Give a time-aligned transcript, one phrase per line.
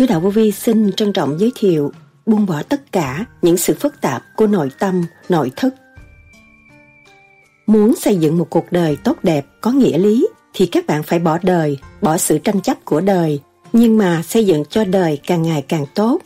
[0.00, 1.92] Sứ Đạo Vô Vi xin trân trọng giới thiệu
[2.26, 5.74] buông bỏ tất cả những sự phức tạp của nội tâm, nội thức.
[7.66, 11.18] Muốn xây dựng một cuộc đời tốt đẹp, có nghĩa lý, thì các bạn phải
[11.18, 13.40] bỏ đời, bỏ sự tranh chấp của đời,
[13.72, 16.18] nhưng mà xây dựng cho đời càng ngày càng tốt.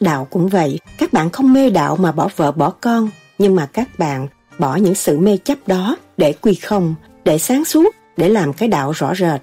[0.00, 3.66] Đạo cũng vậy, các bạn không mê đạo mà bỏ vợ bỏ con, nhưng mà
[3.66, 4.28] các bạn
[4.58, 8.68] bỏ những sự mê chấp đó để quy không, để sáng suốt, để làm cái
[8.68, 9.40] đạo rõ rệt.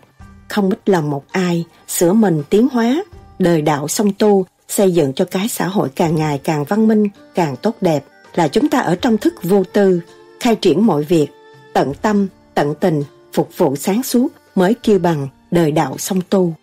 [0.49, 3.03] Không bích lòng một ai, sửa mình tiến hóa,
[3.39, 7.07] đời đạo song tu, xây dựng cho cái xã hội càng ngày càng văn minh,
[7.35, 8.05] càng tốt đẹp,
[8.35, 10.01] là chúng ta ở trong thức vô tư,
[10.39, 11.27] khai triển mọi việc,
[11.73, 16.53] tận tâm, tận tình, phục vụ sáng suốt mới kêu bằng đời đạo song tu.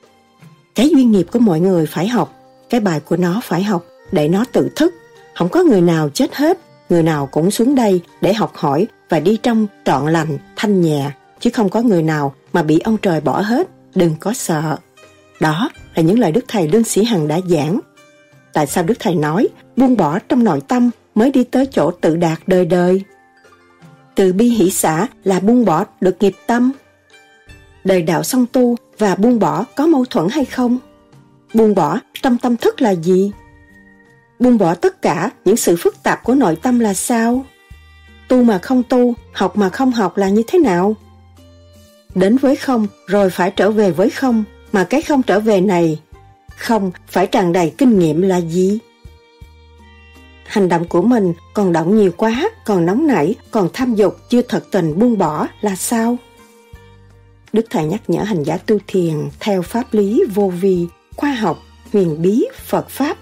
[0.75, 2.35] Cái duyên nghiệp của mọi người phải học,
[2.71, 4.95] cái bài của nó phải học để nó tự thức.
[5.35, 9.21] Không có người nào chết hết, người nào cũng xuống đây để học hỏi và
[9.21, 13.21] đi trong trọn lành, thanh nhẹ, chứ không có người nào mà bị ông trời
[13.21, 14.77] bỏ hết, đừng có sợ.
[15.43, 17.81] Đó là những lời Đức Thầy Lương Sĩ Hằng đã giảng.
[18.53, 22.17] Tại sao Đức Thầy nói buông bỏ trong nội tâm mới đi tới chỗ tự
[22.17, 23.03] đạt đời đời?
[24.15, 26.73] Từ bi hỷ xã là buông bỏ được nghiệp tâm.
[27.85, 30.79] Đời đạo song tu và buông bỏ có mâu thuẫn hay không?
[31.55, 33.33] Buông bỏ trong tâm thức là gì?
[34.39, 37.47] Buông bỏ tất cả những sự phức tạp của nội tâm là sao?
[38.29, 40.97] Tu mà không tu, học mà không học là như thế nào?
[42.15, 46.01] Đến với không rồi phải trở về với không, mà cái không trở về này,
[46.57, 48.79] không phải tràn đầy kinh nghiệm là gì?
[50.47, 54.43] Hành động của mình còn động nhiều quá, còn nóng nảy, còn tham dục, chưa
[54.43, 56.17] thật tình buông bỏ là sao?
[57.53, 61.59] Đức Thầy nhắc nhở hành giả tu thiền theo pháp lý vô vi, khoa học,
[61.93, 63.19] huyền bí, Phật Pháp.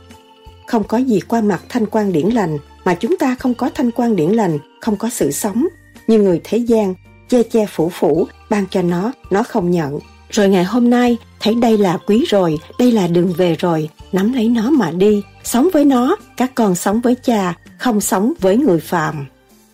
[0.67, 3.91] Không có gì qua mặt thanh quan điển lành mà chúng ta không có thanh
[3.91, 5.67] quan điển lành, không có sự sống.
[6.07, 6.95] Như người thế gian,
[7.29, 9.99] che che phủ phủ, ban cho nó, nó không nhận.
[10.31, 14.33] Rồi ngày hôm nay, thấy đây là quý rồi, đây là đường về rồi, nắm
[14.33, 18.57] lấy nó mà đi, sống với nó, các con sống với cha, không sống với
[18.57, 19.27] người phàm.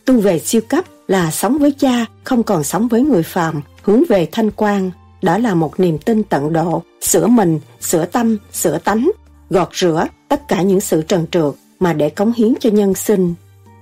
[0.04, 4.02] Tu về siêu cấp là sống với cha, không còn sống với người phàm, hướng
[4.08, 4.90] về thanh quan.
[5.22, 9.10] Đó là một niềm tin tận độ, sửa mình, sửa tâm, sửa tánh,
[9.50, 13.34] gọt rửa tất cả những sự trần trượt mà để cống hiến cho nhân sinh.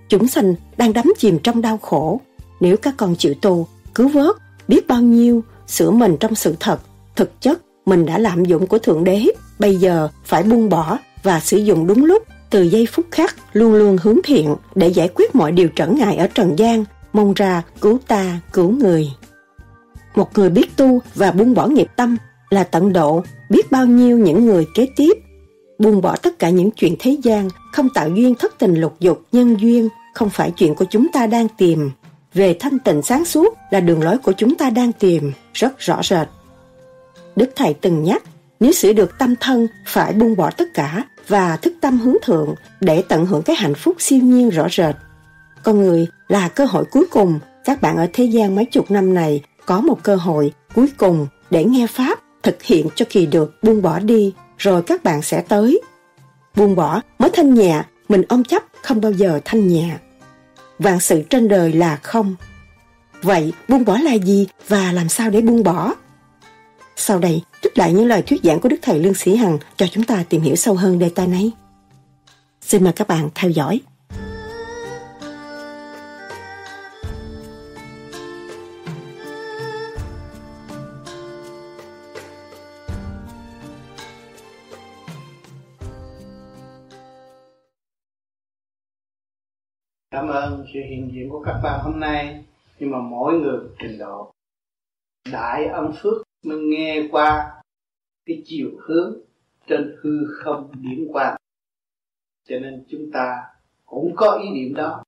[0.09, 2.21] Chúng sanh đang đắm chìm trong đau khổ.
[2.61, 4.37] Nếu các con chịu tu, cứu vớt,
[4.69, 6.81] biết bao nhiêu, sửa mình trong sự thật,
[7.17, 9.27] thực chất mình đã lạm dụng của Thượng Đế,
[9.59, 13.75] bây giờ phải buông bỏ và sử dụng đúng lúc, từ giây phút khác luôn
[13.75, 17.63] luôn hướng thiện để giải quyết mọi điều trở ngại ở trần gian, mong ra
[17.81, 19.09] cứu ta, cứu người.
[20.15, 22.17] Một người biết tu và buông bỏ nghiệp tâm
[22.51, 25.13] là tận độ biết bao nhiêu những người kế tiếp.
[25.79, 29.23] Buông bỏ tất cả những chuyện thế gian, không tạo duyên thất tình lục dục,
[29.33, 31.91] nhân duyên, không phải chuyện của chúng ta đang tìm.
[32.35, 36.01] Về thanh tịnh sáng suốt là đường lối của chúng ta đang tìm, rất rõ
[36.03, 36.29] rệt.
[37.37, 38.23] Đức Thầy từng nhắc,
[38.61, 42.55] nếu sửa được tâm thân phải buông bỏ tất cả và thức tâm hướng thượng
[42.81, 44.95] để tận hưởng cái hạnh phúc siêu nhiên rõ rệt.
[45.63, 49.15] Con người là cơ hội cuối cùng các bạn ở thế gian mấy chục năm
[49.15, 53.63] này có một cơ hội cuối cùng để nghe Pháp thực hiện cho kỳ được
[53.63, 55.81] buông bỏ đi rồi các bạn sẽ tới.
[56.57, 59.97] Buông bỏ mới thanh nhẹ, mình ôm chấp không bao giờ thanh nhẹ.
[60.79, 62.37] Vạn sự trên đời là không.
[63.23, 65.95] Vậy buông bỏ là gì và làm sao để buông bỏ?
[66.97, 69.87] Sau đây, trích lại những lời thuyết giảng của Đức Thầy Lương Sĩ Hằng cho
[69.87, 71.51] chúng ta tìm hiểu sâu hơn đề tài này.
[72.61, 73.81] Xin mời các bạn theo dõi.
[90.11, 92.45] Cảm ơn sự hiện diện của các bạn hôm nay
[92.79, 94.33] Nhưng mà mỗi người trình độ
[95.33, 97.61] Đại âm phước mới nghe qua
[98.27, 99.19] cái chiều hướng
[99.67, 100.11] trên hư
[100.43, 101.37] không điểm qua.
[102.49, 103.43] Cho nên chúng ta
[103.85, 105.03] cũng có ý niệm đó.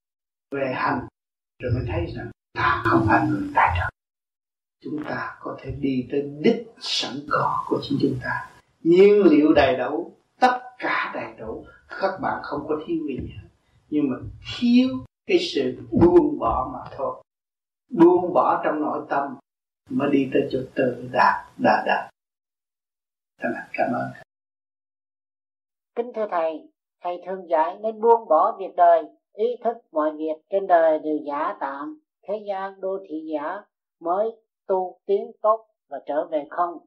[0.50, 1.06] Về hành,
[1.62, 3.88] rồi mới thấy rằng ta không phải người tài trợ.
[4.84, 8.50] Chúng ta có thể đi tới đích sẵn có của chính chúng ta.
[8.82, 10.12] Nhiên liệu đầy đủ?
[10.40, 11.66] Tất cả đầy đủ.
[12.00, 13.48] Các bạn không có thiếu gì hết.
[13.90, 14.16] Nhưng mà
[14.58, 14.88] thiếu
[15.26, 17.22] cái sự buông bỏ mà thôi.
[17.90, 19.36] Buông bỏ trong nội tâm
[19.90, 22.10] mới đi tới chỗ tự đạt đà đạt
[23.38, 24.10] Thành cảm ơn
[25.94, 26.68] Kính thưa Thầy,
[27.02, 31.16] Thầy thường dạy nên buông bỏ việc đời, ý thức mọi việc trên đời đều
[31.26, 33.62] giả tạm, thế gian đô thị giả
[34.00, 34.30] mới
[34.66, 36.78] tu tiến tốt và trở về không.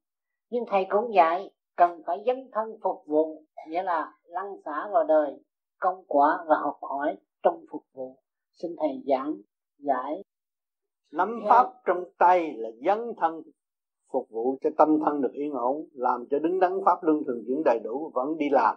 [0.50, 5.04] Nhưng Thầy cũng dạy cần phải dấn thân phục vụ, nghĩa là lăn xả vào
[5.04, 5.44] đời,
[5.80, 8.18] công quả và học hỏi trong phục vụ.
[8.54, 9.34] Xin Thầy giảng
[9.78, 10.24] giải
[11.12, 13.42] nắm pháp trong tay là dấn thân
[14.12, 17.44] phục vụ cho tâm thân được yên ổn làm cho đứng đắn pháp luân thường
[17.48, 18.76] chuyển đầy đủ vẫn đi làm.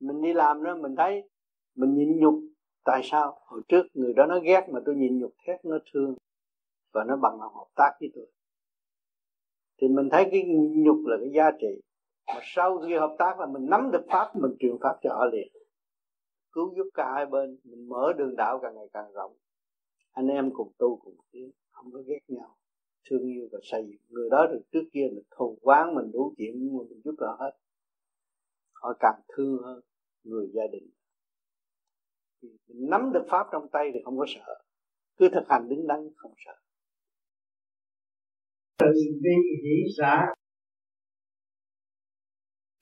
[0.00, 1.28] Mình đi làm đó mình thấy
[1.74, 2.34] mình nhịn nhục.
[2.84, 3.38] Tại sao?
[3.46, 6.14] Hồi trước người đó nó ghét mà tôi nhịn nhục thét nó thương
[6.92, 8.26] và nó bằng lòng hợp tác với tôi.
[9.80, 10.44] Thì mình thấy cái
[10.76, 11.80] nhục là cái giá trị.
[12.26, 15.24] Mà sau khi hợp tác là mình nắm được pháp mình truyền pháp cho họ
[15.32, 15.48] liền.
[16.52, 19.32] Cứu giúp cả hai bên mình mở đường đạo càng ngày càng rộng.
[20.12, 21.50] Anh em cùng tu cùng tiến
[21.82, 22.56] không có ghét nhau,
[23.10, 24.00] thương yêu và xây dựng.
[24.08, 27.14] Người đó từ trước kia là thù quán mình đủ chuyện nhưng mà mình giúp
[27.18, 27.58] đỡ hết.
[28.72, 29.80] Họ càng thương hơn
[30.24, 30.90] người gia đình.
[32.42, 34.64] Mình nắm được pháp trong tay thì không có sợ.
[35.16, 36.52] Cứ thực hành đứng đắn, không sợ.
[38.78, 38.86] Từ
[39.22, 39.30] bi
[39.64, 40.26] hỷ xã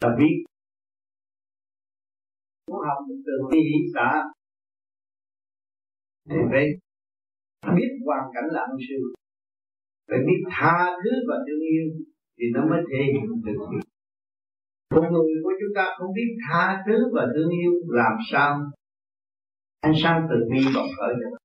[0.00, 0.44] là biết.
[2.66, 4.22] Muốn học từ bi hỷ xã
[6.30, 6.89] thì biết
[7.76, 8.98] biết hoàn cảnh là ân sư.
[10.08, 11.86] Phải biết tha thứ và thương yêu
[12.38, 13.78] thì nó mới thể hiện được
[14.94, 18.60] con người của chúng ta không biết tha thứ và thương yêu làm sao.
[19.80, 21.36] Anh sang từ bi bộc khởi được.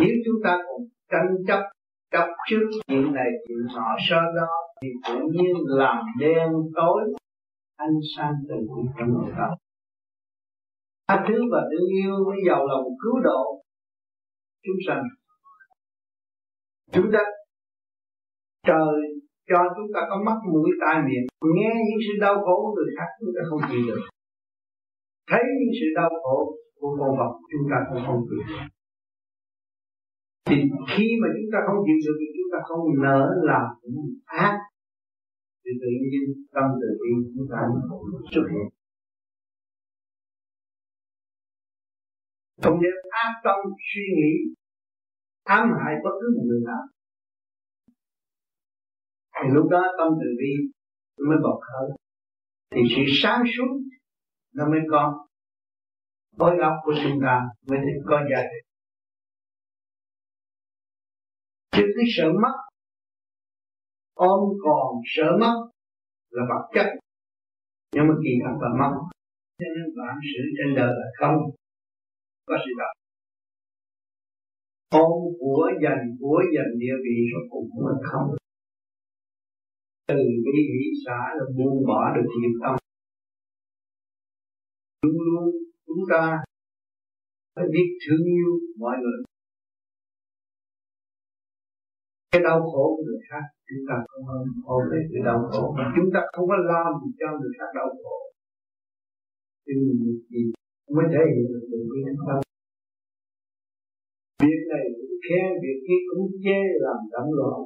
[0.00, 0.80] Nếu chúng ta còn
[1.10, 1.60] tranh chấp
[2.12, 4.48] chấp trước chuyện này chuyện nọ so đó
[4.82, 7.02] thì tự nhiên làm đen tối
[7.76, 9.50] anh sang từ bi trong nội tâm
[11.08, 13.63] tha thứ và thương yêu mới giàu lòng cứu độ
[14.64, 15.04] chúng sanh.
[16.94, 17.22] Chúng ta
[18.68, 18.96] trời
[19.50, 21.26] cho chúng ta có mắt mũi tai miệng,
[21.56, 24.02] nghe những sự đau khổ của người khác, chúng ta không chịu được.
[25.30, 26.38] Thấy những sự đau khổ
[26.80, 28.64] của con vật, chúng ta cũng không chịu được.
[30.48, 30.56] Thì
[30.92, 33.20] khi mà chúng ta không chịu được thì chúng ta không nỡ
[33.50, 34.54] làm những ác.
[35.62, 36.24] Thì tự nhiên
[36.54, 37.58] tâm từ bi chúng ta
[38.32, 38.68] xuất hiện
[42.64, 43.56] không nên ác tâm
[43.94, 44.54] suy nghĩ,
[45.42, 46.82] ám hại bất cứ một người nào.
[49.34, 50.52] Thì lúc đó tâm từ bi
[51.28, 51.88] mới bộc khởi.
[52.70, 53.80] Thì sự sáng suốt
[54.54, 55.26] nó mới có.
[56.38, 58.68] Khối óc của chúng ta mới thể có giá trị.
[61.70, 62.56] Chứ cái sợ mất,
[64.14, 65.68] ôm còn sợ mất
[66.30, 66.86] là vật chất.
[67.92, 68.94] Nhưng mà kỳ thật là mất
[69.58, 71.36] cho nên bản sự trên đời là không
[72.48, 72.94] và sự đạo
[75.02, 78.28] ôm của dành của dành địa vị rồi cũng mình không.
[80.08, 82.74] Từ bi hỷ xã là buông bỏ được nghiệp tâm.
[85.02, 85.44] Luôn luôn
[85.86, 86.44] chúng ta
[87.54, 89.20] phải biết thương yêu mọi người.
[92.30, 94.24] Cái đau khổ của người khác, chúng ta không
[94.64, 95.74] ôm lấy cái đau khổ.
[95.78, 98.18] Mà chúng ta không có làm cho người khác đau khổ.
[99.66, 100.52] Nhưng mình gì?
[100.94, 102.40] Mới thể hiện được tình yêu tâm
[104.42, 107.58] việc này cũng khen, việc kia cũng chê làm động loạn.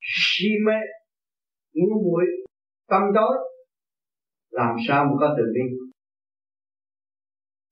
[0.00, 0.78] Si mê
[1.74, 2.24] ngu muội
[2.90, 3.36] tâm tối
[4.50, 5.86] làm sao mà có từ bi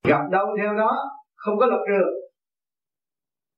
[0.09, 0.91] gặp đâu theo đó,
[1.35, 2.11] không có lập trường.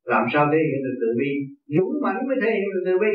[0.03, 1.31] Làm sao thể hiện được từ bi?
[1.75, 3.13] Dũng mãnh mới thể hiện được từ bi.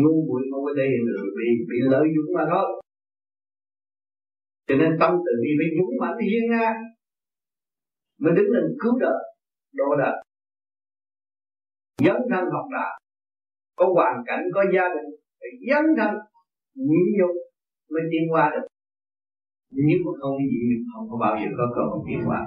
[0.00, 2.66] Ngu muội không có thể hiện được từ bi, bị lợi dụng mà thôi
[4.66, 6.76] cho nên tâm từ bi phải dũng mãnh hiên ngang.
[8.18, 9.20] Mới đứng lên cứu đời
[9.72, 10.16] độ đời
[12.04, 12.98] dấn thân học đạo.
[13.76, 15.08] Có hoàn cảnh, có gia đình,
[15.40, 16.14] phải dấn thân,
[16.74, 17.34] nhịn nhục
[17.90, 18.66] mới tiến qua được.
[19.70, 22.40] Nếu mà không nhịn nhục không có bao giờ có cơ hội tiến qua.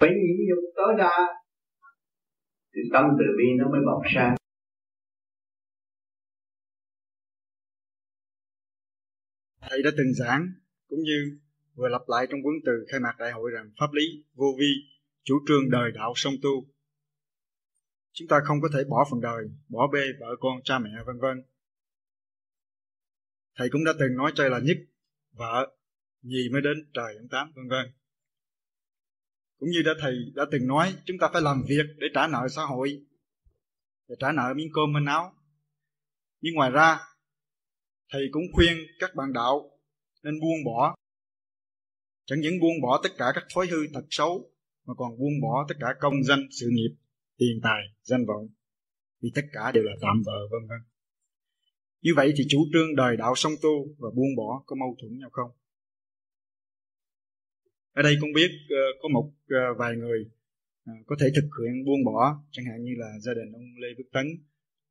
[0.00, 1.16] Phải nhịn nhục tối đa,
[2.74, 4.34] thì tâm từ bi nó mới bộc sáng
[9.70, 10.52] thầy đã từng giảng,
[10.88, 11.38] cũng như
[11.74, 14.02] vừa lặp lại trong cuốn từ khai mạc đại hội rằng pháp lý
[14.34, 14.72] vô vi,
[15.24, 16.50] chủ trương đời đạo song tu.
[18.12, 21.18] Chúng ta không có thể bỏ phần đời, bỏ bê vợ con, cha mẹ, vân
[21.18, 21.42] vân.
[23.56, 24.76] Thầy cũng đã từng nói chơi là nhất
[25.32, 25.76] vợ
[26.22, 27.92] gì mới đến trời ông tám, vân vân.
[29.58, 32.48] Cũng như đã thầy đã từng nói, chúng ta phải làm việc để trả nợ
[32.48, 33.06] xã hội,
[34.08, 35.34] để trả nợ miếng cơm manh áo.
[36.40, 36.98] Nhưng ngoài ra
[38.12, 39.70] thầy cũng khuyên các bạn đạo
[40.22, 40.96] nên buông bỏ.
[42.26, 44.50] Chẳng những buông bỏ tất cả các thói hư tật xấu,
[44.86, 46.96] mà còn buông bỏ tất cả công danh, sự nghiệp,
[47.38, 48.48] tiền tài, danh vọng,
[49.22, 50.78] vì tất cả đều là tạm vợ vân vân.
[52.02, 55.18] Như vậy thì chủ trương đời đạo song tu và buông bỏ có mâu thuẫn
[55.18, 55.50] nhau không?
[57.92, 60.30] Ở đây cũng biết ờ, có một ờ, vài người
[60.86, 63.88] ờ, có thể thực hiện buông bỏ, chẳng hạn như là gia đình ông lê
[63.98, 64.26] Viết tấn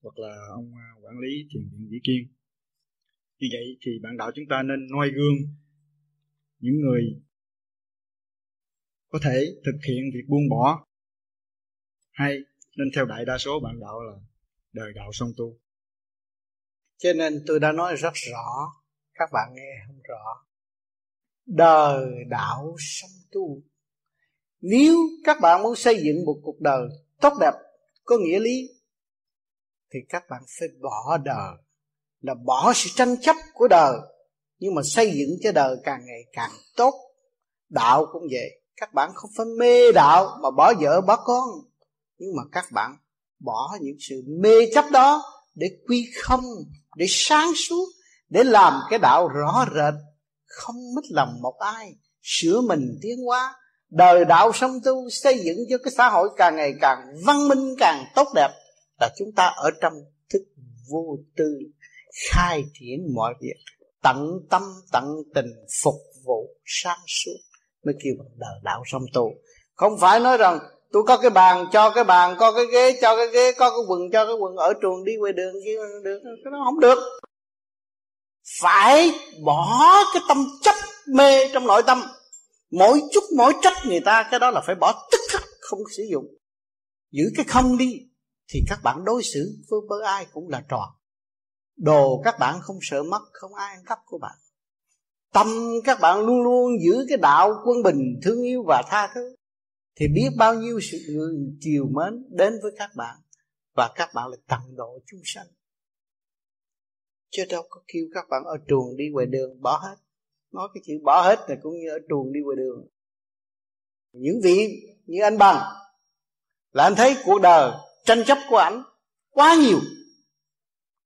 [0.01, 0.71] hoặc là ông
[1.03, 2.35] quản lý thiền viện vĩ kiên
[3.39, 5.35] vì vậy thì bạn đạo chúng ta nên noi gương
[6.59, 7.01] những người
[9.07, 10.85] có thể thực hiện việc buông bỏ
[12.11, 12.37] hay
[12.77, 14.13] nên theo đại đa số bạn đạo là
[14.73, 15.57] đời đạo song tu.
[16.97, 18.71] Cho nên tôi đã nói rất rõ,
[19.13, 20.45] các bạn nghe không rõ.
[21.45, 23.63] Đời đạo song tu.
[24.61, 26.87] Nếu các bạn muốn xây dựng một cuộc đời
[27.21, 27.51] tốt đẹp,
[28.03, 28.69] có nghĩa lý,
[29.93, 31.64] thì các bạn phải bỏ đời
[32.25, 33.93] là bỏ sự tranh chấp của đời.
[34.59, 36.93] Nhưng mà xây dựng cho đời càng ngày càng tốt.
[37.69, 38.61] Đạo cũng vậy.
[38.77, 41.49] Các bạn không phải mê đạo mà bỏ vợ, bỏ con.
[42.17, 42.97] Nhưng mà các bạn
[43.39, 45.23] bỏ những sự mê chấp đó
[45.55, 46.43] để quy không,
[46.95, 47.85] để sáng suốt,
[48.29, 49.93] để làm cái đạo rõ rệt.
[50.45, 51.95] Không mất lòng một ai.
[52.21, 53.55] Sửa mình tiến hóa.
[53.89, 57.75] Đời đạo song tu xây dựng cho cái xã hội càng ngày càng văn minh,
[57.79, 58.49] càng tốt đẹp
[58.99, 59.93] là chúng ta ở trong
[60.29, 60.41] thức
[60.89, 61.59] vô tư
[62.31, 63.55] khai triển mọi việc
[64.03, 65.03] tận tâm tận
[65.33, 65.51] tình
[65.83, 65.95] phục
[66.25, 67.37] vụ sáng suốt.
[67.85, 69.31] Mới kêu bằng đời đạo song tu.
[69.75, 70.59] Không phải nói rằng
[70.91, 73.79] tôi có cái bàn cho cái bàn có cái ghế cho cái ghế có cái
[73.87, 76.97] quần cho cái quần ở trường đi ngoài đường kia được cái đó không được.
[78.61, 79.11] Phải
[79.43, 80.75] bỏ cái tâm chấp
[81.07, 82.01] mê trong nội tâm.
[82.71, 86.03] Mỗi chút mỗi trách người ta cái đó là phải bỏ tức khắc không sử
[86.11, 86.25] dụng.
[87.11, 87.99] Giữ cái không đi
[88.49, 90.89] thì các bạn đối xử với, với ai cũng là tròn
[91.77, 94.35] đồ các bạn không sợ mất, không ai ăn cắp của bạn.
[95.33, 95.47] Tâm
[95.83, 99.35] các bạn luôn luôn giữ cái đạo quân bình, thương yêu và tha thứ.
[99.95, 103.15] Thì biết bao nhiêu sự người chiều mến đến với các bạn,
[103.75, 105.47] và các bạn là tận độ chúng sanh.
[107.29, 109.95] Chứ đâu có kêu các bạn ở trường đi ngoài đường bỏ hết.
[110.51, 112.87] Nói cái chữ bỏ hết là cũng như ở trường đi ngoài đường.
[114.11, 115.55] Những vị như anh bằng,
[116.71, 117.71] là anh thấy cuộc đời
[118.05, 118.83] tranh chấp của ảnh
[119.29, 119.79] quá nhiều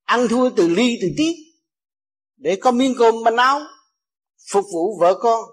[0.10, 1.36] ăn thua từ ly từ tiết
[2.38, 3.62] để có miếng cơm manh áo,
[4.52, 5.46] phục vụ vợ con.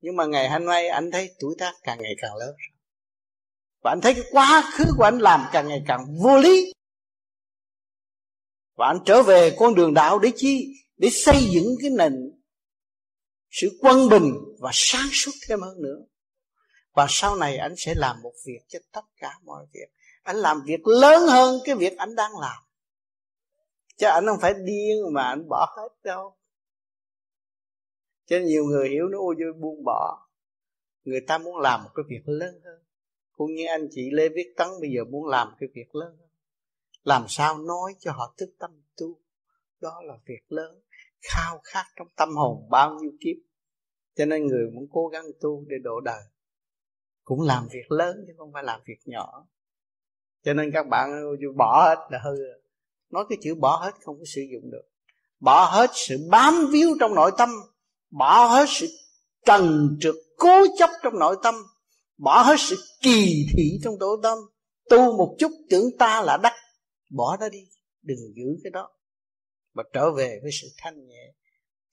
[0.00, 2.54] Nhưng mà ngày hôm nay anh thấy tuổi tác càng ngày càng lớn.
[3.82, 6.72] Và anh thấy cái quá khứ của anh làm càng ngày càng vô lý.
[8.76, 10.66] Và anh trở về con đường đạo để chi?
[10.96, 12.12] Để xây dựng cái nền
[13.50, 15.98] sự quân bình và sáng suốt thêm hơn nữa.
[16.92, 19.88] Và sau này anh sẽ làm một việc cho tất cả mọi việc.
[20.22, 22.62] Anh làm việc lớn hơn cái việc anh đang làm
[23.96, 26.36] chứ anh không phải điên mà anh bỏ hết đâu.
[28.26, 30.28] Cho nên nhiều người hiểu nó ôi buông bỏ.
[31.04, 32.82] Người ta muốn làm một cái việc lớn hơn.
[33.32, 36.28] Cũng như anh chị lê viết tấn bây giờ muốn làm cái việc lớn hơn.
[37.02, 39.20] Làm sao nói cho họ thức tâm tu?
[39.80, 40.80] Đó là việc lớn.
[41.20, 43.36] Khao khát trong tâm hồn bao nhiêu kiếp.
[44.14, 46.22] Cho nên người muốn cố gắng tu để độ đời.
[47.24, 49.46] Cũng làm việc lớn chứ không phải làm việc nhỏ.
[50.42, 51.10] Cho nên các bạn
[51.56, 52.61] bỏ hết là hư
[53.12, 54.82] nói cái chữ bỏ hết không có sử dụng được.
[55.40, 57.48] Bỏ hết sự bám víu trong nội tâm.
[58.10, 58.86] Bỏ hết sự
[59.46, 61.54] trần trượt, cố chấp trong nội tâm.
[62.18, 64.38] Bỏ hết sự kỳ thị trong nội tâm.
[64.90, 66.52] Tu một chút, tưởng ta là đắc.
[67.10, 67.58] Bỏ nó đi.
[68.02, 68.90] Đừng giữ cái đó.
[69.74, 71.32] Mà trở về với sự thanh nhẹ,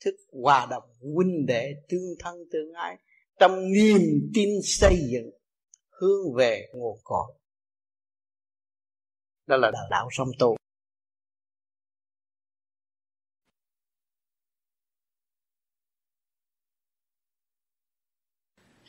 [0.06, 0.84] thức hòa đồng,
[1.16, 2.98] huynh đệ, tương thân, tương ái.
[3.40, 4.02] Trong niềm
[4.34, 5.30] tin xây dựng,
[5.90, 7.34] hướng về nguồn cội.
[9.48, 10.59] Đó là đạo đạo song tu.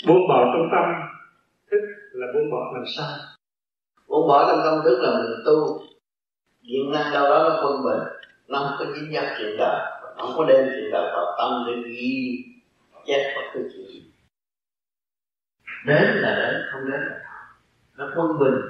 [0.06, 0.84] Buông bỏ trong tâm
[1.70, 1.80] thức
[2.12, 3.18] là buông bỏ làm sao?
[4.08, 5.82] Buông bỏ trong tâm thức là mình tu
[6.62, 8.08] diện năng đâu đó nó quân bình
[8.48, 11.64] nó không có dính dắt chuyện đời nó không có đem chuyện đời vào tâm
[11.66, 12.44] để ghi
[13.06, 14.12] chép bất cứ chuyện gì.
[15.86, 17.20] Đến là đến không đến là
[17.96, 18.60] nó quân bình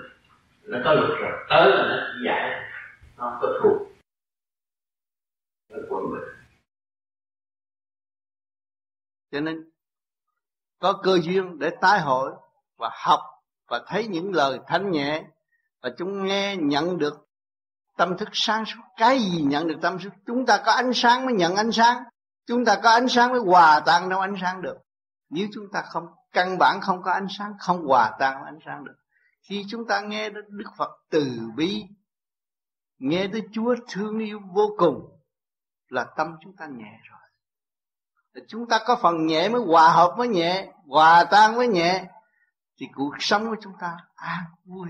[0.63, 2.71] nó có luật rồi tới là nó chỉ giải
[3.17, 3.89] nó không có thuộc
[5.71, 6.29] nó quân bình.
[9.33, 9.70] Cho nên
[10.81, 12.33] có cơ duyên để tái hội
[12.77, 13.21] và học
[13.69, 15.25] và thấy những lời thanh nhẹ.
[15.83, 17.29] Và chúng nghe, nhận được
[17.97, 18.81] tâm thức sáng suốt.
[18.97, 20.13] Cái gì nhận được tâm thức?
[20.27, 22.03] Chúng ta có ánh sáng mới nhận ánh sáng.
[22.47, 24.77] Chúng ta có ánh sáng mới hòa tan đâu ánh sáng được.
[25.31, 28.85] Nếu chúng ta không, căn bản không có ánh sáng, không hòa tan ánh sáng
[28.85, 28.97] được.
[29.43, 31.85] Khi chúng ta nghe đến đức phật từ bi,
[32.99, 35.21] nghe tới chúa thương yêu vô cùng,
[35.89, 37.20] là tâm chúng ta nhẹ rồi
[38.49, 42.05] chúng ta có phần nhẹ mới hòa hợp với nhẹ, hòa tan với nhẹ,
[42.81, 44.89] thì cuộc sống của chúng ta an vui.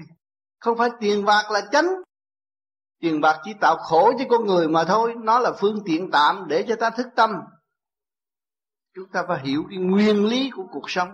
[0.61, 1.87] Không phải tiền bạc là chánh.
[3.00, 6.44] Tiền bạc chỉ tạo khổ cho con người mà thôi, nó là phương tiện tạm
[6.49, 7.30] để cho ta thức tâm.
[8.94, 11.09] Chúng ta phải hiểu cái nguyên lý của cuộc sống.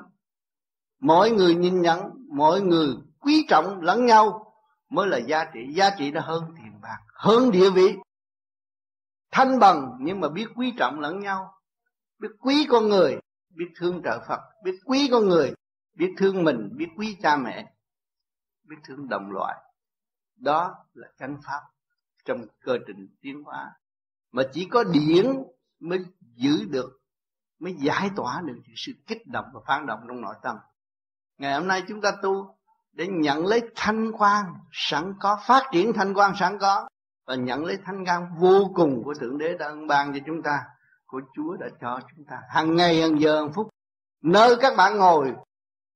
[1.01, 4.53] Mỗi người nhìn nhận, mỗi người quý trọng lẫn nhau
[4.89, 5.61] mới là giá trị.
[5.75, 7.97] Giá trị nó hơn tiền bạc, hơn địa vị.
[9.31, 11.56] Thanh bằng nhưng mà biết quý trọng lẫn nhau
[12.19, 13.19] biết quý con người,
[13.51, 14.41] biết thương trợ phật.
[14.65, 15.55] Biết quý con người,
[15.95, 17.73] biết thương mình, biết quý cha mẹ,
[18.65, 19.57] biết thương đồng loại.
[20.37, 21.61] Đó là chánh pháp
[22.25, 23.73] trong cơ trình tiến hóa.
[24.33, 25.27] Mà chỉ có điển
[25.81, 27.01] mới giữ được,
[27.59, 30.57] mới giải tỏa được sự kích động và phản động trong nội tâm.
[31.39, 32.57] Ngày hôm nay chúng ta tu
[32.93, 36.89] để nhận lấy thanh quan sẵn có, phát triển thanh quan sẵn có
[37.27, 40.65] và nhận lấy thanh quan vô cùng của thượng đế đã ban cho chúng ta
[41.07, 42.43] của chúa đã cho chúng ta.
[42.49, 43.69] Hàng ngày hàng giờ hàng phút,
[44.23, 45.35] nơi các bạn ngồi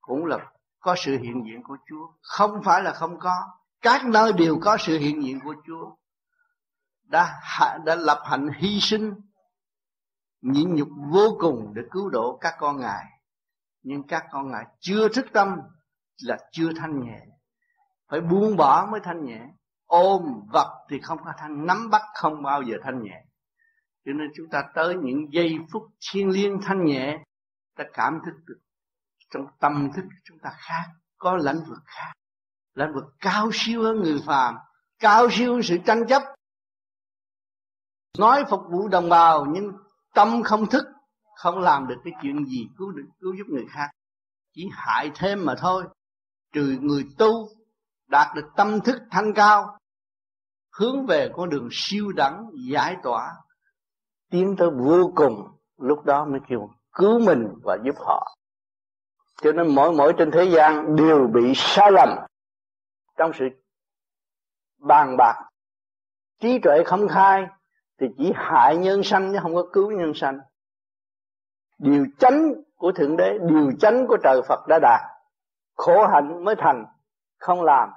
[0.01, 0.39] cũng là
[0.81, 2.07] có sự hiện diện của chúa.
[2.23, 3.35] Không phải là không có.
[3.81, 5.91] Các nơi đều có sự hiện diện của chúa.
[7.03, 7.41] Đã
[7.85, 9.15] đã lập hạnh hy sinh,
[10.43, 13.05] nhịn nhục vô cùng để cứu độ các con ngài.
[13.83, 15.61] Nhưng các con ngài chưa thức tâm
[16.23, 17.21] là chưa thanh nhẹ.
[18.09, 19.41] Phải buông bỏ mới thanh nhẹ.
[19.87, 23.25] Ôm vật thì không có thanh, nắm bắt không bao giờ thanh nhẹ
[24.05, 27.19] cho nên chúng ta tới những giây phút thiêng liêng, thanh nhẹ,
[27.77, 28.59] ta cảm thức được
[29.31, 30.85] trong tâm thức chúng ta khác,
[31.19, 32.13] có lãnh vực khác.
[32.75, 34.55] Lãnh vực cao siêu hơn người phàm,
[34.99, 36.23] cao siêu hơn sự tranh chấp.
[38.19, 39.73] Nói phục vụ đồng bào nhưng
[40.15, 40.85] tâm không thức,
[41.37, 43.91] không làm được cái chuyện gì cứu được, cứu giúp người khác.
[44.55, 45.85] Chỉ hại thêm mà thôi.
[46.53, 47.49] Trừ người tu
[48.07, 49.79] đạt được tâm thức thanh cao,
[50.77, 53.35] hướng về con đường siêu đẳng, giải tỏa
[54.31, 58.37] tiến tới vô cùng, lúc đó mới kêu cứu mình và giúp họ.
[59.43, 62.09] Cho nên mỗi mỗi trên thế gian đều bị sai lầm
[63.17, 63.49] trong sự
[64.79, 65.35] bàn bạc.
[66.41, 67.47] Trí tuệ không khai
[68.01, 70.41] thì chỉ hại nhân sanh chứ không có cứu nhân sanh.
[71.79, 75.01] Điều chánh của thượng đế, điều chánh của trời phật đã đạt,
[75.77, 76.87] khổ hạnh mới thành,
[77.39, 77.91] không làm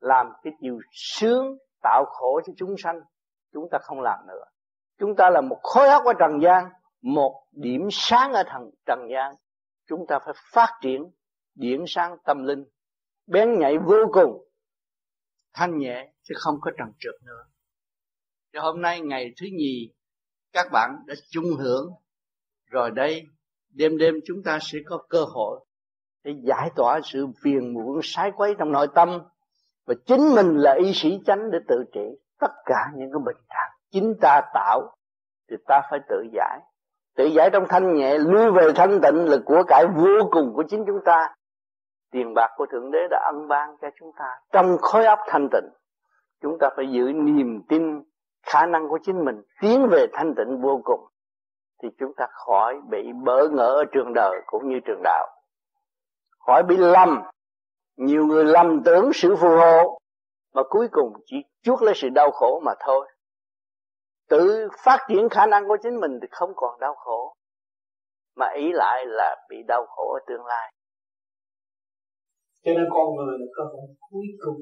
[0.00, 3.00] làm cái điều sướng tạo khổ cho chúng sanh,
[3.52, 4.44] chúng ta không làm nữa
[5.00, 6.64] chúng ta là một khối óc ở trần gian,
[7.02, 9.34] một điểm sáng ở thần trần gian.
[9.86, 11.10] Chúng ta phải phát triển
[11.54, 12.64] điểm sáng tâm linh.
[13.26, 14.48] Bén nhạy vô cùng.
[15.54, 17.44] Thanh nhẹ chứ không có trần trượt nữa.
[18.52, 19.92] Cho hôm nay ngày thứ nhì,
[20.52, 21.92] các bạn đã chung hưởng.
[22.66, 23.26] Rồi đây,
[23.70, 25.64] đêm đêm chúng ta sẽ có cơ hội
[26.24, 29.22] để giải tỏa sự phiền muộn sái quấy trong nội tâm.
[29.86, 32.06] Và chính mình là y sĩ chánh để tự trị
[32.38, 34.92] tất cả những cái bệnh trạng chính ta tạo
[35.50, 36.60] thì ta phải tự giải.
[37.16, 40.64] Tự giải trong thanh nhẹ, lui về thanh tịnh là của cải vô cùng của
[40.68, 41.34] chính chúng ta.
[42.10, 44.38] Tiền bạc của thượng đế đã ân ban cho chúng ta.
[44.52, 45.68] Trong khối óc thanh tịnh,
[46.42, 48.02] chúng ta phải giữ niềm tin
[48.42, 51.00] khả năng của chính mình, tiến về thanh tịnh vô cùng,
[51.82, 55.28] thì chúng ta khỏi bị bỡ ngỡ ở trường đời cũng như trường đạo.
[56.46, 57.22] Khỏi bị lầm.
[57.96, 59.98] Nhiều người lầm tưởng sự phù hộ,
[60.54, 63.08] mà cuối cùng chỉ chuốc lấy sự đau khổ mà thôi
[64.30, 67.34] tự phát triển khả năng của chính mình thì không còn đau khổ,
[68.36, 70.72] mà ý lại là bị đau khổ ở tương lai.
[72.64, 74.60] Cho nên con người là cơ hội cuối cùng.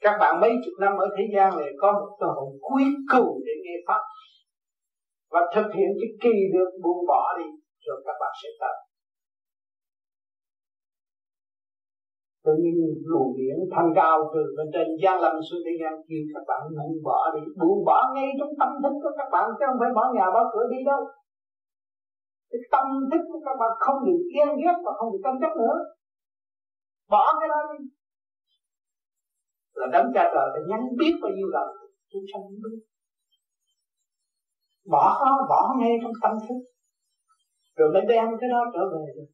[0.00, 3.28] Các bạn mấy chục năm ở thế gian này có một cơ hội cuối cùng
[3.46, 4.02] để nghe pháp
[5.30, 7.44] và thực hiện cái kỳ được buông bỏ đi,
[7.86, 8.89] rồi các bạn sẽ tới
[12.44, 12.74] tự nhiên
[13.10, 14.86] luồng điển thanh cao từ bên trên.
[15.02, 17.42] Gian lâm xuống thế gian kêu các bạn buông bỏ đi.
[17.60, 20.40] Buông bỏ ngay trong tâm thức của các bạn, chứ không phải bỏ nhà bỏ
[20.52, 21.00] cửa đi đâu.
[22.50, 25.52] Cái tâm thức của các bạn không được ghen ghét và không được tranh chấp
[25.62, 25.76] nữa.
[27.12, 27.78] Bỏ cái đó đi.
[29.78, 31.68] Là đấng cha trời phải nhắn biết bao nhiêu lần
[32.12, 32.78] chúng sanh biết.
[34.92, 36.60] Bỏ nó bỏ ngay trong tâm thức.
[37.76, 39.28] Rồi mới đem cái đó trở về được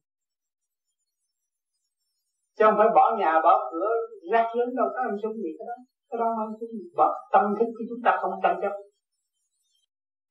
[2.57, 3.89] chứ không phải bỏ nhà, bỏ cửa,
[4.31, 5.77] rác lớn đâu, có ăn sung gì cái đó.
[6.09, 6.83] Cái đó ăn xuống gì.
[6.99, 8.73] Bỏ tâm thức của chúng ta không tranh chấp.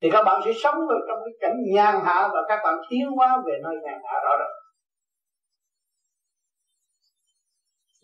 [0.01, 3.09] Thì các bạn sẽ sống ở trong cái cảnh nhàn hạ và các bạn thiếu
[3.17, 4.57] quá về nơi nhàn hạ rõ ràng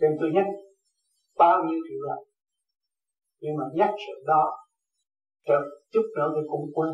[0.03, 0.47] nên tôi nhắc
[1.39, 2.19] bao nhiêu triệu lần
[3.41, 4.45] nhưng mà nhắc sự đó,
[5.49, 6.91] rồi chút nữa thì cũng quên.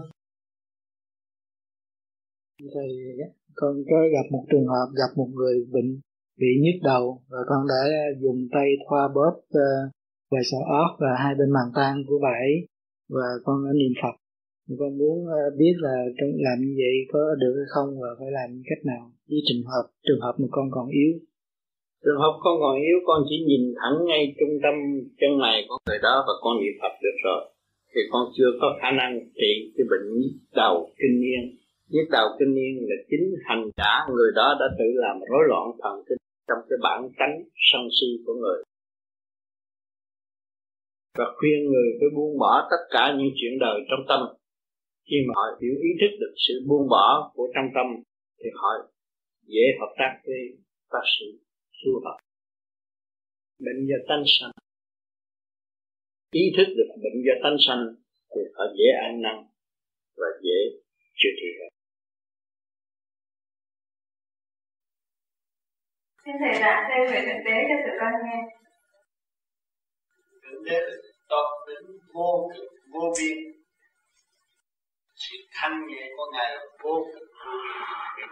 [2.58, 2.66] Thì
[3.54, 6.00] con có gặp một trường hợp, gặp một người bệnh
[6.40, 7.82] bị nhức đầu và con đã
[8.22, 9.70] dùng tay thoa bóp ờ,
[10.30, 12.56] và sọ óc và hai bên màng tan của bà ấy,
[13.16, 14.14] và con đã niệm Phật.
[14.80, 18.30] Con muốn ờ, biết là trong, làm như vậy có được hay không và phải
[18.38, 21.12] làm như cách nào với trường hợp trường hợp mà con còn yếu.
[22.04, 24.74] Trường hợp con còn yếu, con chỉ nhìn thẳng ngay trung tâm
[25.20, 27.40] chân mày của người đó và con niệm Phật được rồi.
[27.92, 30.06] Thì con chưa có khả năng trị cái bệnh
[30.60, 31.40] đầu kinh niên.
[31.92, 35.66] Nhức đầu kinh niên là chính hành giả người đó đã tự làm rối loạn
[35.82, 36.17] thần kinh
[36.48, 37.34] trong cái bản tánh
[37.68, 38.62] sân si của người.
[41.18, 44.20] Và khuyên người phải buông bỏ tất cả những chuyện đời trong tâm.
[45.10, 47.86] Khi mà họ hiểu ý thức được sự buông bỏ của trong tâm,
[48.38, 48.70] thì họ
[49.46, 50.40] dễ hợp tác với
[50.92, 51.26] bác sĩ
[51.80, 52.18] phù hợp
[53.58, 54.50] bệnh do tánh sanh.
[56.32, 57.94] Ý thức được bệnh do tánh sanh,
[58.34, 59.46] thì họ dễ an năng
[60.16, 60.58] và dễ
[61.18, 61.48] chữa trị.
[61.60, 61.77] hơn
[66.28, 68.38] xin thầy giảng thêm về thực tế cho sự con nghe.
[70.42, 70.94] Thực tế là
[71.28, 71.82] to đến
[72.14, 73.38] vô cực, vô biên
[75.14, 77.52] sự thanh nhẹ của ngài là vô cực, vô
[78.16, 78.28] biên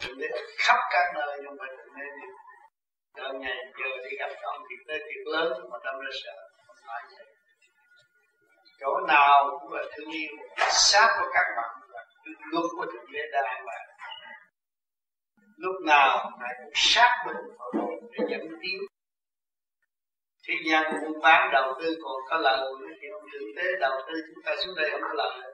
[0.00, 0.26] thực tế
[0.58, 2.04] khắp các nơi trong phải thực tế
[3.16, 6.36] đợi ngày giờ đi gặp ông thì tới việc lớn mà tâm ra sợ.
[6.66, 7.26] Không phải vậy.
[8.80, 10.30] Chỗ nào cũng là thương yêu.
[10.70, 12.04] Sát của các bạn là
[12.52, 13.95] luật của thượng đế đang là
[15.56, 17.36] lúc nào ngài cũng sát mình
[18.12, 18.80] để dẫn tiến
[20.48, 24.14] thế gian buôn bán đầu tư, còn có lời thì ông thượng tế đầu tư
[24.26, 25.52] chúng ta xuống đây không có lời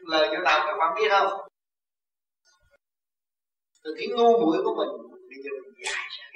[0.00, 1.48] lời chỗ nào các bạn biết không?
[3.84, 4.92] Từ cái ngu muội của mình,
[5.28, 6.26] bây giờ mình giải ra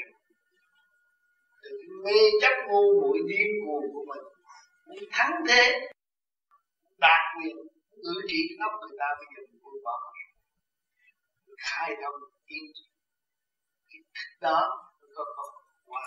[1.62, 4.24] từ cái mê chấp ngu muội điên cuồng của mình,
[4.86, 5.88] muốn thắng thế,
[6.98, 7.56] đạt quyền
[8.02, 10.12] ngự trị óc người ta bây giờ mình buông bỏ
[11.58, 12.14] khai thông
[12.46, 12.64] tiên
[13.88, 14.60] cái thức đó
[15.00, 15.42] nó có có
[15.86, 16.02] qua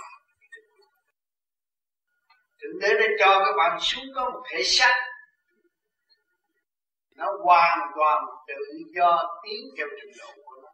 [2.61, 4.93] Thượng Đế đã cho các bạn xuống có một thể xác.
[7.15, 8.55] Nó hoàn toàn tự
[8.95, 10.69] do tiến theo trình độ của nó.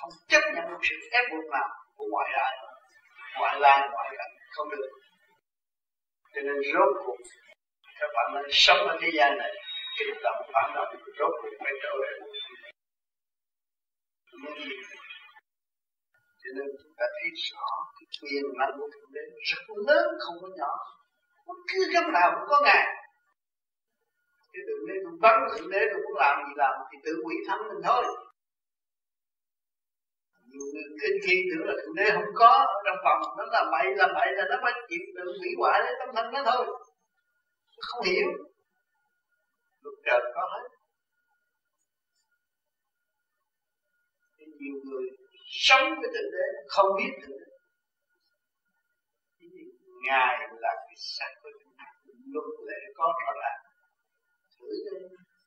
[0.00, 2.56] Không chấp nhận một sự ép buộc nào của ngoại đại
[3.38, 4.88] Ngoại lai, ngoại cảnh, không được.
[6.34, 7.16] Cho nên rốt cuộc
[8.00, 9.52] các bạn nên sống ở thế gian này
[9.98, 12.12] cái động phản động rốt cuộc phải trở lại
[16.42, 20.36] cho nên chúng ta thấy rõ cái quyền năng của thượng đế rất lớn, không
[20.42, 20.72] có nhỏ.
[21.46, 22.86] Bất cứ gấp nào cũng có ngài.
[24.52, 27.34] Chứ đừng nên tôi bắn thượng đế tôi muốn làm gì làm thì tự quỷ
[27.48, 28.04] thắng mình thôi.
[30.46, 33.64] Nhiều người kinh khi tưởng là thượng đế không có, ở trong phòng nó là
[33.72, 36.66] bậy là bậy là nó mới chịu tự hủy hoại đến tâm thân nó thôi.
[37.80, 38.28] Không hiểu.
[39.82, 40.68] Luật trời có hết.
[44.68, 45.06] Nhiều người
[45.66, 47.48] sống với tình đế không biết tình đế
[50.06, 51.84] ngài là cái sắc của chúng ta.
[52.34, 53.60] Luật lệ có rõ ràng.
[54.58, 54.98] Thử đi.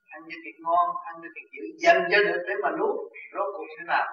[0.09, 1.63] Ăn những thịt ngon, ăn những thịt dữ.
[1.83, 2.95] Dành cho được để mà nuốt
[3.33, 4.07] rốt cuộc thế nào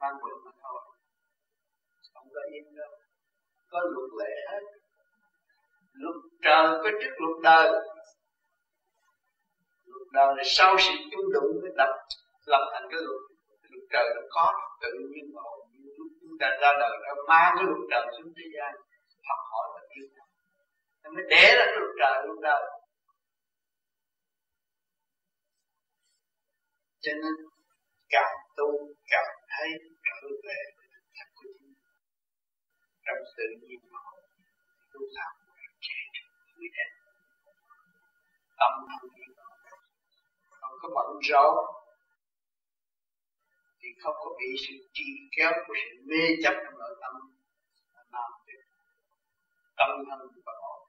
[0.00, 0.80] mang bệnh mà thôi.
[2.14, 2.92] Không có yên đâu.
[3.70, 4.62] Có luật lệ hết.
[5.92, 7.70] Luật trời có trước luật đời.
[9.84, 11.92] Luật đời là sau sự chung đụng mới lập
[12.46, 13.29] lập thành cái luật
[13.92, 14.46] trời nó có
[14.82, 15.42] tự nhiên mà
[15.96, 18.72] lúc chúng ta ra đời nó mang cái luật trời xuống thế gian,
[19.28, 20.06] học hỏi và yêu
[21.02, 22.62] nó mới để ra cái luật trời luôn đời
[27.04, 27.34] cho nên
[28.08, 28.68] càng tu
[29.10, 29.68] càng thấy
[30.04, 31.74] trở về với thực chất của chính
[33.04, 34.00] trong sự nhiên mà
[34.92, 35.32] tu làm
[35.86, 36.00] trẻ
[36.56, 36.90] người đẹp.
[38.58, 39.30] Tâm không yên
[40.60, 41.79] không có bận rộn
[43.90, 47.14] thì không có bị sự trì kéo của sự mê chấp trong nội tâm
[48.12, 48.62] làm được
[49.78, 50.80] tâm thân và ổn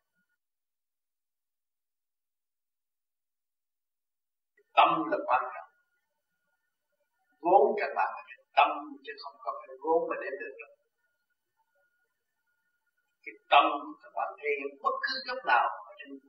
[4.77, 5.69] tâm là quan trọng.
[7.41, 8.23] Vốn các bạn là
[8.57, 8.69] tâm
[9.05, 10.73] chứ không có phải vốn mà để được rồi
[13.23, 13.65] cái tâm
[14.01, 16.19] các bạn thể hiện bất cứ góc nào ở trên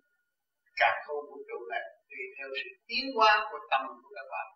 [0.77, 4.47] cả khu vũ trụ này, tùy theo sự tiến hóa của tâm của các bạn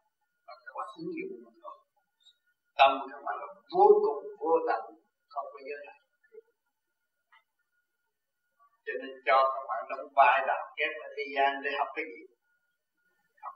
[0.47, 1.76] và các bạn ứng dụng mà thôi
[2.79, 4.83] tâm các bạn là vô cùng vô tận
[5.33, 5.99] không có giới hạn.
[8.85, 12.05] Cho nên cho các bạn đóng vai làm kép ở thế gian để học cái
[12.13, 12.23] gì?
[13.43, 13.55] Học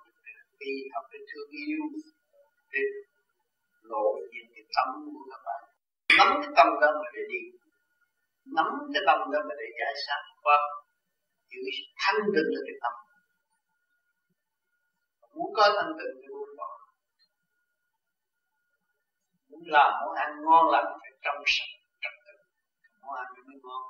[0.58, 1.82] đi, học cái thương yêu
[2.72, 2.82] để
[3.82, 5.62] lộ diện cái tâm của các bạn.
[6.18, 7.42] Nắm cái tâm đó mà để đi.
[8.56, 10.56] Nắm cái tâm đó mà để giải sát và
[11.50, 11.62] giữ
[12.02, 12.92] thanh tịnh là cái tâm.
[15.34, 16.79] Muốn có thanh tịnh thì buông bỏ
[19.66, 22.32] làm món ăn ngon lành phải trong sạch trật tự.
[23.02, 23.82] Món ăn mới ngon.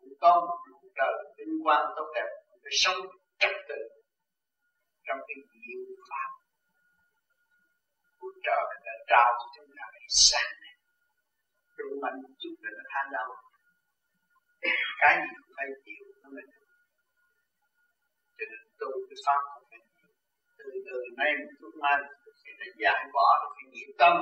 [0.00, 2.30] Cũng có một lúc trời vinh quang tốt đẹp
[2.62, 3.00] phải sống
[3.38, 3.80] trật tự
[5.06, 6.30] trong cái diệu pháp.
[8.18, 10.74] Của trời đã trao cho chúng ta cái sáng này.
[11.78, 13.28] Đủ mạnh một chút là nó than đau.
[15.00, 16.66] Cái gì cũng phải chịu, nó mới được.
[18.36, 19.84] Cho nên tu cái pháp của mình
[20.58, 21.96] từ từ nay một chút mai
[22.58, 24.14] thì giải bỏ được cái nghiệp tâm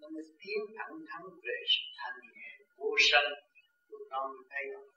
[0.00, 3.30] nó mới tiến thẳng thắn về sự thanh nhẹ vô sanh
[3.90, 4.88] lúc đó mới thấy ông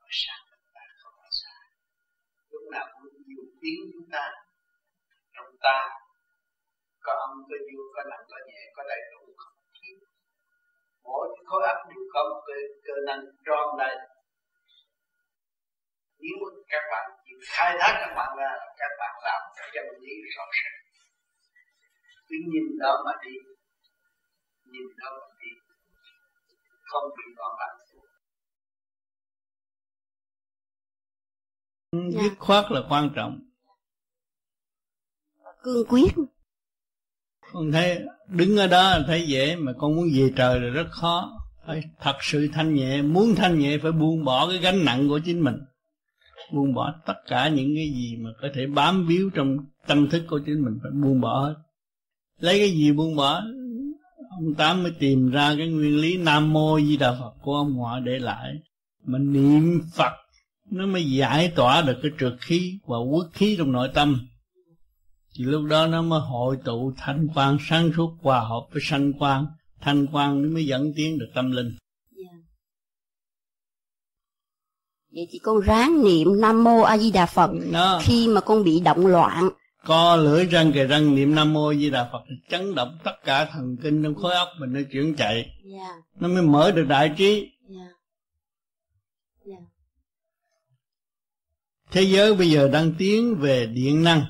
[0.00, 1.54] nó sang sáng ta không ở xa.
[2.50, 4.24] Lúc nào cũng nhiều tiếng chúng ta
[5.34, 5.78] trong ta
[7.04, 9.98] có âm có dương có nặng có nhẹ có đầy đủ không thiếu.
[11.04, 13.96] Mỗi cái khối óc đều có một cơ, cơ năng tròn đầy.
[16.18, 17.10] Nếu các bạn
[17.48, 20.76] khai thác các bạn ra các bạn làm cho chân lý rõ ràng.
[22.28, 23.34] Cứ nhìn đó mà đi
[24.64, 25.50] nhìn đó mà đi
[26.90, 27.74] không bị loạn lạc
[31.92, 32.22] dạ.
[32.22, 33.40] dứt khoát là quan trọng.
[35.62, 36.12] Cương quyết.
[37.52, 41.30] Con thấy đứng ở đó thấy dễ mà con muốn về trời là rất khó.
[41.66, 45.20] Phải thật sự thanh nhẹ muốn thanh nhẹ phải buông bỏ cái gánh nặng của
[45.24, 45.56] chính mình
[46.52, 50.24] buông bỏ tất cả những cái gì mà có thể bám víu trong tâm thức
[50.28, 51.54] của chính mình, phải buông bỏ hết.
[52.40, 53.42] Lấy cái gì buông bỏ?
[54.30, 57.74] Ông tám mới tìm ra cái nguyên lý nam mô di đà phật của ông
[57.74, 58.54] ngoại để lại.
[59.04, 60.12] Mình niệm phật,
[60.70, 64.20] nó mới giải tỏa được cái trượt khí và quốc khí trong nội tâm.
[65.38, 69.12] Thì lúc đó nó mới hội tụ thanh quan sáng suốt hòa hợp với sanh
[69.12, 69.46] quan
[69.80, 71.78] thanh quan nó mới dẫn tiến được tâm linh yeah.
[72.16, 72.38] Dạ
[75.12, 78.00] vậy thì con ráng niệm nam mô a di đà phật đó.
[78.02, 79.50] khi mà con bị động loạn
[79.84, 83.44] co lưỡi răng kề răng niệm nam mô di đà phật chấn động tất cả
[83.44, 85.46] thần kinh trong khối óc mình nó chuyển chạy yeah.
[85.64, 85.94] Dạ.
[86.20, 87.88] nó mới mở được đại trí yeah.
[89.46, 89.60] Yeah.
[89.60, 89.66] Dạ.
[91.90, 94.22] thế giới bây giờ đang tiến về điện năng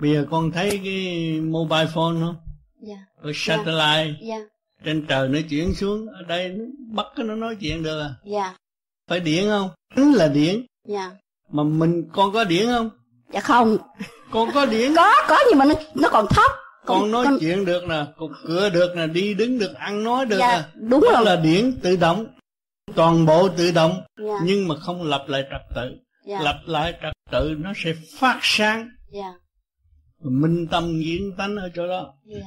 [0.00, 2.36] bây giờ con thấy cái mobile phone không
[2.82, 3.36] dạ yeah.
[3.36, 4.28] satellite yeah.
[4.28, 4.42] Yeah.
[4.84, 6.56] trên trời nó chuyển xuống ở đây
[6.94, 8.54] bắt nó nói chuyện được à dạ
[9.10, 9.70] phải điện không?
[9.96, 11.10] Chính là điện dạ.
[11.52, 12.90] Mà mình con có điện không?
[13.32, 13.76] Dạ không.
[14.30, 16.50] Con có điện có có nhưng mà nó nó còn thấp.
[16.86, 17.38] Con, con nói con...
[17.40, 20.88] chuyện được nè cục cửa được nè đi đứng được ăn nói được dạ, nè.
[20.88, 21.24] đúng Đó rồi.
[21.24, 22.26] là điện tự động.
[22.94, 24.02] Toàn bộ tự động.
[24.18, 24.34] Dạ.
[24.44, 25.90] nhưng mà không lập lại trật tự.
[26.26, 26.40] Dạ.
[26.42, 28.90] lập lại trật tự nó sẽ phát sáng.
[29.12, 29.32] Dạ.
[30.22, 32.14] Minh tâm diễn tánh ở chỗ đó.
[32.24, 32.40] Dạ.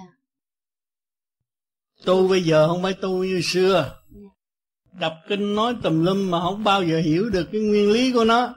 [2.06, 4.03] tu bây giờ không phải tu như xưa.
[5.00, 8.26] Đọc kinh nói tùm lum mà không bao giờ hiểu được cái nguyên lý của
[8.26, 8.56] nó.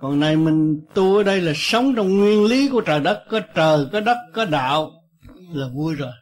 [0.00, 3.40] Còn này mình tu ở đây là sống trong nguyên lý của trời đất có
[3.54, 4.90] trời có đất có đạo
[5.52, 6.12] là vui rồi.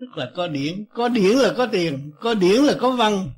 [0.00, 3.28] Tức là có điển có điển là có tiền có điển là có văn.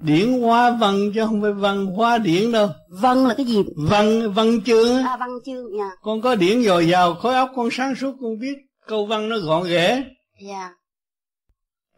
[0.00, 2.68] Điển hoa văn chứ không phải văn hoa điển đâu.
[2.88, 3.62] Văn là cái gì?
[3.76, 5.90] Văn văn chương à văn chương dạ.
[6.02, 8.54] Con có điển dồi dào khối óc con sáng suốt con biết
[8.86, 10.04] câu văn nó gọn ghẽ.
[10.48, 10.70] Dạ.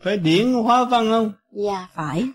[0.02, 1.32] Phải điển hoa văn không
[1.64, 1.88] dạ.
[1.94, 2.28] Phải.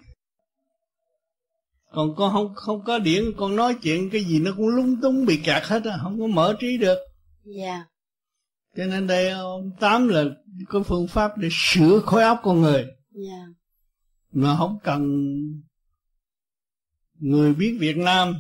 [1.92, 5.26] Còn con không không có điển con nói chuyện cái gì nó cũng lung tung
[5.26, 6.98] bị kẹt hết á không có mở trí được.
[7.44, 7.86] Dạ.
[8.78, 10.24] Cho nên đây ông tám là
[10.70, 12.86] có phương pháp để sửa khối óc con người.
[13.12, 13.46] Dạ.
[14.32, 15.02] Mà không cần
[17.20, 18.36] người biết Việt Nam.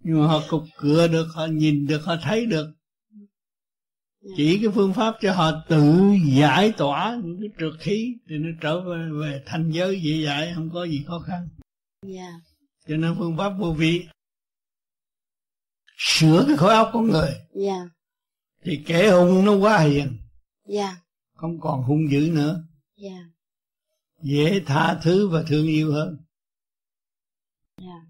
[0.00, 2.66] Nhưng mà họ cục cửa được họ nhìn được họ thấy được
[4.36, 8.48] chỉ cái phương pháp cho họ tự giải tỏa những cái trượt khí thì nó
[8.60, 11.48] trở về, về thành giới dễ dãi không có gì khó khăn
[12.06, 12.16] yeah.
[12.16, 12.32] Dạ.
[12.88, 14.06] cho nên phương pháp vô vị
[15.96, 17.44] sửa cái khối óc con người yeah.
[17.54, 17.88] Dạ.
[18.64, 20.16] thì kẻ hung nó quá hiền yeah.
[20.66, 20.96] Dạ.
[21.34, 22.64] không còn hung dữ nữa
[23.02, 23.34] yeah
[24.24, 26.16] dễ tha thứ và thương yêu hơn
[27.82, 27.92] yeah.
[27.92, 28.06] Dạ.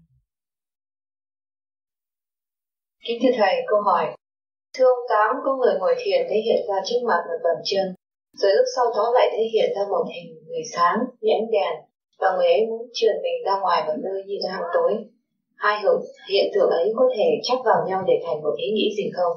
[2.99, 4.14] kính thưa thầy câu hỏi
[4.75, 7.85] thưa ông tám có người ngồi thiền thể hiện ra trước mặt một bàn chân.
[8.41, 11.73] Rồi lúc sau đó lại thể hiện ra một hình người sáng như ánh đèn
[12.19, 14.91] và người ấy muốn truyền mình ra ngoài một nơi như hang tối.
[15.55, 15.97] Hai hữu
[16.31, 19.35] hiện tượng ấy có thể chắc vào nhau để thành một ý nghĩ gì không?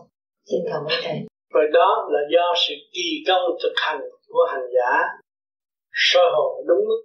[0.50, 1.18] Xin cảm ơn thầy.
[1.54, 4.92] Và đó là do sự kỳ công thực hành của hành giả.
[5.92, 7.02] Soi hồn đúng mức.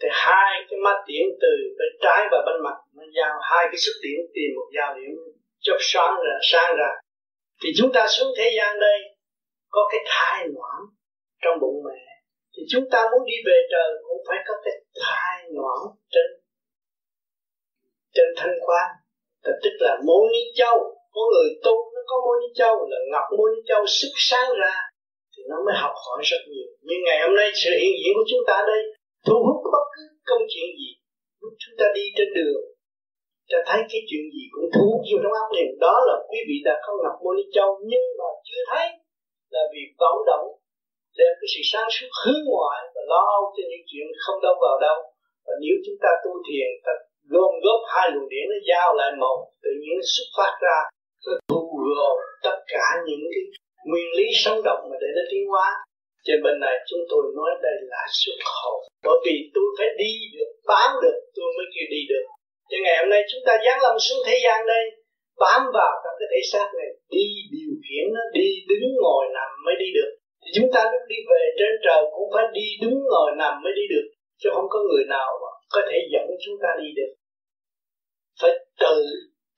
[0.00, 3.78] Thì hai cái mắt điển từ bên trái và bên mặt nó giao hai cái
[3.84, 5.12] xuất điển tìm một giao điểm.
[5.60, 6.90] Chớp sáng ra sáng ra
[7.62, 8.98] thì chúng ta xuống thế gian đây,
[9.70, 10.80] có cái thai noãn
[11.42, 12.02] trong bụng mẹ.
[12.56, 15.80] Thì chúng ta muốn đi về trời cũng phải có cái thai noãn
[16.12, 16.28] trên
[18.14, 18.88] trên thanh quan
[19.62, 20.76] tức là mô ni châu,
[21.14, 24.50] có người tu nó có mô ni châu, là ngọc mô ni châu sức sáng
[24.60, 24.74] ra
[25.32, 26.70] thì nó mới học hỏi rất nhiều.
[26.88, 28.82] Nhưng ngày hôm nay sự hiện diện của chúng ta đây
[29.26, 30.90] thu hút bất cứ công chuyện gì.
[31.62, 32.62] Chúng ta đi trên đường
[33.54, 35.70] ta thấy cái chuyện gì cũng thú vô trong óc liền.
[35.86, 38.86] Đó là quý vị đã không ngọc môn ni châu nhưng mà chưa thấy
[39.54, 40.46] là vì vọng động,
[41.18, 44.54] đem cái sự sáng suốt hướng ngoại và lo âu cho những chuyện không đâu
[44.64, 44.98] vào đâu.
[45.46, 46.92] Và nếu chúng ta tu thiền, ta
[47.32, 50.78] gom góp hai luồng điển nó giao lại một, tự nhiên nó xuất phát ra,
[51.26, 51.62] nó thu
[51.96, 53.44] gồm tất cả những cái
[53.88, 55.68] nguyên lý sống động mà để nó tiến hóa.
[56.26, 58.76] Trên bên này chúng tôi nói đây là xuất khẩu.
[59.06, 62.24] Bởi vì tôi phải đi được, bám được, tôi mới kêu đi được
[62.68, 64.84] cho ngày hôm nay chúng ta giáng lâm xuống thế gian đây,
[65.42, 69.50] bám vào trong cái thể xác này, đi điều khiển nó, đi đứng ngồi nằm
[69.64, 70.10] mới đi được.
[70.42, 73.72] Thì chúng ta lúc đi về trên trời cũng phải đi đứng ngồi nằm mới
[73.78, 74.06] đi được,
[74.40, 77.10] chứ không có người nào mà có thể dẫn chúng ta đi được.
[78.40, 78.96] Phải tự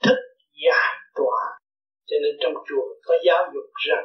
[0.04, 0.18] thức
[0.64, 1.40] giải tỏa.
[2.08, 4.04] Cho nên trong chùa có giáo dục rằng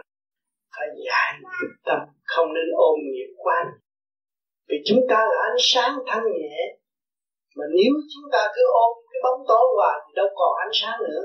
[0.75, 3.65] phải giải nghiệp tâm, không nên ôm nghiệp quan
[4.71, 6.57] vì chúng ta là ánh sáng thanh nhẹ
[7.57, 10.97] mà nếu chúng ta cứ ôm cái bóng tối hoài thì đâu còn ánh sáng
[11.09, 11.23] nữa.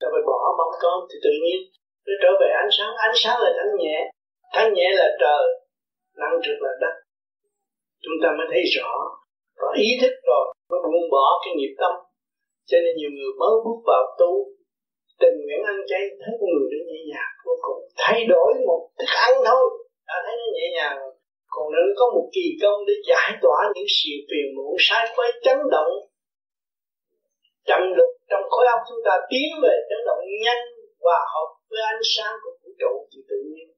[0.00, 1.58] Ta phải bỏ bóng tối thì tự nhiên
[2.06, 2.92] nó trở về ánh sáng.
[3.08, 3.96] Ánh sáng là thanh nhẹ.
[4.54, 5.44] Thanh nhẹ là trời.
[6.20, 6.94] Nặng trực là đất.
[8.04, 8.92] Chúng ta mới thấy rõ.
[9.60, 11.94] Và ý thức rồi mới buông bỏ cái nghiệp tâm.
[12.68, 14.32] Cho nên nhiều người mới bước vào tu.
[15.20, 17.80] Tình nguyện ăn chay thấy con người nó nhẹ nhàng vô cùng.
[18.02, 19.64] Thay đổi một thức ăn thôi.
[20.08, 20.98] Đã thấy nó nhẹ nhàng
[21.54, 25.28] còn nữ có một kỳ công để giải tỏa những sự phiền muộn, sai quấy
[25.44, 25.92] chấn động,
[27.68, 30.64] chậm lực trong khối óc chúng ta tiến về chấn động nhanh
[31.06, 33.68] và hợp với ánh sáng của vũ trụ, thì tự nhiên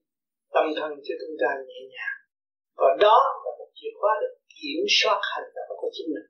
[0.55, 2.19] tâm thần cho chúng ta nhẹ nhàng.
[2.81, 6.29] Và đó là một chìa khóa để kiểm soát hành động của chính mình.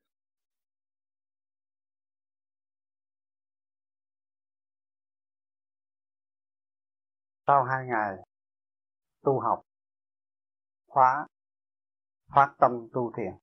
[7.47, 8.13] Sau hai ngày
[9.25, 9.72] tu học
[10.93, 11.27] khóa
[12.35, 13.35] phát tâm tu thiền.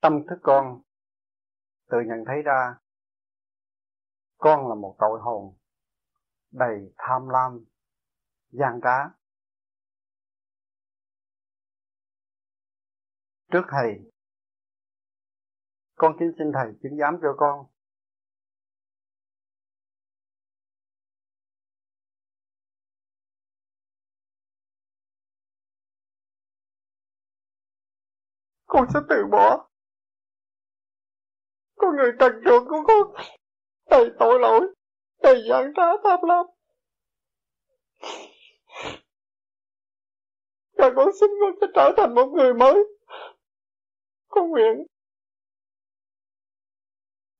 [0.00, 0.82] Tâm thức con,
[1.90, 2.78] tự nhận thấy ra,
[4.38, 5.58] con là một tội hồn
[6.50, 7.64] đầy tham lam,
[8.50, 9.14] gian trá.
[13.52, 14.12] Trước thầy,
[15.94, 17.66] con kính xin thầy chứng giám cho con.
[28.68, 29.68] Con sẽ từ bỏ.
[31.76, 33.24] Con người trần truồng của con.
[33.90, 34.74] Đầy tội lỗi.
[35.22, 36.46] Đầy gian trá tham lam
[40.78, 42.84] và con xin con sẽ trở thành một người mới.
[44.28, 44.86] Con nguyện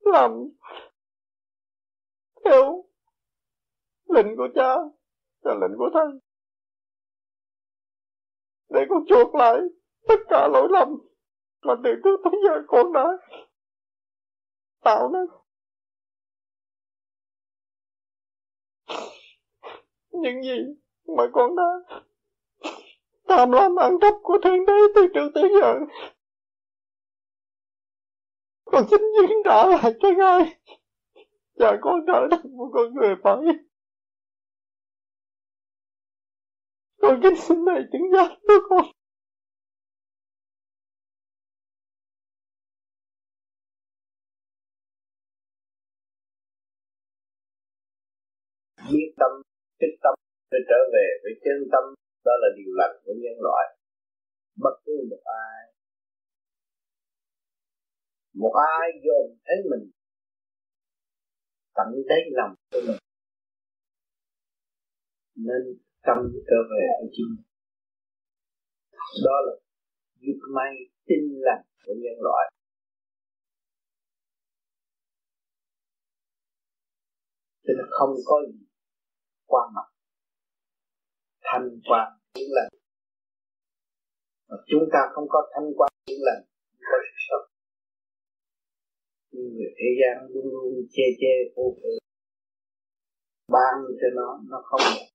[0.00, 0.30] làm
[2.44, 2.84] theo
[4.08, 4.74] lệnh của cha
[5.40, 6.08] và lệnh của thầy.
[8.68, 9.58] Để con chuộc lại
[10.08, 11.07] tất cả lỗi lầm
[11.62, 13.04] mà từ trước tới giờ con đã
[14.80, 15.26] tạo nên
[20.10, 20.58] những gì
[21.16, 21.98] mà con đã
[23.28, 25.74] tham lam ăn cắp của thiên đế từ trước tới giờ.
[28.64, 30.58] Con xin diễn trả lại cho ngài.
[31.54, 33.36] Và con trở thành một con người phải.
[37.00, 38.97] Con kính xin này chứng giác cho con.
[51.28, 51.84] Phải chân tâm,
[52.26, 53.64] đó là điều lành của nhân loại.
[54.62, 55.60] Bất cứ một ai.
[58.34, 59.90] Một ai dồn thấy mình
[61.74, 63.00] tận thấy lòng của mình,
[65.36, 65.62] nên
[66.06, 67.32] tâm trở về với chính
[69.24, 69.52] đó là
[70.20, 70.72] dịp may
[71.06, 72.52] tin lành của nhân loại.
[77.64, 78.66] Cho nên không có gì
[79.46, 79.97] qua mặt
[81.52, 82.72] thanh quan những lành
[84.48, 86.42] mà chúng ta không có thanh quan những lành
[86.88, 87.46] có sự sống
[89.30, 91.88] người thế gian luôn luôn chê chê vô phụ
[93.52, 95.08] ban cho nó nó không được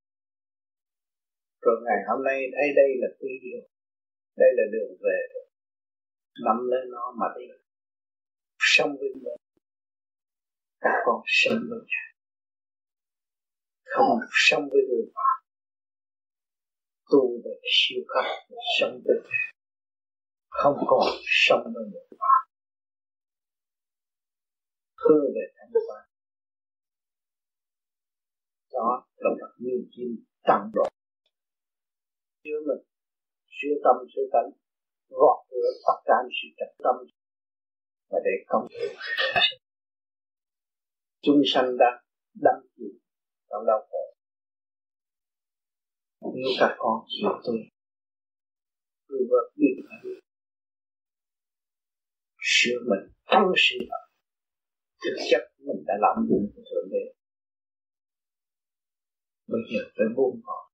[1.65, 3.61] rồi ngày hôm nay thấy đây là quy điều.
[4.37, 5.19] Đây là đường về.
[6.45, 7.45] Nắm lấy nó mà đi.
[8.59, 9.37] Sống với mình.
[10.81, 12.13] Các con sống với nhau
[13.93, 15.42] không sống với người phạm
[17.13, 18.25] tu về siêu cấp
[18.79, 19.17] sống với
[20.49, 22.43] không còn sống với người phạm
[25.03, 26.03] hướng về thanh quan
[28.73, 30.83] đó là một niềm tin tăng độ
[32.43, 32.83] chứa mình
[33.47, 34.49] chứa tâm chứa tánh
[35.09, 36.95] gọt rửa tất cả sự trật tâm
[38.09, 38.67] và để công
[41.21, 42.03] chúng sanh đang
[42.33, 42.99] đắm chìm
[43.49, 44.12] trong đau khổ
[46.35, 47.57] nếu các con chịu tôi.
[49.07, 50.11] Tôi vợ biết phải
[52.43, 54.03] sửa mình tăng sự thật
[55.03, 57.03] thực chất mình đã làm đúng của thượng đế.
[59.47, 60.69] Bây giờ phải buông bỏ.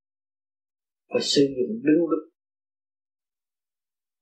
[1.10, 2.30] Phải sử dụng đúng lúc.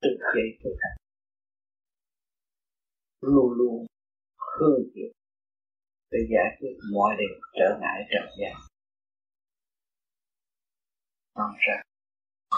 [0.02, 0.98] Từ giây tới thành.
[3.20, 3.86] Luôn luôn
[4.58, 5.12] hương thiện
[6.10, 8.56] để giải quyết mọi điều trở ngại trần gian
[11.38, 11.82] nằm ra.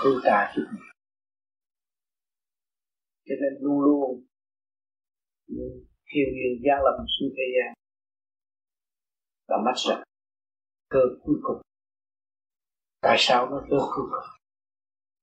[0.04, 0.90] Hư ta chút nhiều
[3.30, 4.24] cho nên luôn luôn
[6.06, 7.74] thiên nhiên gian lâm xuống thế gian.
[9.48, 10.02] Là mắt rằng
[10.88, 11.60] cơ cuối cùng.
[13.00, 14.30] Tại sao nó cơ cuối cùng?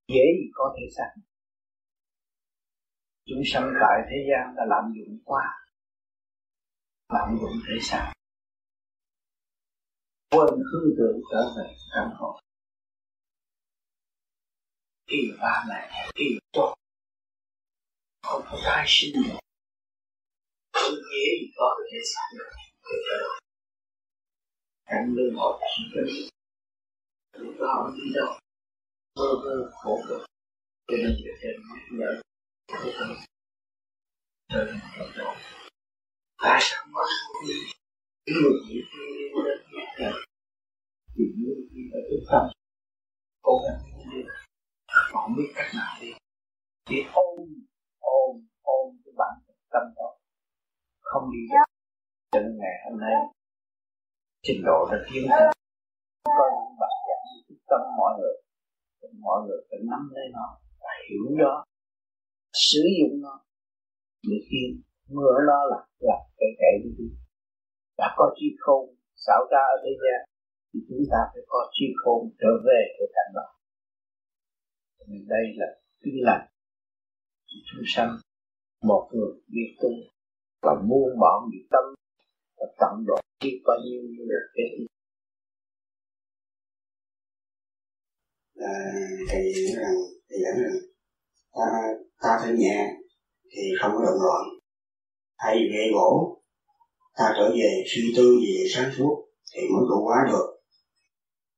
[0.07, 1.13] Dễ gì có thể xác
[3.25, 5.43] chúng sanh tại thế gian đã lạm dụng quá.
[7.09, 8.13] Lạm dụng thể xác
[10.31, 12.39] quên hương tượng trở về căn hộ
[15.07, 16.75] khi ba mẹ, khi tốt
[18.21, 19.39] không có tái sinh được
[20.73, 22.49] không dễ gì có thể sản được
[22.83, 23.41] để trở lại
[24.85, 26.05] cảnh lương họ chỉ cần
[27.33, 28.39] lúc đó họ đi đâu?
[29.15, 30.21] Mơ mơ khổ cực.
[30.87, 32.21] Cho nên việc trên nhắc nhở
[32.67, 33.17] của tôi
[34.49, 35.35] trở nên cộng độ
[36.37, 37.01] tại sao mà
[37.47, 37.53] đi?
[38.33, 40.11] Người chỉ đi đến nhắc nhở
[41.15, 42.43] thì như đi ở cái tâm
[43.41, 43.96] cố gắng
[45.11, 46.11] họ không biết cách nào đi.
[46.89, 47.35] Chỉ ôm
[47.99, 48.29] ôm
[48.61, 49.33] ôm cái bản
[49.73, 50.09] tâm đó.
[51.01, 51.67] Không đi được.
[52.31, 53.15] Cho nên ngày hôm nay,
[54.45, 55.49] trình độ đã tiến hơn
[56.37, 58.35] có những bạn giảng tâm mọi người.
[59.27, 60.47] Mọi người phải nắm lấy nó
[60.79, 61.63] và hiểu nó,
[62.53, 63.43] sử dụng nó.
[64.29, 64.61] Để khi
[65.15, 67.05] mưa nó là là cái kệ đi
[67.97, 70.19] đã có chi khôn, xảo ra ở thế gian,
[70.73, 73.47] thì chúng ta phải có chi khôn trở về cái cảnh đó
[75.07, 75.65] vì đây là
[76.03, 76.47] tin lành.
[77.47, 78.17] Chúng sanh
[78.81, 79.89] một người biết tu
[80.61, 81.83] và muôn bọn bị tâm
[82.57, 84.87] và tận độ khi bao nhiêu là cái
[88.53, 88.73] là
[89.29, 89.95] thầy nói rằng,
[90.29, 90.79] thầy giảng rằng,
[91.53, 91.65] ta
[92.21, 92.95] ta thân nhẹ
[93.51, 94.43] thì không có động loạn.
[95.37, 96.41] Thay vì gây gỗ
[97.17, 100.56] ta trở về suy tư về sáng suốt thì mới trụ hóa được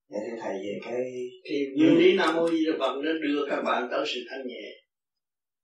[0.09, 3.45] để thưa thầy về cái thì nguyên lý nam mô di đà phật nó đưa
[3.49, 4.61] các bạn tới sự thanh nhẹ.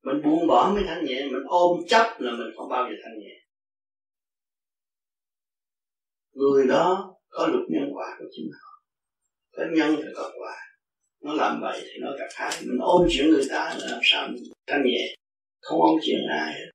[0.04, 3.20] Mình buông bỏ mới thanh nhẹ mình ôm chấp là mình không bao giờ thanh
[3.20, 3.42] nhẹ.
[6.34, 8.82] Người đó có luật nhân quả của chính họ.
[9.52, 10.56] Có nhân thì có quả.
[11.24, 14.28] Nó làm vậy thì nó gặp hại mình ôm chuyện người ta là làm sao
[14.28, 15.16] mình thanh nhẹ.
[15.62, 16.72] Không ôm chuyện ai hết.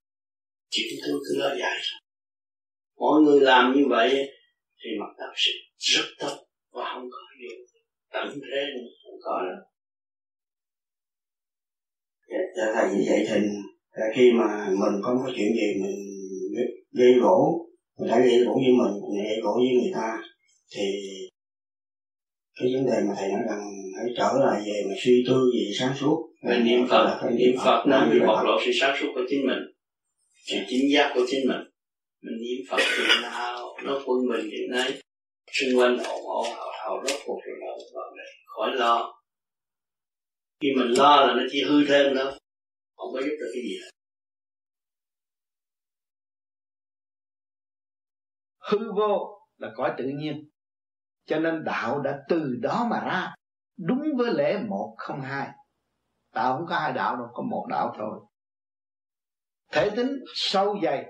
[0.71, 1.81] Chuyện tôi cứ lo dài
[3.01, 4.31] mọi người làm như vậy
[4.81, 7.19] thì mặt đạo sự rất tốt và không có
[8.13, 8.61] tận thế
[9.25, 9.61] không đâu.
[12.31, 13.37] Dạ, dạ thầy như vậy thì
[14.17, 15.97] khi mà mình có chuyện gì mình
[16.93, 17.67] gây gỗ
[17.99, 20.23] người ta gây gỗ với mình mình gây gỗ với người ta
[20.77, 20.85] thì
[22.61, 23.61] cái vấn đề mà thầy nói rằng
[23.97, 26.27] hãy trở lại về mà suy tư về sáng suốt.
[26.43, 29.59] Mình niệm phật niệm phật nó mới bộc lộ sự sáng suốt của chính mình
[30.47, 31.61] sự chính giác của chính mình.
[32.23, 34.93] Mình niệm phật thì nào nó quân mình hiện nay
[35.53, 36.47] xung quanh ồn ồn
[36.91, 39.23] hầu rốt cuộc rồi nó vào đây khỏi lo.
[40.61, 42.25] Khi mình lo là nó chỉ hư thêm đó,
[42.97, 43.91] không có giúp được cái gì hết.
[48.59, 50.49] Hư vô là cõi tự nhiên.
[51.25, 53.35] Cho nên đạo đã từ đó mà ra.
[53.77, 55.49] Đúng với lễ một không hai.
[56.35, 58.21] Đạo không có hai đạo đâu, có một đạo thôi.
[59.73, 61.07] Thể tính sâu dày,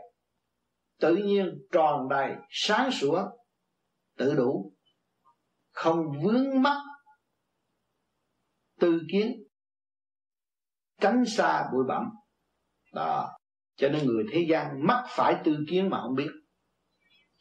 [1.01, 3.31] tự nhiên tròn đầy, sáng sủa,
[4.17, 4.73] tự đủ
[5.81, 6.77] không vướng mắc
[8.81, 9.33] tư kiến,
[11.01, 12.11] tránh xa bụi bặm.
[12.95, 13.39] Đó,
[13.77, 16.31] cho nên người thế gian mắc phải tư kiến mà không biết.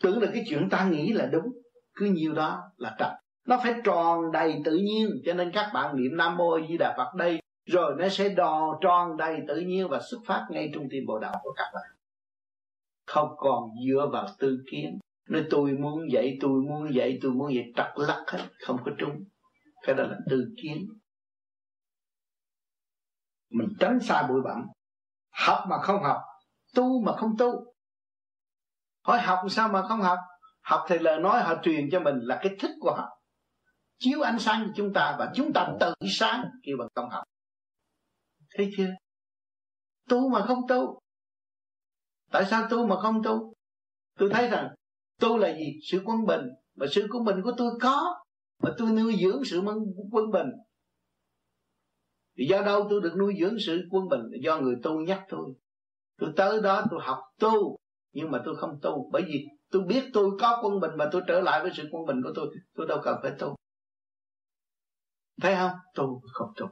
[0.04, 1.46] Tưởng là cái chuyện ta nghĩ là đúng,
[1.94, 3.12] cứ nhiều đó là trật.
[3.46, 6.94] Nó phải tròn đầy tự nhiên, cho nên các bạn niệm nam mô di đà
[6.98, 10.84] phật đây, rồi nó sẽ đò tròn đầy tự nhiên và xuất phát ngay trong
[10.92, 11.92] tim bộ đạo của các bạn.
[13.08, 15.00] Không còn dựa vào tư kiến
[15.30, 17.74] nói, tôi muốn vậy, tôi muốn vậy, tôi muốn vậy.
[17.76, 19.24] Trật lắc hết, không có trúng.
[19.82, 20.88] Cái đó là tư kiến.
[23.50, 24.68] Mình tránh xa bụi bặm.
[25.30, 26.22] Học mà không học,
[26.76, 27.74] tu mà không tu.
[29.04, 30.20] Hỏi học sao mà không học?
[30.62, 33.10] Học thì lời nói họ truyền cho mình là cái thích của họ.
[34.00, 37.24] Chiếu ánh sáng cho chúng ta và chúng ta tự sáng, kêu bằng công học.
[38.58, 38.90] Thấy chưa?
[40.10, 41.00] Tu mà không tu.
[42.32, 43.54] Tại sao tu mà không tu?
[44.18, 44.76] Tôi thấy rằng
[45.20, 45.80] tu là gì?
[45.84, 46.41] Sự quân bình.
[46.76, 48.24] Mà sự quân bình của tôi có,
[48.63, 49.61] mà tôi nuôi dưỡng sự
[50.11, 50.47] quân bình.
[52.38, 54.22] Thì do đâu tôi được nuôi dưỡng sự quân bình?
[54.43, 55.53] Do người tu nhắc tôi.
[56.17, 57.78] Tôi tới đó tôi học tu,
[58.13, 59.09] nhưng mà tôi không tu.
[59.11, 62.05] Bởi vì tôi biết tôi có quân bình mà tôi trở lại với sự quân
[62.05, 63.55] bình của tôi tôi đâu cần phải tu.
[65.41, 65.72] Thấy không?
[65.95, 66.67] Tu không tu.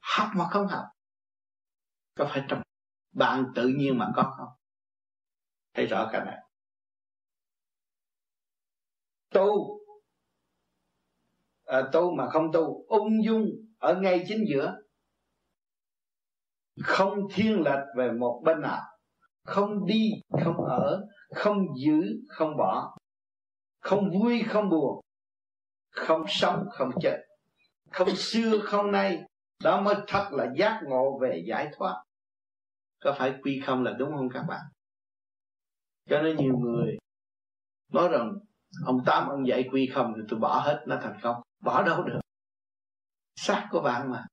[0.00, 0.84] Học mà không học,
[2.16, 2.62] có phải trong
[3.14, 4.48] bạn tự nhiên mà có không?
[5.74, 6.36] Thấy rõ cái này
[9.30, 9.80] tu.
[11.64, 13.46] À, tu mà không tu ung dung
[13.78, 14.76] ở ngay chính giữa.
[16.82, 18.82] Không thiên lệch về một bên nào.
[19.44, 20.10] Không đi
[20.44, 22.96] không ở không giữ không bỏ.
[23.80, 25.00] Không vui không buồn.
[25.90, 27.16] Không sống không chết.
[27.90, 29.22] Không xưa không nay.
[29.62, 32.04] Đó mới thật là giác ngộ về giải thoát.
[33.00, 34.60] Có phải quy không là đúng không các bạn?
[36.08, 36.98] Cho nên nhiều người
[37.92, 38.32] nói rằng
[38.86, 41.42] ông tám, ông dạy quy không thì tôi bỏ hết, nó thành công.
[41.64, 42.20] Bỏ đâu được.
[43.36, 44.26] Xác của bạn mà.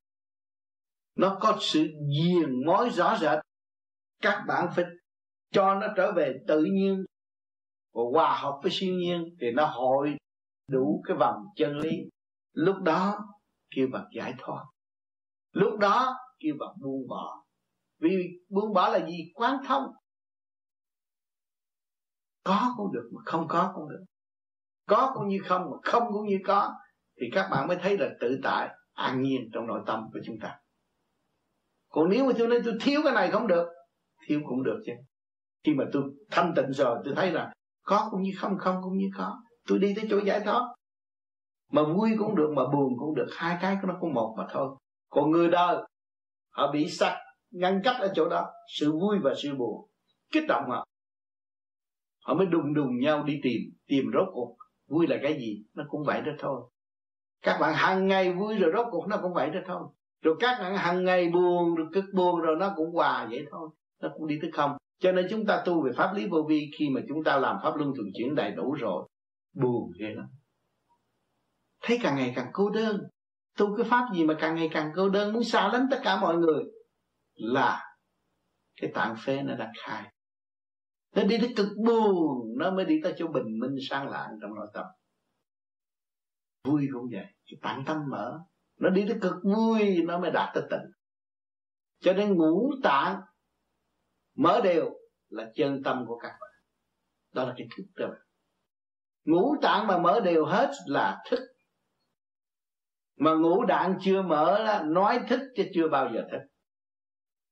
[1.16, 3.40] Nó có sự diền mối rõ rệt.
[4.22, 4.86] Các bạn phải
[5.52, 7.06] cho nó trở về tự nhiên.
[7.94, 10.18] Và hòa hợp với siêu nhiên thì nó hội
[10.72, 11.98] đủ cái vòng chân lý.
[12.54, 13.20] Lúc đó,
[13.76, 14.66] kêu bằng giải thoát.
[15.52, 17.44] Lúc đó, kêu bằng buông bỏ.
[18.00, 18.10] Vì
[18.50, 19.32] buông bỏ là gì?
[19.34, 19.84] Quán thông.
[22.44, 24.06] Có cũng được mà không có cũng được
[24.88, 26.74] có cũng như không, mà không cũng như có,
[27.22, 30.36] thì các bạn mới thấy là tự tại, an nhiên trong nội tâm của chúng
[30.42, 30.60] ta.
[31.90, 33.68] Còn nếu mà tôi nói tôi thiếu cái này không được,
[34.28, 34.92] thiếu cũng được chứ.
[35.64, 38.98] Khi mà tôi thanh tịnh rồi, tôi thấy là có cũng như không không cũng
[38.98, 39.38] như có.
[39.68, 40.76] Tôi đi tới chỗ giải thoát.
[41.72, 43.28] Mà vui cũng được, mà buồn cũng được.
[43.36, 44.76] Hai cái nó cũng một mà thôi.
[45.10, 45.78] Còn người đời,
[46.50, 47.18] họ bị sạch
[47.52, 48.46] ngăn cách ở chỗ đó.
[48.80, 49.90] Sự vui và sự buồn
[50.32, 50.86] kích động họ.
[52.26, 54.57] Họ mới đùng đùng nhau đi tìm tìm rốt cuộc
[54.88, 55.64] vui là cái gì?
[55.74, 56.62] Nó cũng vậy đó thôi.
[57.42, 59.88] Các bạn hàng ngày vui rồi rốt cuộc nó cũng vậy đó thôi.
[60.22, 63.70] Rồi các bạn hàng ngày buồn, rồi cực buồn rồi nó cũng hòa vậy thôi.
[64.02, 64.78] Nó cũng đi tới không.
[65.00, 67.58] Cho nên chúng ta tu về pháp lý vô vi, khi mà chúng ta làm
[67.64, 69.08] pháp luân thường chuyển đầy đủ rồi,
[69.54, 70.26] buồn ghê lắm.
[71.82, 73.02] Thấy càng ngày càng cô đơn.
[73.58, 76.22] Tu cái pháp gì mà càng ngày càng cô đơn, muốn xa lánh tất cả
[76.22, 76.64] mọi người?
[77.34, 77.84] Là
[78.82, 80.04] cái tạng phế nó đang khai
[81.16, 84.56] nó đi tới cực buồn, nó mới đi tới chỗ bình minh sang lạng trong
[84.56, 84.86] nội tâm.
[86.64, 87.26] Vui cũng vậy?
[87.46, 88.40] Cái tạng tâm mở.
[88.80, 90.92] Nó đi tới cực vui, nó mới đạt tới tịnh.
[92.00, 93.22] Cho nên ngũ tạng
[94.36, 94.90] mở đều
[95.30, 96.52] là chân tâm của các bạn.
[97.34, 98.08] Đó là cái thức đó
[99.28, 101.40] ngũ tạng mà mở đều hết là thức.
[103.18, 106.42] Mà ngũ đạn chưa mở là nói thức chứ chưa bao giờ thức.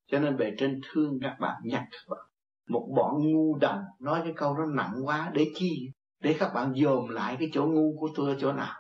[0.06, 2.26] Cho nên bề trên thương các bạn nhắc các bạn
[2.70, 5.92] một bọn ngu đần nói cái câu nó nặng quá để chi?
[6.22, 8.74] Để các bạn dồn lại cái chỗ ngu của tôi ở chỗ nào?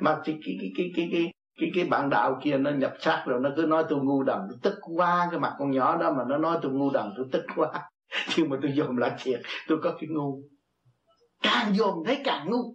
[0.00, 3.24] Mà cái cái cái cái cái cái cái, cái bạn đạo kia nó nhập xác
[3.26, 6.12] rồi nó cứ nói tôi ngu đần tôi tức quá cái mặt con nhỏ đó
[6.12, 7.70] mà nó nói tôi ngu đần tôi tức quá.
[8.36, 10.42] Nhưng mà tôi dồn lại thiệt tôi có cái ngu.
[11.42, 12.74] Càng dồn thấy càng ngu.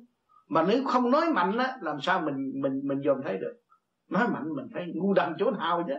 [0.50, 3.54] Mà nếu không nói mạnh á làm sao mình mình mình dồn thấy được?
[4.10, 5.94] Nói mạnh mình thấy ngu đần chỗ nào chứ?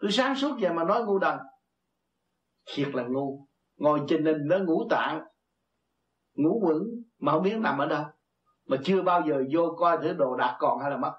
[0.00, 1.38] Tôi sáng suốt vậy mà nói ngu đần
[2.74, 3.46] thiệt là ngu.
[3.76, 5.24] Ngồi trên nền nó ngủ tạng
[6.34, 8.04] ngủ vững mà không biết nằm ở đâu.
[8.66, 11.12] Mà chưa bao giờ vô coi thử đồ đạc còn hay là mất.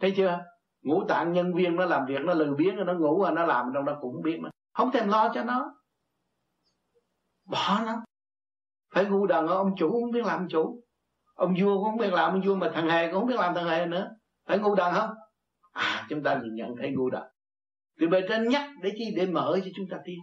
[0.00, 0.40] Thấy chưa?
[0.82, 3.70] Ngũ tạng nhân viên nó làm việc, nó lười biếng, nó ngủ rồi nó làm
[3.74, 4.50] trong đó cũng biết mà.
[4.72, 5.74] Không thèm lo cho nó.
[7.44, 8.04] Bỏ nó.
[8.94, 10.82] Phải ngu đần ông chủ không biết làm chủ.
[11.34, 13.54] Ông vua cũng không biết làm, ông vua mà thằng hề cũng không biết làm
[13.54, 14.10] thằng hề nữa.
[14.46, 15.10] Phải ngu đần không?
[15.72, 17.22] À chúng ta nhìn nhận thấy ngu đần
[18.00, 20.18] từ bề trên nhắc để chi để mở cho chúng ta tiên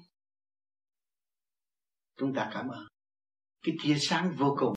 [2.19, 2.87] chúng ta cảm ơn.
[3.65, 4.73] Cái tia sáng vô cùng,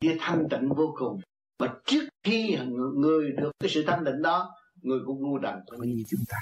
[0.00, 1.20] tia thanh tịnh vô cùng.
[1.58, 2.58] Và trước khi
[2.94, 6.38] người được cái sự thanh tịnh đó, người cũng ngu đần cũng như chúng ta.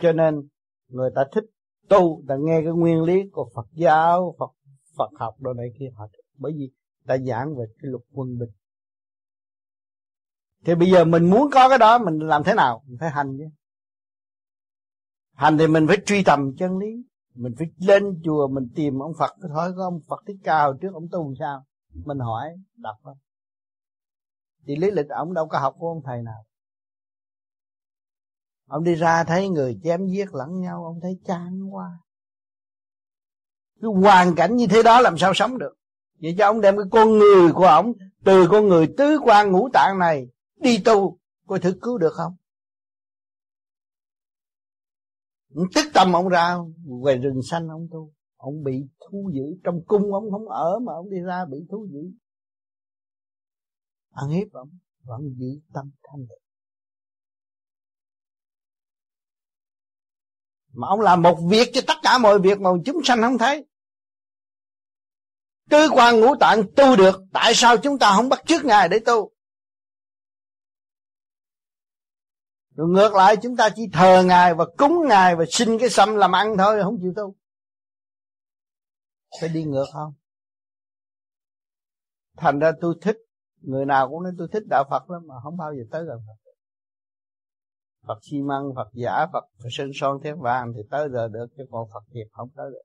[0.00, 0.48] Cho nên,
[0.88, 1.44] người ta thích
[1.88, 4.50] tu, ta nghe cái nguyên lý của Phật giáo, Phật
[4.96, 6.06] Phật học đồ này kia, họ
[6.38, 6.70] bởi vì
[7.06, 8.50] ta giảng về cái luật quân bình
[10.64, 12.82] thì bây giờ mình muốn có cái đó, mình làm thế nào?
[12.86, 13.44] Mình phải hành chứ.
[15.34, 16.86] Hành thì mình phải truy tầm chân lý.
[17.34, 19.30] Mình phải lên chùa, mình tìm ông Phật.
[19.54, 21.64] Hỏi có ông Phật thích ca hồi trước, ông tu sao?
[22.04, 23.14] Mình hỏi, đọc đó.
[24.66, 26.44] thì lý lịch ông đâu có học của ông thầy nào.
[28.68, 31.98] Ông đi ra thấy người chém giết lẫn nhau, ông thấy chán quá.
[33.82, 35.74] Cái hoàn cảnh như thế đó làm sao sống được?
[36.22, 37.92] Vậy cho ông đem cái con người của ông
[38.24, 40.26] từ con người tứ quan ngũ tạng này
[40.60, 42.36] đi tu coi thử cứu được không?
[45.74, 46.56] Tức tâm ông ra,
[47.04, 48.12] về rừng xanh ông tu.
[48.36, 51.86] Ông bị thu giữ trong cung ông không ở mà ông đi ra bị thu
[51.92, 52.00] giữ
[54.10, 54.70] ăn hiếp ông,
[55.04, 56.48] vẫn giữ tâm thanh được
[60.78, 63.66] mà ông làm một việc cho tất cả mọi việc mà chúng sanh không thấy.
[65.70, 68.98] Tứ quan ngũ tạng tu được, tại sao chúng ta không bắt trước ngài để
[68.98, 69.32] tu?
[72.78, 76.16] Rồi ngược lại chúng ta chỉ thờ ngài và cúng ngài và xin cái sâm
[76.16, 77.34] làm ăn thôi không chịu tu
[79.40, 80.12] phải đi ngược không
[82.36, 83.16] thành ra tôi thích
[83.60, 86.18] người nào cũng nói tôi thích đạo Phật lắm mà không bao giờ tới gần
[86.26, 86.48] Phật
[88.06, 91.62] Phật xi măng, Phật giả, Phật sơn son thép vàng thì tới giờ được chứ
[91.70, 92.82] còn Phật thiệt không tới được.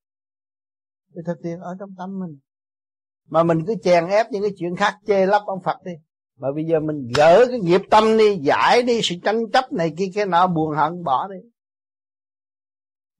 [1.16, 2.40] Cái thực tiền ở trong tâm mình.
[3.30, 5.92] Mà mình cứ chèn ép những cái chuyện khác chê lấp ông Phật đi.
[6.40, 9.94] Mà bây giờ mình gỡ cái nghiệp tâm đi, giải đi sự tranh chấp này
[9.98, 11.50] kia cái nọ buồn hận bỏ đi.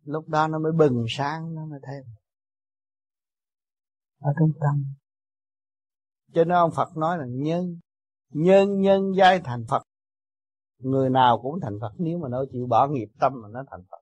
[0.06, 2.04] Lúc đó nó mới bừng sáng, nó mới thêm.
[4.20, 4.84] Ở trong tâm.
[6.34, 7.80] Cho nên ông Phật nói là nhân,
[8.30, 9.84] nhân nhân giai thành Phật
[10.84, 13.84] người nào cũng thành Phật nếu mà nó chịu bỏ nghiệp tâm mà nó thành
[13.92, 13.98] Phật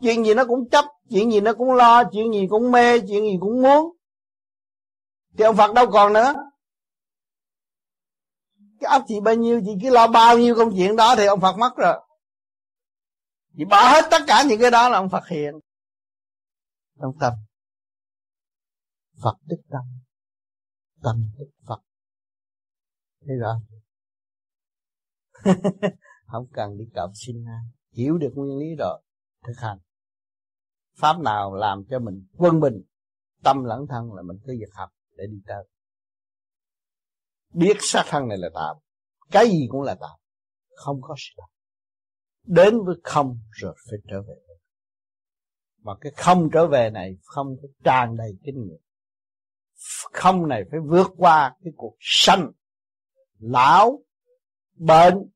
[0.00, 3.22] chuyện gì nó cũng chấp chuyện gì nó cũng lo chuyện gì cũng mê chuyện
[3.22, 3.96] gì cũng muốn
[5.38, 6.34] thì ông Phật đâu còn nữa
[8.82, 11.40] cái óc chị bao nhiêu, chị cứ lo bao nhiêu công chuyện đó thì ông
[11.40, 12.06] Phật mất rồi.
[13.56, 15.54] Chị bỏ hết tất cả những cái đó là ông Phật hiện.
[17.00, 17.32] Trong tâm.
[19.22, 19.82] Phật tức tâm.
[21.02, 21.80] Tâm tức Phật.
[23.26, 23.60] Thấy rõ
[26.26, 27.64] không cần đi cầu xin ai.
[27.92, 29.02] Hiểu được nguyên lý rồi.
[29.46, 29.78] Thực hành.
[30.98, 32.82] Pháp nào làm cho mình quân bình,
[33.42, 35.68] tâm lẫn thân là mình cứ việc học để đi tới
[37.52, 38.76] biết xác thân này là tạm.
[39.30, 40.18] Cái gì cũng là tạm.
[40.76, 41.48] Không có sự tạm
[42.46, 44.34] đến với không rồi phải trở về.
[45.82, 48.80] Mà cái không trở về này không có tràn đầy kinh nghiệm.
[50.12, 52.50] Không này phải vượt qua cái cuộc sanh,
[53.38, 54.02] lão,
[54.74, 55.30] bệnh,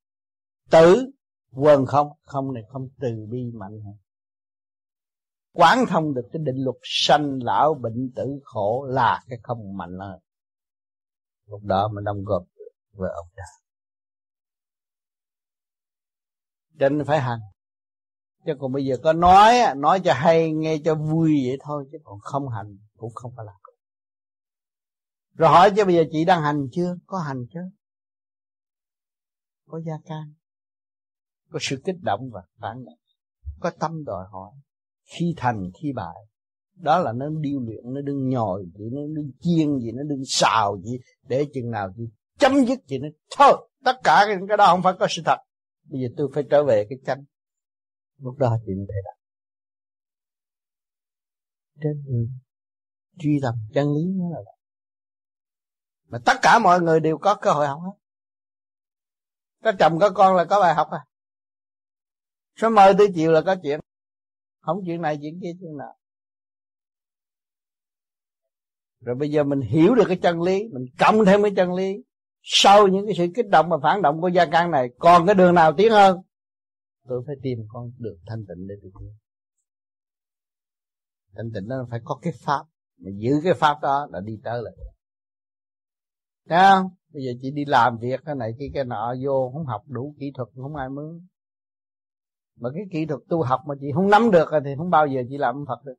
[0.71, 1.13] tử,
[1.53, 2.09] quần không.
[2.23, 3.95] Không này không từ bi mạnh hơn.
[5.53, 9.99] Quán thông được cái định luật sanh, lão, bệnh, tử, khổ là cái không mạnh
[9.99, 10.21] hơn
[11.47, 12.43] lúc đó mới đóng góp
[12.93, 13.47] với ông trời
[16.79, 17.41] cho nên phải hành.
[18.47, 21.99] Chứ còn bây giờ có nói nói cho hay, nghe cho vui vậy thôi, chứ
[22.05, 23.55] còn không hành, cũng không phải làm.
[25.35, 26.97] Rồi hỏi chứ bây giờ chị đang hành chưa?
[27.07, 27.61] Có hành chứ?
[29.67, 30.35] Có gia can.
[31.51, 32.99] Có sự kích động và phản động
[33.61, 34.53] có tâm đòi hỏi.
[35.05, 36.17] Khi thành, khi bại
[36.77, 40.23] đó là nó điêu luyện, nó đừng nhồi gì nó đừng chiên gì nó đừng
[40.27, 42.05] xào gì để chừng nào thì
[42.39, 43.09] chấm dứt gì nó
[43.39, 45.39] thôi, tất cả những cái đó không phải có sự thật.
[45.85, 47.25] Bây giờ tôi phải trở về cái chân
[48.19, 49.03] lúc đó thì mới thấy
[51.83, 52.29] trên đường
[53.19, 54.53] truy tầm chân lý nó là
[56.09, 57.93] mà tất cả mọi người đều có cơ hội học hết.
[59.65, 61.07] Có chồng, có con là có bài học à.
[62.57, 63.81] Số mời tới chiều là có chuyện.
[64.61, 65.97] Không chuyện này, chuyện kia, chuyện nào.
[69.07, 72.05] Rồi bây giờ mình hiểu được cái chân lý, Mình cộng thêm cái chân lý.
[72.43, 75.35] Sau những cái sự kích động và phản động của gia can này, Còn cái
[75.35, 76.21] đường nào tiến hơn?
[77.09, 79.11] Tôi phải tìm con đường thanh tịnh để tôi tiến.
[81.37, 82.63] Thanh tịnh nó phải có cái pháp.
[82.99, 84.75] Mà giữ cái pháp đó là đi tới lại
[86.49, 86.89] Thấy không?
[87.13, 90.15] Bây giờ chị đi làm việc cái này, cái cái nọ, vô không học đủ
[90.21, 91.27] kỹ thuật, không ai mướn
[92.61, 95.23] mà cái kỹ thuật tu học mà chị không nắm được thì không bao giờ
[95.29, 95.95] chị làm Phật được.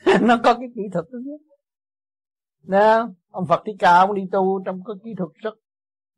[0.28, 1.55] Nó có cái kỹ thuật đó chứ.
[2.66, 2.96] Nè,
[3.30, 5.54] ông Phật Thích Ca ông đi tu trong cái kỹ thuật rất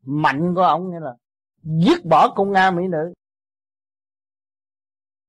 [0.02, 1.16] mạnh của ông nghĩa là
[1.62, 3.12] giết bỏ con nga mỹ nữ.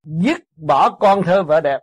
[0.03, 1.80] Giết bỏ con thơ vợ đẹp.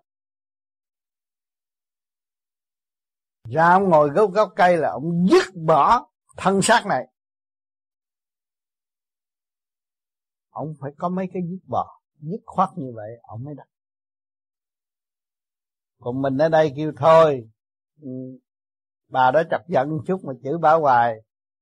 [3.48, 7.06] Ra ông ngồi gốc gốc cây là ông dứt bỏ thân xác này.
[10.50, 13.68] Ông phải có mấy cái dứt bỏ dứt khoát như vậy ông mới đặt.
[16.00, 17.48] Còn mình ở đây kêu thôi
[18.00, 18.10] ừ,
[19.08, 21.14] bà đó chọc giận một chút mà chữ bà hoài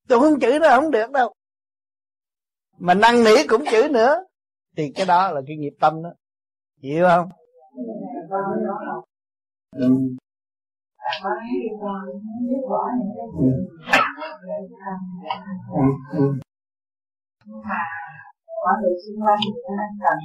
[0.09, 1.35] tôi không chữ nó không được đâu
[2.79, 4.25] mà năn nỉ cũng chữ nữa
[4.77, 6.11] thì cái đó là cái nghiệp tâm đó
[6.83, 7.29] hiểu không
[9.71, 9.89] ừ.
[15.71, 15.83] Ừ.
[16.13, 16.39] Ừ
[18.65, 20.19] mọi người xung quanh cũng đang cần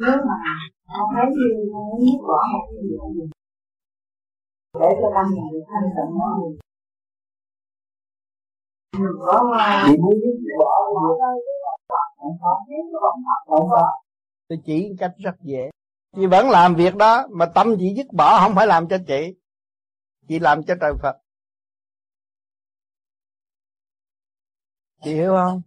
[0.00, 0.36] nếu mà
[0.94, 2.96] không thấy như muốn bỏ một cái gì
[4.74, 6.58] để cho tâm mình được thanh tịnh hơn mình
[9.26, 9.42] có
[9.98, 10.74] muốn biết bỏ
[14.48, 15.70] tôi chỉ cách rất dễ
[16.16, 19.36] chị vẫn làm việc đó mà tâm chị dứt bỏ không phải làm cho chị
[20.28, 21.16] chị làm cho trời Phật
[25.02, 25.62] chị hiểu không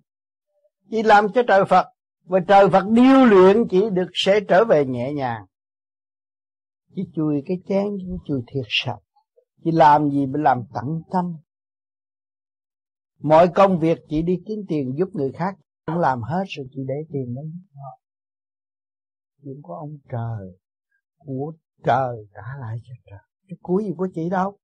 [0.92, 1.88] Chị làm cho trời Phật
[2.26, 5.46] Và trời Phật điêu luyện chị được sẽ trở về nhẹ nhàng
[6.96, 9.00] chỉ chùi cái chén, chỉ chùi thiệt sạch.
[9.64, 11.36] Chị làm gì mà làm tận tâm.
[13.20, 15.56] Mọi công việc chị đi kiếm tiền giúp người khác.
[15.86, 17.46] Cũng làm hết rồi chị để tiền đấy
[19.44, 20.60] Chuyện có ông trời.
[21.18, 23.20] Của trời trả lại cho trời.
[23.48, 24.58] Cái cuối gì của chị đâu?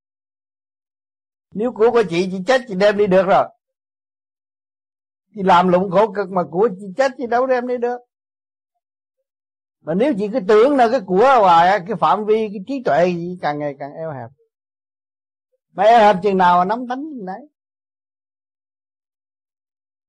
[1.53, 3.45] Nếu của của chị chị chết chị đem đi được rồi.
[5.35, 7.97] Chị làm lụng khổ cực mà của chị chết chị đâu đem đi được
[9.81, 13.05] mà nếu chỉ cứ tưởng là cái của hoài cái phạm vi cái trí tuệ
[13.05, 14.29] gì càng ngày càng eo hẹp.
[15.73, 17.49] Mà eo hẹp chừng nào nắm tánh chừng đấy.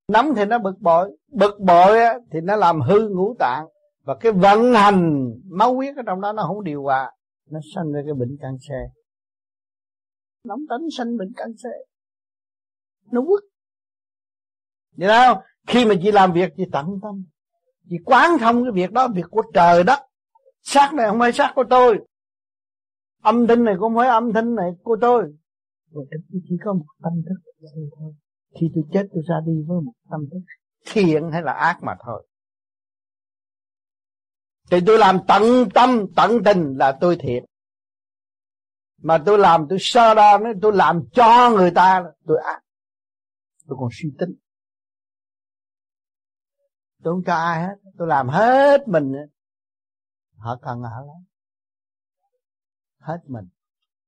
[0.09, 1.99] Nắm thì nó bực bội bực bội
[2.33, 3.67] thì nó làm hư ngũ tạng.
[4.03, 7.13] Và cái vận hành máu huyết ở trong đó nó không điều hòa
[7.51, 8.91] nó sanh ra cái bệnh cancer.
[10.45, 11.73] Nóng tánh sanh bệnh cancer.
[13.13, 13.43] Nó quất.
[14.97, 15.35] Vậy đâu,
[15.67, 17.25] Khi mà chị làm việc chị tận tâm
[17.91, 19.99] vì quán thông cái việc đó, Việc của trời đất.
[20.63, 21.99] Sắc này không phải sắc của tôi.
[23.23, 25.23] Âm thanh này không phải âm thanh này của tôi.
[25.91, 26.03] Và
[26.49, 27.53] chỉ có một tâm thức
[27.97, 28.15] thôi.
[28.61, 30.41] Khi tôi chết tôi ra đi với một tâm thức
[30.93, 32.27] Thiện hay là ác mà thôi.
[34.71, 35.43] Thì tôi làm tận
[35.75, 37.45] tâm, tận tình là tôi thiện.
[39.03, 42.61] Mà tôi làm, tôi sơ đo Tôi làm cho người ta tôi ác.
[43.69, 44.35] Tôi còn suy tính
[47.03, 47.75] tôi không cho ai hết.
[47.99, 49.13] Tôi làm hết mình.
[50.37, 51.25] Họ cần họ lắm.
[52.99, 53.49] Hết mình.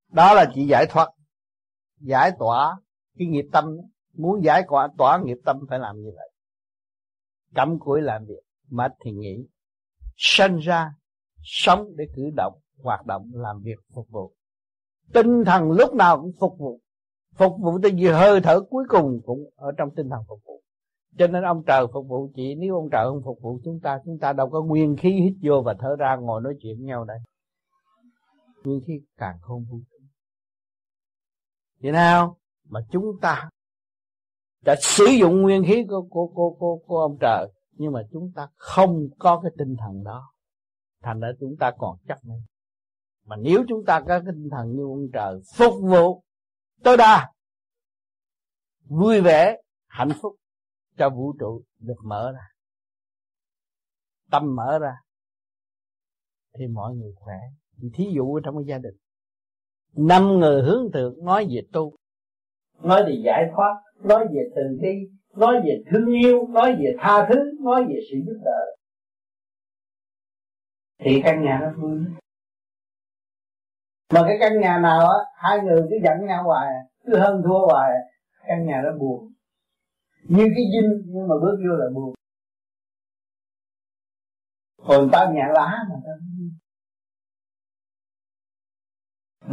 [0.09, 1.09] Đó là chỉ giải thoát,
[2.01, 2.77] giải tỏa
[3.19, 3.77] cái nghiệp tâm.
[4.13, 6.31] Muốn giải tỏa tỏa nghiệp tâm phải làm như vậy.
[7.55, 8.43] Cắm cúi làm việc.
[8.69, 9.47] Mệt thì nghỉ
[10.17, 10.95] sinh ra,
[11.43, 14.33] sống để cử động, hoạt động, làm việc, phục vụ.
[15.13, 16.81] Tinh thần lúc nào cũng phục vụ.
[17.35, 20.62] Phục vụ tới gì hơi thở cuối cùng cũng ở trong tinh thần phục vụ
[21.19, 24.01] cho nên ông trời phục vụ chị nếu ông trời không phục vụ chúng ta
[24.05, 26.87] chúng ta đâu có nguyên khí hít vô và thở ra ngồi nói chuyện với
[26.87, 27.19] nhau đây.
[28.65, 29.99] Nguyên khí càng không vũ trụ
[31.83, 32.37] vậy nào
[32.69, 33.49] mà chúng ta
[34.65, 38.33] đã sử dụng nguyên khí của, của, của, của, của ông trời nhưng mà chúng
[38.35, 40.33] ta không có cái tinh thần đó.
[41.03, 42.41] Thành ra chúng ta còn chắc nữa.
[43.25, 46.23] Mà nếu chúng ta có cái tinh thần như ông trời phục vụ
[46.83, 47.33] tối đa
[48.85, 49.57] vui vẻ
[49.87, 50.37] hạnh phúc
[51.03, 52.47] cho vũ trụ được mở ra.
[54.31, 54.93] Tâm mở ra,
[56.59, 57.37] thì mọi người khỏe.
[57.83, 58.95] Thì thí dụ trong cái gia đình,
[59.97, 61.97] năm người hướng thượng nói về tu,
[62.83, 64.89] nói về giải thoát, nói về từ bi,
[65.37, 68.61] nói về thương yêu, nói về tha thứ, nói về sự giúp đỡ.
[70.99, 71.99] Thì căn nhà nó vui.
[74.15, 76.73] Mà cái căn nhà nào á, hai người cứ giận nhau hoài,
[77.07, 77.91] cứ hơn thua hoài,
[78.47, 79.32] căn nhà nó buồn
[80.37, 82.15] như cái dinh, nhưng mà bước vô là buồn.
[84.87, 86.13] Còn ta nhẹ lá mà ta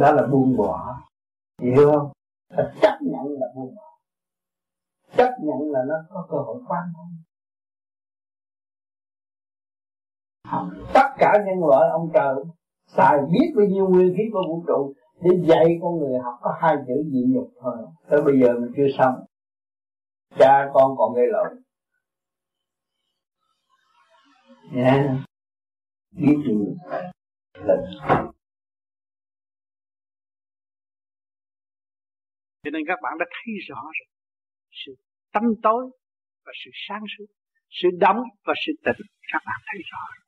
[0.00, 1.00] đó là buông bỏ.
[1.62, 2.12] Hiểu không?
[2.56, 3.98] Ta chấp nhận là buông bỏ.
[5.16, 7.20] Chấp nhận là nó có cơ hội quan không
[10.94, 12.34] tất cả nhân loại ông trời,
[12.86, 16.56] xài biết bao nhiêu nguyên khí của vũ trụ để dạy con người học có
[16.60, 17.76] hai chữ dị dục thôi.
[18.10, 19.14] Tới bây giờ mình chưa xong
[20.38, 21.62] cha con còn gây lộn
[24.72, 25.10] nha yeah.
[26.10, 26.76] biết chừng
[27.54, 27.78] lần
[32.64, 34.08] cho nên các bạn đã thấy rõ rồi.
[34.70, 34.94] Sự
[35.32, 35.90] tâm tối
[36.44, 37.26] và sự sáng suốt,
[37.70, 40.20] sự đóng và sự tỉnh, các bạn thấy rõ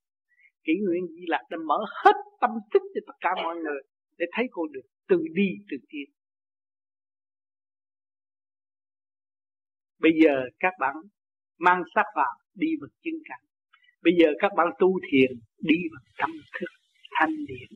[0.65, 3.81] kỷ nguyện di lạc đã mở hết tâm thức cho tất cả mọi người
[4.19, 6.22] để thấy cô được từ đi từ tiến
[10.03, 10.95] Bây giờ các bạn
[11.59, 13.41] mang sắc vào đi vào chân cảnh.
[14.03, 16.31] Bây giờ các bạn tu thiền, đi vào tâm
[16.61, 16.67] thức,
[17.11, 17.69] thanh điển.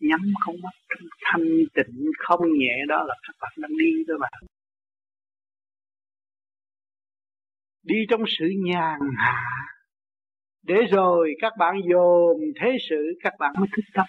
[0.00, 4.14] Nhắm con mắt trong thanh tịnh, không nhẹ, đó là các bạn đang đi đó
[4.20, 4.42] bạn.
[7.82, 9.42] Đi trong sự nhàn hạ.
[10.62, 14.06] Để rồi các bạn dồn thế sự, các bạn mới thức tâm.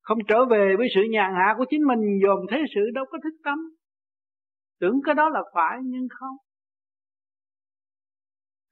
[0.00, 3.18] Không trở về với sự nhàn hạ của chính mình, dồn thế sự đâu có
[3.22, 3.58] thức tâm.
[4.80, 6.36] Tưởng cái đó là phải nhưng không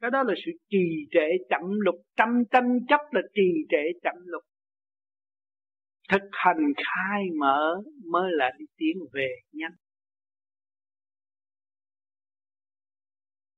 [0.04, 1.94] cái đó là sự trì trệ chậm lục.
[2.16, 4.42] Trăm tranh chấp là trì trệ chậm lục.
[6.08, 7.74] Thực hành khai mở
[8.10, 9.72] mới là đi tiến về nhanh.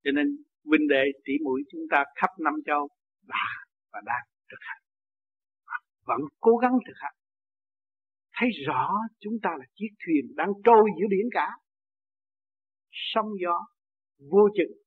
[0.05, 0.27] Cho nên
[0.65, 2.89] huynh đệ tỷ mũi chúng ta khắp năm châu
[3.29, 3.47] đã
[3.93, 4.83] và đang thực hành.
[6.05, 7.15] Vẫn cố gắng thực hành.
[8.33, 8.91] Thấy rõ
[9.21, 11.49] chúng ta là chiếc thuyền đang trôi giữa biển cả.
[12.91, 13.67] Sóng gió
[14.31, 14.86] vô chừng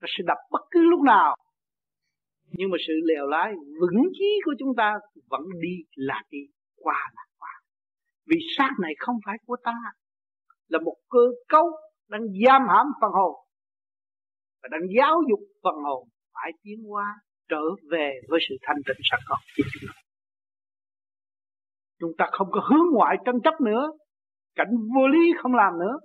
[0.00, 1.36] nó sẽ đập bất cứ lúc nào.
[2.52, 4.94] Nhưng mà sự lèo lái vững chí của chúng ta
[5.30, 6.38] vẫn đi là đi
[6.76, 7.50] qua là qua.
[8.26, 9.76] Vì xác này không phải của ta.
[10.68, 11.70] Là một cơ cấu
[12.08, 13.34] đang giam hãm phần hồn.
[14.62, 17.14] Và đang giáo dục phần hồn phải tiến qua
[17.48, 19.36] trở về với sự thanh tịnh sẵn có
[22.00, 23.90] chúng ta không có hướng ngoại tranh chấp nữa.
[24.54, 25.98] Cảnh vô lý không làm nữa.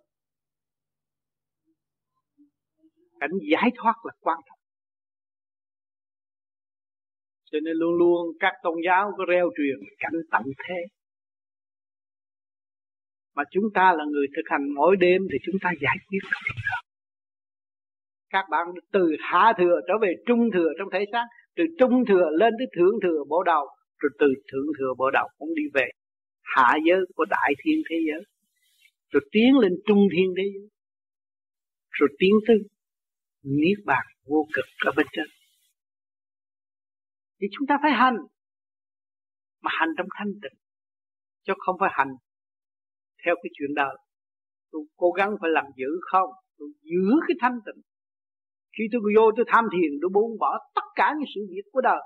[3.25, 4.59] Cảnh giải thoát là quan trọng.
[7.51, 10.75] Cho nên luôn luôn các tôn giáo có reo truyền cảnh tận thế.
[13.35, 16.19] Mà chúng ta là người thực hành mỗi đêm thì chúng ta giải quyết
[18.29, 22.29] các bạn từ hạ thừa trở về trung thừa trong thể xác, từ trung thừa
[22.39, 23.67] lên tới thượng thừa bộ đầu,
[23.99, 25.89] rồi từ thượng thừa bộ đầu cũng đi về
[26.41, 28.23] hạ giới của đại thiên thế giới,
[29.11, 30.69] rồi tiến lên trung thiên thế giới,
[31.89, 32.57] rồi tiến tới
[33.45, 35.25] niết bàn vô cực ở bên trên.
[37.41, 38.17] Thì chúng ta phải hành,
[39.61, 40.59] mà hành trong thanh tịnh,
[41.43, 42.11] chứ không phải hành
[43.25, 43.95] theo cái chuyện đời.
[44.71, 46.29] Tôi cố gắng phải làm giữ không?
[46.57, 47.81] Tôi giữ cái thanh tịnh.
[48.77, 51.81] Khi tôi vô tôi tham thiền, tôi buông bỏ tất cả những sự việc của
[51.81, 52.01] đời.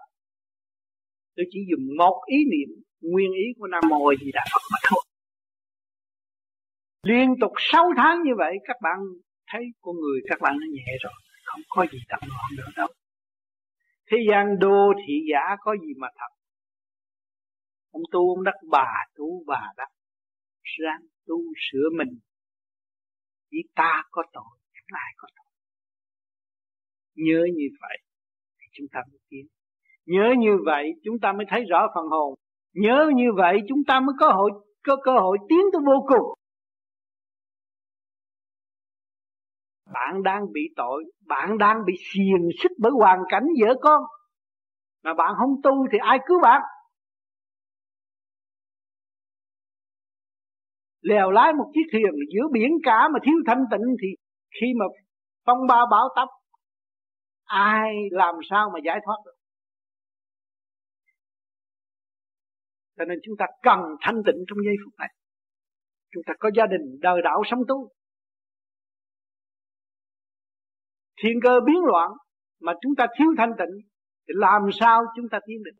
[1.35, 4.77] Tôi chỉ dùng một ý niệm, nguyên ý của nam mô gì đà phật mà
[4.89, 5.03] thôi.
[7.03, 8.97] Liên tục 6 tháng như vậy, các bạn
[9.47, 11.13] thấy con người các bạn nó nhẹ rồi
[11.49, 12.87] không có gì tận loạn nữa đâu.
[14.11, 16.31] Thế gian đô thị giả có gì mà thật?
[17.91, 19.89] Ông tu, ông đắc bà, tu bà đắc
[20.77, 21.37] ráng tu
[21.71, 22.19] sửa mình.
[23.51, 25.53] Chỉ ta có tội, chẳng ai có tội.
[27.15, 27.97] Nhớ như vậy,
[28.59, 29.45] thì chúng ta mới tiến.
[30.05, 32.35] Nhớ như vậy, chúng ta mới thấy rõ phần hồn.
[32.73, 34.51] Nhớ như vậy, chúng ta mới có hội,
[34.83, 36.33] có cơ hội tiến tới vô cùng.
[39.93, 44.03] Bạn đang bị tội, bạn đang bị xiềng xích bởi hoàn cảnh vợ con.
[45.03, 46.61] Mà bạn không tu thì ai cứu bạn?
[51.01, 54.07] Lèo lái một chiếc thuyền giữa biển cả mà thiếu thanh tịnh thì
[54.61, 54.85] khi mà
[55.45, 56.27] phong ba bão táp,
[57.43, 59.35] ai làm sao mà giải thoát được?
[62.97, 65.13] Cho nên chúng ta cần thanh tịnh trong giây phút này.
[66.11, 67.89] Chúng ta có gia đình, đời đạo, sống tu.
[71.23, 72.11] Thiên cơ biến loạn
[72.61, 73.81] mà chúng ta thiếu thanh tịnh
[74.27, 75.71] thì làm sao chúng ta tiến được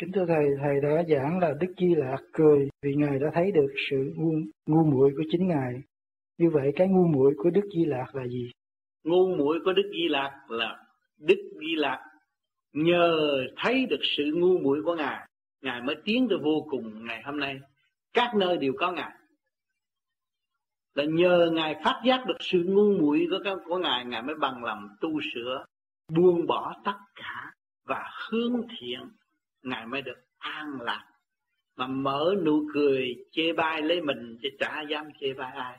[0.00, 3.52] Kính thưa Thầy, Thầy đã giảng là Đức Di Lạc cười vì Ngài đã thấy
[3.52, 4.32] được sự ngu,
[4.66, 5.74] ngu muội của chính Ngài.
[6.38, 8.50] Như vậy cái ngu muội của Đức Di Lạc là gì?
[9.04, 10.84] Ngu muội của Đức Di Lạc là
[11.18, 12.04] Đức Di Lạc
[12.72, 13.18] nhờ
[13.56, 15.28] thấy được sự ngu muội của Ngài,
[15.62, 17.60] Ngài mới tiến tới vô cùng ngày hôm nay.
[18.12, 19.12] Các nơi đều có Ngài
[20.94, 24.64] là nhờ ngài phát giác được sự ngu muội của của ngài ngài mới bằng
[24.64, 25.64] lòng tu sửa
[26.12, 27.52] buông bỏ tất cả
[27.86, 29.00] và hướng thiện.
[29.62, 31.04] Ngài mới được an lạc
[31.76, 35.78] mà mở nụ cười chê bai lấy mình chứ chả dám chê bai ai.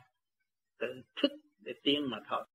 [0.79, 0.87] Tự
[1.21, 2.45] thích để tiên mà thôi.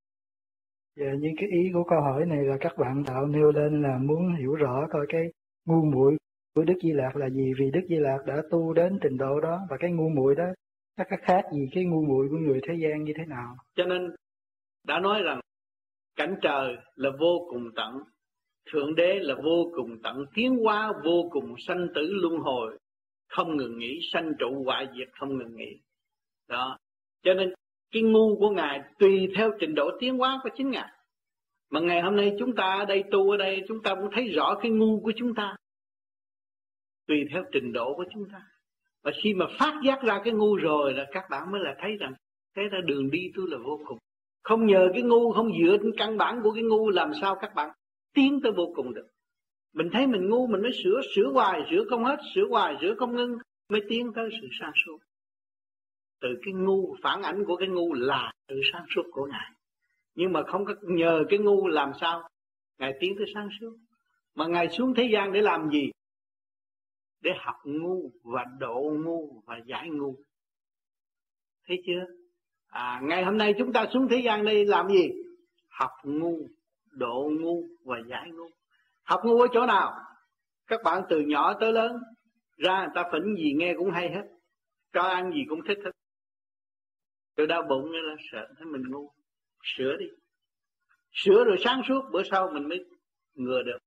[0.96, 3.98] Dạ, những cái ý của câu hỏi này là các bạn đạo nêu lên là
[3.98, 5.22] muốn hiểu rõ coi cái
[5.66, 6.16] ngu muội
[6.54, 9.40] của Đức Di Lạc là gì vì Đức Di Lạc đã tu đến trình độ
[9.40, 10.44] đó và cái ngu muội đó
[10.96, 13.56] nó có khác gì cái ngu muội của người thế gian như thế nào?
[13.74, 14.10] Cho nên,
[14.84, 15.40] đã nói rằng,
[16.16, 18.02] cảnh trời là vô cùng tận,
[18.72, 22.78] thượng đế là vô cùng tận, tiến hóa vô cùng sanh tử luân hồi.
[23.28, 25.80] Không ngừng nghỉ, sanh trụ hoại diệt không ngừng nghỉ.
[26.48, 26.78] Đó.
[27.22, 27.54] Cho nên,
[27.92, 30.92] cái ngu của ngài tùy theo trình độ tiến hóa của chính ngài.
[31.70, 34.28] Mà ngày hôm nay chúng ta ở đây, tu ở đây, chúng ta cũng thấy
[34.28, 35.56] rõ cái ngu của chúng ta.
[37.06, 38.40] Tùy theo trình độ của chúng ta
[39.02, 41.96] và khi mà phát giác ra cái ngu rồi là các bạn mới là thấy
[41.96, 42.14] rằng
[42.56, 43.98] thế ra đường đi tôi là vô cùng.
[44.42, 47.54] Không nhờ cái ngu, không dựa trên căn bản của cái ngu, làm sao các
[47.54, 47.70] bạn
[48.14, 49.06] tiến tới vô cùng được.
[49.74, 52.94] Mình thấy mình ngu, mình mới sửa sửa hoài, sửa không hết, sửa hoài, sửa
[52.94, 53.38] không ngưng,
[53.68, 54.98] mới tiến tới sự sáng suốt.
[56.20, 59.50] Từ cái ngu, phản ảnh của cái ngu là sự sáng suốt của ngài.
[60.14, 62.28] Nhưng mà không có nhờ cái ngu làm sao
[62.78, 63.76] ngài tiến tới sáng suốt.
[64.34, 65.90] Mà ngài xuống thế gian để làm gì?
[67.20, 70.16] Để học ngu và độ ngu và giải ngu.
[71.66, 72.06] Thấy chưa?
[72.66, 75.10] À, ngày hôm nay chúng ta xuống thế gian đây làm gì?
[75.68, 76.48] Học ngu
[76.90, 78.50] độ ngu và giải ngu.
[79.02, 79.92] Học ngu ở chỗ nào?
[80.66, 81.96] Các bạn từ nhỏ tới lớn
[82.56, 84.22] ra người ta phỉnh gì nghe cũng hay hết.
[84.92, 85.90] Cho ăn gì cũng thích hết.
[87.36, 89.10] Rồi đau bụng nên là sợ thấy mình ngu.
[89.62, 90.06] Sửa đi.
[91.12, 92.84] Sửa rồi sáng suốt bữa sau mình mới
[93.34, 93.78] ngừa được.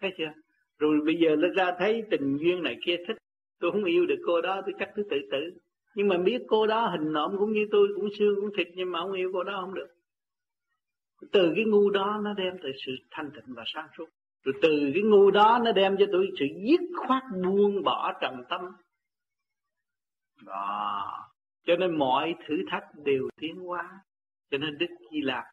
[0.00, 0.32] Thấy chưa?
[0.78, 3.16] Rồi bây giờ nó ra thấy tình duyên này kia, thích,
[3.60, 5.58] tôi không yêu được cô đó, tôi chắc tôi tự tử.
[5.94, 8.92] Nhưng mà biết cô đó hình nộm cũng như tôi, cũng xương cũng thịt, nhưng
[8.92, 9.88] mà không yêu cô đó không được.
[11.32, 14.06] Từ cái ngu đó nó đem tới sự thanh tịnh và sáng suốt.
[14.44, 18.42] Rồi từ cái ngu đó nó đem cho tôi sự dứt khoát buông bỏ trầm
[18.48, 18.60] tâm.
[20.46, 21.28] Đó.
[21.66, 24.00] Cho nên mọi thử thách đều tiến hóa.
[24.50, 25.44] Cho nên đức di lạc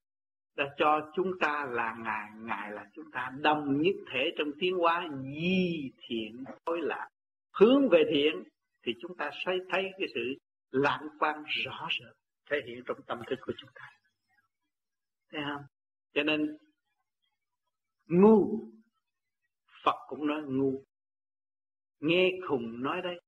[0.55, 4.75] đã cho chúng ta là ngài ngài là chúng ta đồng nhất thể trong tiến
[4.77, 7.09] hóa di thiện tối lạc
[7.55, 8.43] hướng về thiện,
[8.83, 10.33] thì chúng ta sẽ thấy cái sự
[10.71, 12.15] lãng quang rõ rệt
[12.49, 13.89] thể hiện trong tâm thức của chúng ta.
[15.31, 15.63] Thấy không?
[16.13, 16.57] Cho nên,
[18.07, 18.69] ngu,
[19.83, 20.83] Phật cũng nói ngu.
[21.99, 23.19] Nghe khùng nói đây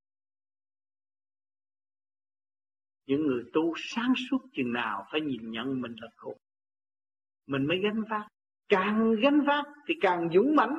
[3.06, 6.38] những người tu sáng suốt chừng nào phải nhìn nhận mình là khùng
[7.48, 8.28] mình mới gánh vác.
[8.70, 10.76] Càng gánh vác thì càng dũng mãnh.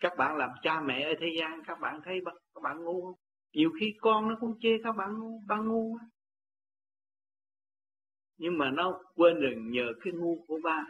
[0.00, 2.20] Các bạn làm cha mẹ ở thế gian, các bạn thấy
[2.54, 3.20] các bạn ngu không?
[3.52, 5.98] Nhiều khi con nó cũng chê các bạn ngu bạn ngu
[8.38, 10.84] nhưng mà nó quên rồi nhờ cái ngu của ba,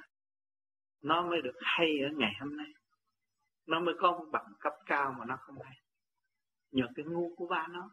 [1.02, 2.66] nó mới được hay ở ngày hôm nay.
[3.66, 5.76] Nó mới có một bằng cấp cao mà nó không hay.
[6.70, 7.90] Nhờ cái ngu của ba nó.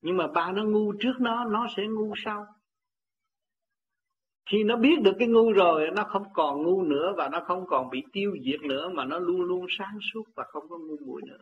[0.00, 2.46] Nhưng mà ba nó ngu trước nó nó sẽ ngu sau
[4.50, 7.66] khi nó biết được cái ngu rồi, nó không còn ngu nữa và nó không
[7.66, 10.96] còn bị tiêu diệt nữa mà nó luôn luôn sáng suốt và không có ngu
[11.06, 11.38] muội nữa.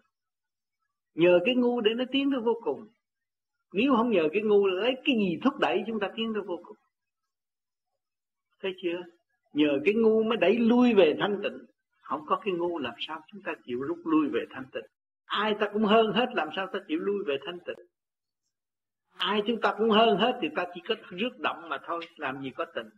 [1.14, 2.86] Nhờ cái ngu để nó tiến tới vô cùng.
[3.72, 6.56] Nếu không nhờ cái ngu lấy cái gì thúc đẩy chúng ta tiến tới vô
[6.64, 6.76] cùng?
[8.62, 9.02] Thấy chưa?
[9.52, 11.58] Nhờ cái ngu mới đẩy lui về thanh tịnh.
[12.02, 14.84] Không có cái ngu làm sao chúng ta chịu rút lui về thanh tịnh?
[15.24, 17.86] Ai ta cũng hơn hết làm sao ta chịu lui về thanh tịnh?
[19.22, 22.42] Ai chúng ta cũng hơn hết thì ta chỉ có rước động mà thôi, làm
[22.42, 22.88] gì có tình.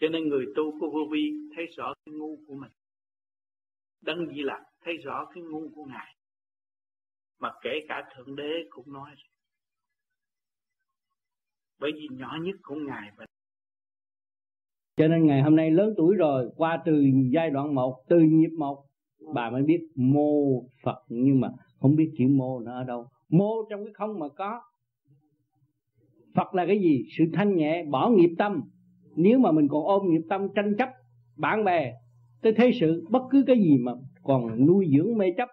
[0.00, 2.72] Cho nên người tu của vô vi thấy rõ cái ngu của mình.
[4.02, 6.16] Đấng gì là thấy rõ cái ngu của ngài.
[7.40, 9.10] Mà kể cả thượng đế cũng nói
[11.78, 13.26] bởi vì nhỏ nhất của ngài và
[14.96, 17.02] cho nên ngày hôm nay lớn tuổi rồi, qua từ
[17.32, 18.84] giai đoạn một, từ nhịp một,
[19.34, 21.04] bà mới biết mô Phật.
[21.08, 21.48] Nhưng mà
[21.80, 23.08] không biết chữ mô nó ở đâu.
[23.28, 24.62] Mô trong cái không mà có.
[26.36, 27.02] Phật là cái gì?
[27.18, 28.62] Sự thanh nhẹ, bỏ nghiệp tâm.
[29.16, 30.88] Nếu mà mình còn ôm nghiệp tâm, tranh chấp,
[31.36, 31.92] bạn bè
[32.42, 35.48] tới thế sự, bất cứ cái gì mà còn nuôi dưỡng mê chấp,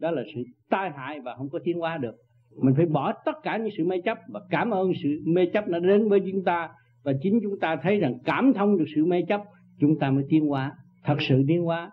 [0.00, 2.14] đó là sự tai hại và không có tiến hóa được.
[2.62, 5.68] Mình phải bỏ tất cả những sự mê chấp và cảm ơn sự mê chấp
[5.68, 6.68] đã đến với chúng ta
[7.04, 9.40] và chính chúng ta thấy rằng cảm thông được sự mê chấp,
[9.80, 10.72] chúng ta mới tiến hóa,
[11.04, 11.90] thật sự tiến hóa.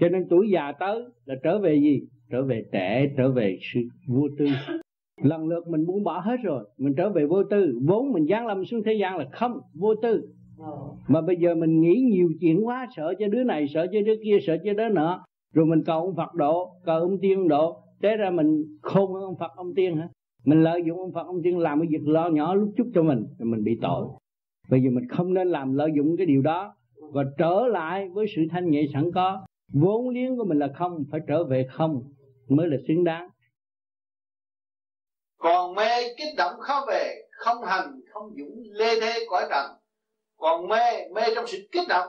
[0.00, 2.00] Cho nên tuổi già tới là trở về gì?
[2.30, 4.46] Trở về trẻ, trở về sự vô tư
[5.22, 7.78] lần lượt mình buông bỏ hết rồi, mình trở về vô tư.
[7.86, 10.28] Vốn mình giáng lâm xuống thế gian là không, vô tư.
[11.08, 14.14] Mà bây giờ mình nghĩ nhiều chuyện quá, sợ cho đứa này, sợ cho đứa
[14.24, 15.24] kia, sợ cho đứa nọ.
[15.54, 17.76] Rồi mình cầu ông Phật độ, cầu ông tiên độ.
[18.02, 20.08] Thế ra mình khôn hơn ông Phật, ông tiên hả?
[20.44, 23.02] Mình lợi dụng ông Phật, ông tiên làm cái việc lo nhỏ lúc chút cho
[23.02, 24.06] mình, rồi mình bị tội.
[24.70, 26.74] Bây giờ mình không nên làm lợi dụng cái điều đó.
[27.12, 29.46] Và trở lại với sự thanh nhẹ sẵn có.
[29.72, 32.02] Vốn liếng của mình là không, phải trở về không
[32.48, 33.28] mới là xứng đáng
[35.44, 39.70] còn mê kích động khó về, không hành, không dũng, lê thế cõi trần.
[40.36, 42.08] Còn mê mê trong sự kích động,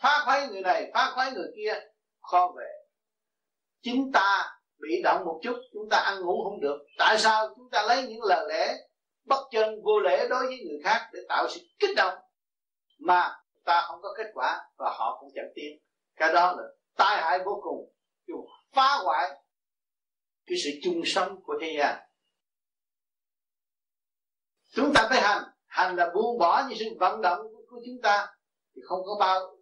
[0.00, 1.80] phá khoái người này, phá khoái người kia,
[2.20, 2.66] khó về.
[3.82, 6.78] Chính ta bị động một chút, chúng ta ăn ngủ không được.
[6.98, 8.74] Tại sao chúng ta lấy những lời lẽ
[9.24, 12.18] bất chân vô lễ đối với người khác để tạo sự kích động
[12.98, 15.78] mà ta không có kết quả và họ cũng chẳng tiến
[16.16, 16.62] cái đó là
[16.96, 17.90] tai hại vô cùng.
[18.72, 19.30] Phá hoại
[20.46, 21.98] cái sự chung sống của thế gian
[24.74, 25.44] chúng ta phải hành.
[25.66, 28.26] Hành là buông bỏ những sự vận động của chúng ta.
[28.76, 29.56] Thì không có bao,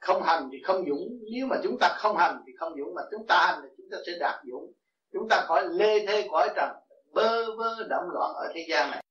[0.00, 1.18] không hành thì không dũng.
[1.32, 2.94] Nếu mà chúng ta không hành thì không dũng.
[2.94, 4.72] Mà chúng ta hành thì chúng ta sẽ đạt dũng.
[5.12, 6.70] Chúng ta khỏi lê thê cõi trần,
[7.12, 9.04] bơ vơ động loạn ở thế gian này.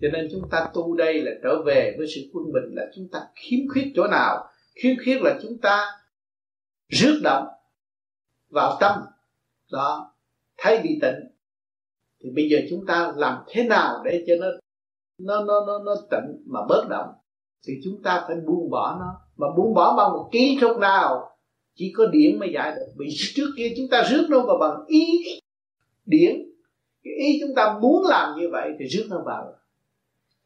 [0.00, 3.08] Cho nên chúng ta tu đây là trở về với sự quân bình, là chúng
[3.12, 4.48] ta khiếm khuyết chỗ nào?
[4.74, 5.86] Khiếm khuyết là chúng ta
[6.88, 7.46] rước động
[8.48, 9.00] vào tâm.
[9.72, 10.14] Đó.
[10.56, 11.31] Thấy bị tịnh
[12.22, 14.46] thì bây giờ chúng ta làm thế nào để cho nó
[15.18, 17.08] nó nó nó, nó tịnh mà bớt động
[17.66, 19.20] thì chúng ta phải buông bỏ nó.
[19.36, 21.28] Mà buông bỏ bằng một kỹ thuật nào?
[21.74, 22.92] Chỉ có điển mới giải được.
[22.98, 25.06] Vì trước kia chúng ta rước nó vào bằng ý
[26.06, 26.34] điển
[27.04, 29.52] cái ý chúng ta muốn làm như vậy thì rước nó vào.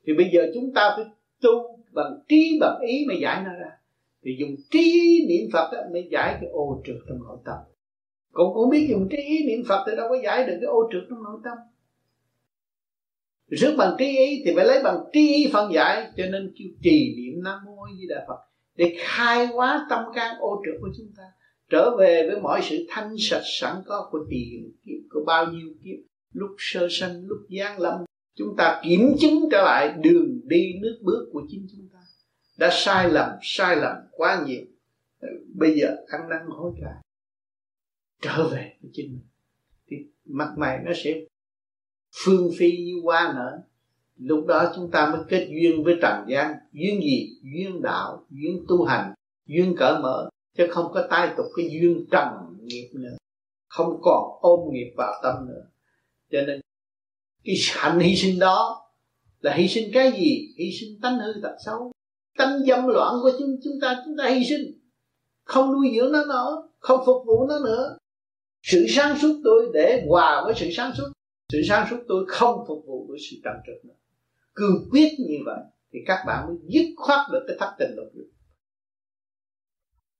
[0.07, 1.05] Thì bây giờ chúng ta phải
[1.43, 3.71] tu bằng trí bằng ý mới giải nó ra.
[4.25, 7.57] Thì dùng trí niệm phật đó, mới giải cái ô trượt trong nội tâm
[8.37, 10.89] cũng cũng biết dùng trí ý niệm phật thì đâu có giải được cái ô
[10.93, 11.59] trượt trong nội tâm.
[13.49, 16.69] Rước bằng trí ý thì phải lấy bằng trí ý phân giải, cho nên kêu
[16.83, 18.39] trì niệm nam mô di đà phật
[18.77, 21.23] để khai hóa tâm can ô trượt của chúng ta,
[21.71, 25.69] trở về với mọi sự thanh sạch sẵn có của tiền kiếp, của bao nhiêu
[25.85, 25.97] kiếp,
[26.33, 27.95] lúc sơ sanh, lúc giáng lâm.
[28.35, 31.99] Chúng ta kiểm chứng trở lại đường đi nước bước của chính chúng ta.
[32.59, 34.65] Đã sai lầm sai lầm quá nhiều.
[35.55, 37.06] Bây giờ ăn năn hối cải
[38.27, 39.27] trở về với chính mình.
[39.91, 41.21] Thì mặt mày nó sẽ
[42.25, 43.59] phương phi như hoa nở.
[44.17, 46.55] Lúc đó chúng ta mới kết duyên với trần gian.
[46.73, 47.39] Duyên gì?
[47.43, 49.15] Duyên đạo, duyên tu hành,
[49.47, 50.31] duyên cởi mở.
[50.57, 52.29] Chứ không có tai tục cái duyên trần
[52.63, 53.17] nghiệp nữa.
[53.69, 55.67] Không còn ôm nghiệp vào tâm nữa.
[56.33, 56.61] Cho nên
[57.45, 58.83] cái hạnh hy sinh đó
[59.41, 60.55] là hy sinh cái gì?
[60.59, 61.93] Hy sinh tánh hư tật xấu.
[62.39, 64.79] Tánh dâm loạn của chúng chúng ta chúng ta hy sinh.
[65.45, 67.96] Không nuôi dưỡng nó nữa, không phục vụ nó nữa
[68.71, 71.05] sự sáng suốt tôi để hòa với sự sáng suốt.
[71.53, 73.95] Sự sáng suốt tôi không phục vụ với sự trầm trực nữa.
[74.55, 75.61] Cương quyết như vậy
[75.93, 78.27] thì các bạn mới dứt khoát được cái thất tình lục dục.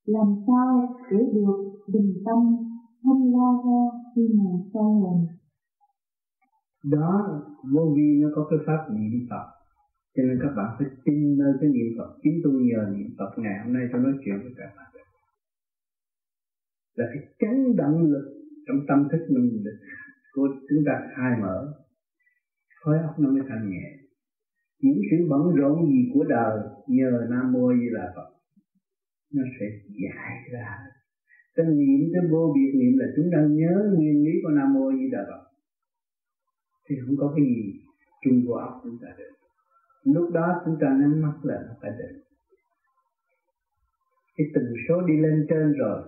[0.05, 2.39] Làm sao để được bình tâm
[3.03, 5.27] không lo ra khi mà soi hồn
[6.85, 7.13] đó
[7.75, 9.47] vô vi nó có cái pháp niệm phật.
[10.17, 12.11] Cho nên các bạn phải tin nơi cái niệm phật.
[12.23, 14.87] Chính tôi nhờ niệm phật ngày hôm nay tôi nói chuyện với các bạn.
[16.95, 18.36] Là cái chấn động lực
[18.67, 19.65] trong tâm thức mình
[20.33, 21.75] của chúng ta khai mở
[22.81, 23.87] khối óc nó mới thanh nhẹ.
[24.81, 28.29] Những sự bận rộn gì của đời, nhờ nam mô di đà phật,
[29.35, 30.79] nó sẽ giải ra.
[31.55, 34.93] Cái niệm, cái vô biệt niệm là chúng ta nhớ nguyên lý của nam mô
[34.93, 35.45] di đà phật.
[36.89, 37.81] Thì không có cái gì
[38.25, 39.33] chung vô óc chúng ta được.
[40.05, 42.23] Lúc đó chúng ta nhắm mắt là nó phải định.
[44.37, 46.03] Cái tần số đi lên trên rồi,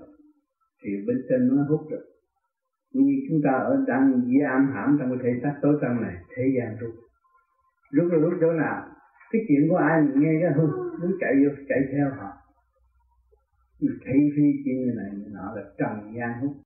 [0.83, 2.05] thì bên trên nó hút được
[2.95, 6.43] như chúng ta ở đang giam hãm trong cái thể xác tối tâm này, thế
[6.59, 6.95] gian rút
[7.91, 8.89] rút là rút chỗ nào
[9.31, 10.67] cái chuyện của ai mình nghe cái hư,
[11.01, 12.31] muốn chạy vô, chạy theo họ.
[13.81, 16.57] Thị phi chuyện như này nọ là trần gian hút.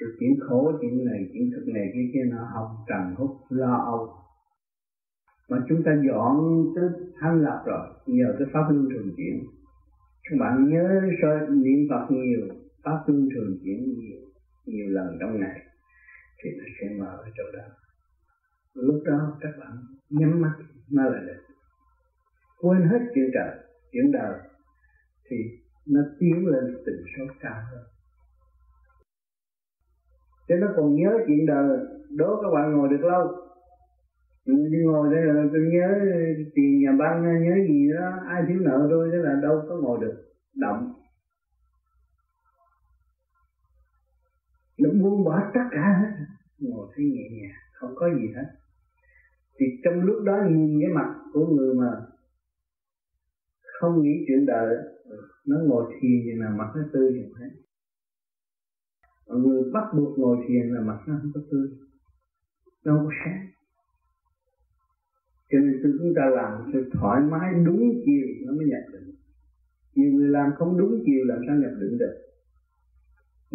[0.00, 3.76] Sự chuyện khổ chuyện này, chuyện thực này kia kia nó học trần hút, lo
[3.76, 4.12] âu.
[5.50, 6.36] Mà chúng ta dọn
[6.74, 6.88] tới
[7.20, 9.42] thanh lập rồi, nhờ cái pháp luân thường chuyển.
[10.30, 12.40] Các bạn nhớ soi niệm phật nhiều,
[12.84, 14.23] pháp luân thường chuyển nhiều
[14.66, 15.60] nhiều lần trong ngày
[16.42, 17.64] thì nó sẽ mở ở chỗ đó.
[18.74, 19.70] Lúc đó các bạn
[20.10, 20.54] nhắm mắt,
[20.90, 21.42] nó là được
[22.60, 23.56] quên hết chuyện trời,
[23.92, 24.40] chuyện đời,
[25.30, 25.36] thì
[25.86, 27.82] nó tiến lên tình số cao hơn.
[30.48, 31.78] Chứ nó còn nhớ chuyện đời,
[32.10, 33.26] đố các bạn ngồi được lâu.
[34.44, 35.88] Ừ, đi ngồi đây là tôi nhớ
[36.54, 39.98] tiền nhà băng, nhớ gì đó, ai thiếu nợ tôi, thế là đâu có ngồi
[40.00, 40.24] được.
[40.54, 40.92] Động
[44.78, 46.24] nó buông bỏ tất cả hết.
[46.58, 48.48] Ngồi thấy nhẹ nhàng, không có gì hết.
[49.58, 51.90] Thì trong lúc đó nhìn cái mặt của người mà
[53.80, 54.76] không nghĩ chuyện đời,
[55.46, 57.46] nó ngồi thiền thì là mặt nó tươi chẳng thế.
[59.26, 61.68] Mọi người bắt buộc ngồi thiền là mặt nó không có tươi,
[62.84, 63.46] Nó không có sáng.
[65.50, 69.14] Cho nên chúng ta làm sự thoải mái đúng chiều, nó mới nhập định.
[69.94, 72.23] Nhiều người làm không đúng chiều làm sao nhập định được.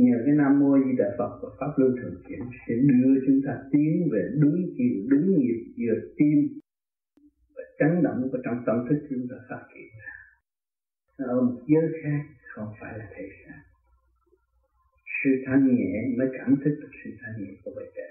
[0.06, 3.40] Nhờ cái Nam Mô Di Đà Phật và Pháp Luân Thường Chuyển Sẽ đưa chúng
[3.46, 6.38] ta tiến về đúng chiều, đúng nhịp giữa tim
[7.56, 10.16] Và chấn động của trong tâm thức chúng ta phát triển ra.
[11.26, 12.22] Ở một giới khác
[12.56, 13.60] không phải là thể xác
[15.24, 18.08] sự thanh nhẹ mới cảm thức được sự thanh nhẹ của bài trẻ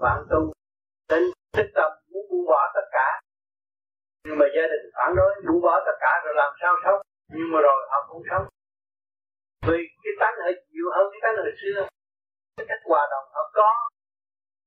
[0.00, 0.52] bạn tu
[1.08, 1.22] đến
[1.52, 3.23] thích tâm muốn buông bỏ tất cả
[4.24, 7.00] nhưng mà gia đình phản đối, buông bỏ tất cả rồi làm sao sống?
[7.36, 8.46] Nhưng mà rồi họ cũng sống.
[9.68, 11.88] Vì cái tánh hơi nhiều hơn cái tánh hồi xưa.
[12.56, 13.70] Cái cách hòa đồng họ có.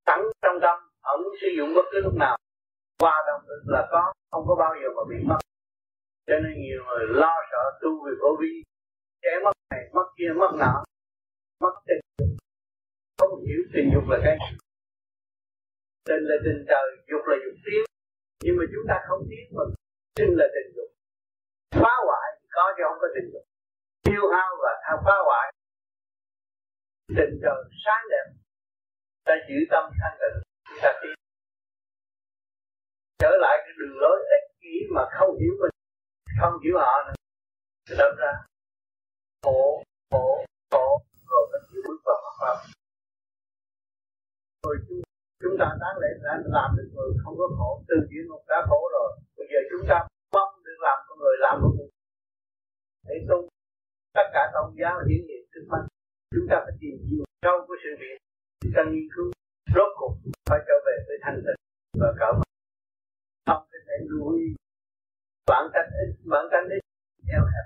[0.06, 2.38] Sẵn trong tâm, họ muốn sử dụng bất cứ lúc nào.
[3.00, 5.38] Hòa đồng là có, không có bao giờ mà bị mất.
[6.28, 8.64] Cho nên nhiều người lo sợ tu vì vô vi
[9.22, 10.84] kẻ mất này, mất kia, mất nọ.
[11.62, 12.28] Mất tình dục.
[13.20, 14.58] Không hiểu tình dục là cái gì.
[16.06, 17.86] Tình là tình trời, dục là dục tiếng
[18.44, 19.64] nhưng mà chúng ta không tiến mà
[20.18, 20.90] tình là tình dục.
[21.82, 23.46] Phá hoại có chứ không có tình dục.
[24.06, 25.48] Tiêu hao và tham phá hoại.
[27.18, 28.26] Tình trời sáng đẹp.
[29.26, 30.38] Ta giữ tâm thanh tịnh.
[30.70, 31.14] Chúng ta tiến
[33.20, 35.72] trở lại cái đường lối ích kỷ mà không hiểu mình
[36.42, 37.14] không hiểu họ nữa.
[37.90, 38.32] Thì đâm ra
[39.44, 40.88] khổ khổ khổ.
[41.30, 42.58] Rồi mình chỉ bước vào Phật pháp.
[44.64, 45.02] Rồi chúng,
[45.48, 47.70] chúng ta đáng lẽ đã làm được người không có khổ.
[47.88, 49.98] Từ địa ngục đã khổ rồi, bây giờ chúng ta
[50.36, 51.90] mong được làm con người làm con người.
[53.08, 53.38] Để tu,
[54.18, 55.84] tất cả tôn giáo hiển hiện trước mắt.
[56.34, 58.18] Chúng ta phải tìm chiều sâu của sự việc.
[58.62, 59.28] Chúng ta nghiên cứu,
[59.76, 60.14] rốt cuộc
[60.50, 61.60] phải trở về với thanh tịnh
[62.02, 62.48] và cởi mở.
[63.48, 64.38] Không có thể nuôi
[65.50, 66.82] bản tánh ít, bản tánh ít
[67.36, 67.66] eo hẹp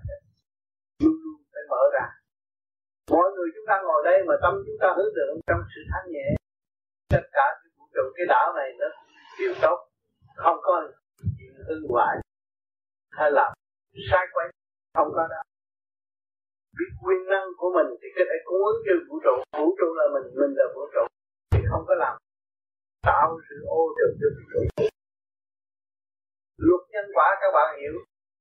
[1.01, 2.05] luôn luôn phải mở ra.
[3.11, 6.07] Mọi người chúng ta ngồi đây mà tâm chúng ta hướng được trong sự thanh
[6.13, 6.27] nhẹ.
[7.13, 7.60] Tất cả
[8.15, 8.85] cái đảo này nó
[9.37, 9.87] tiêu tốt
[10.35, 10.91] không có
[11.39, 12.17] chuyện hư hoại
[13.11, 13.53] hay là
[14.11, 14.47] sai quay
[14.93, 15.41] không có đó.
[16.77, 19.35] Biết nguyên năng của mình thì có thể cung ứng cho vũ trụ.
[19.59, 21.03] Vũ trụ là mình mình là vũ trụ,
[21.51, 22.17] thì không có làm
[23.01, 24.83] tạo sự ô trừ cho vũ trụ.
[26.57, 27.93] Luật nhân quả các bạn hiểu,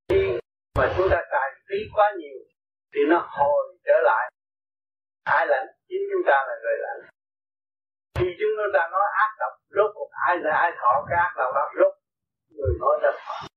[0.08, 0.38] khi
[0.78, 2.38] mà chúng ta tài phí quá nhiều
[2.94, 4.32] thì nó hồi trở lại.
[5.24, 5.66] Ai lãnh?
[5.88, 7.09] Chính chúng ta là người lãnh
[8.20, 11.50] khi chúng ta nói ác độc rốt cuộc ai là ai thọ cái ác độc
[11.54, 11.92] đó rốt
[12.56, 13.50] người nói ra thọ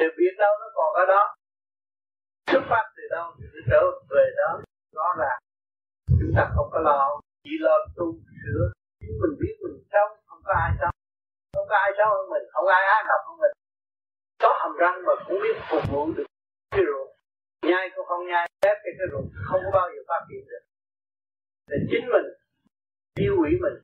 [0.00, 1.34] thì biết đâu nó còn ở đó.
[2.50, 3.80] Xuất phát từ đâu thì trở
[4.10, 4.50] về đó.
[4.92, 5.38] Rõ là
[6.06, 8.06] chúng ta không có lo, chỉ lo tu
[8.42, 8.62] sửa.
[9.00, 10.94] Chính mình biết mình sống, không có ai sống.
[11.54, 13.54] Không có ai sống hơn mình, không ai ác độc hơn mình.
[14.42, 16.26] Có hầm răng mà cũng biết phục vụ được
[16.70, 17.08] cái ruột.
[17.62, 19.24] Nhai cũng không nhai ép cái cái ruột.
[19.48, 20.64] Không có bao giờ phát hiện được.
[21.68, 22.26] Thì chính mình
[23.20, 23.76] tiêu hủy mình.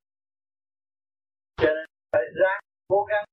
[1.61, 3.25] Cho nên phải ráng cố gắng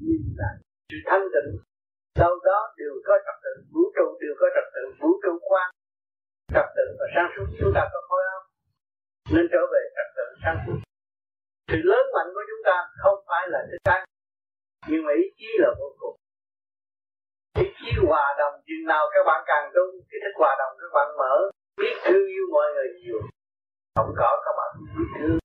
[0.00, 0.54] nhìn lại
[0.88, 1.50] sự thanh tịnh.
[2.18, 5.70] Sau đó đều có trật tự, vũ trụ đều có trật tự, vũ trụ quan,
[6.54, 7.46] trật tự và sáng suốt.
[7.60, 8.46] Chúng ta có khối không?
[9.34, 10.78] nên trở về trật tự sáng suốt.
[11.68, 14.04] Sự lớn mạnh của chúng ta không phải là cái tăng
[14.88, 16.16] nhưng mà ý chí là vô cùng.
[17.64, 20.90] Ý chí hòa đồng, chừng nào các bạn càng tu, cái thức hòa đồng các
[20.94, 21.34] bạn mở,
[21.80, 23.20] biết thương yêu mọi người nhiều
[23.96, 25.38] không có các bạn biết thương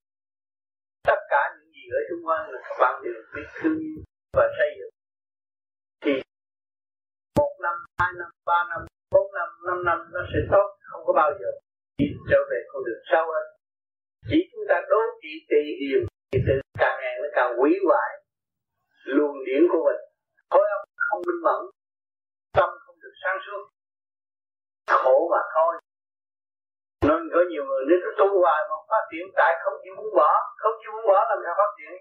[1.08, 3.98] tất cả những gì ở xung quanh là các bạn đều biết thương yêu
[4.36, 4.94] và xây dựng.
[6.02, 6.12] Thì
[7.38, 8.80] một năm, hai năm, ba năm,
[9.14, 11.50] bốn năm năm năm nó sẽ tốt, không có bao giờ
[11.98, 13.46] đi trở về con đường sâu hơn
[14.28, 18.10] chỉ chúng ta đốt chỉ tỳ hiền thì tự càng ngày nó càng quý hoại
[19.04, 20.00] luồng điển của mình.
[20.50, 21.60] Khối óc không minh mẫn,
[22.52, 23.62] tâm không được sáng suốt.
[24.86, 25.74] Khổ mà thôi
[27.08, 30.14] nên có nhiều người nếu cứ tu hoài mà phát triển, tại không chịu buông
[30.18, 30.30] bỏ.
[30.62, 31.92] Không chịu buông bỏ làm sao phát triển?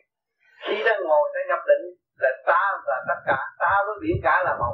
[0.66, 1.86] Khi đang ngồi đang nhập định
[2.24, 3.40] là ta và tất cả.
[3.62, 4.74] Ta với biển cả là một.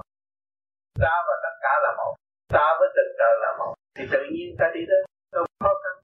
[1.03, 2.13] Ta và tất cả là một.
[2.55, 3.73] Ta với tình trời là một.
[3.95, 5.01] Thì tự nhiên ta đi đến
[5.33, 5.95] đâu khó khăn.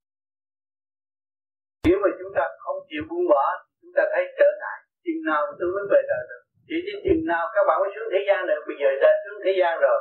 [1.87, 3.45] Nếu mà chúng ta không chịu buông bỏ,
[3.81, 4.77] chúng ta thấy trở ngại.
[5.05, 6.43] Chừng nào tôi mới về đời được.
[6.67, 8.61] Chỉ đến chừng nào các bạn mới xuống thế gian được.
[8.67, 9.99] Bây giờ đã xuống thế gian rồi.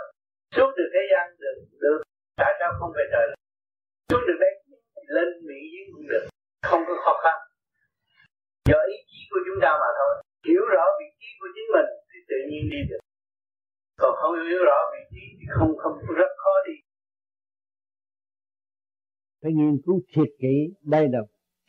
[0.54, 1.98] Xuống từ thế gian được được,
[2.40, 3.26] tại sao không về trời
[4.08, 4.52] xuống được đây
[5.16, 6.24] lên mỹ dưới cũng được
[6.68, 7.36] không có khó khăn.
[8.70, 10.12] Do ý chí của chúng ta mà thôi.
[10.48, 13.02] Hiểu rõ vị trí của chính mình thì tự nhiên đi được.
[14.00, 16.76] Còn không hiểu rõ vị trí thì không không, rất khó đi.
[19.42, 21.18] Phải nghiên cứu thiệt kỹ, đây là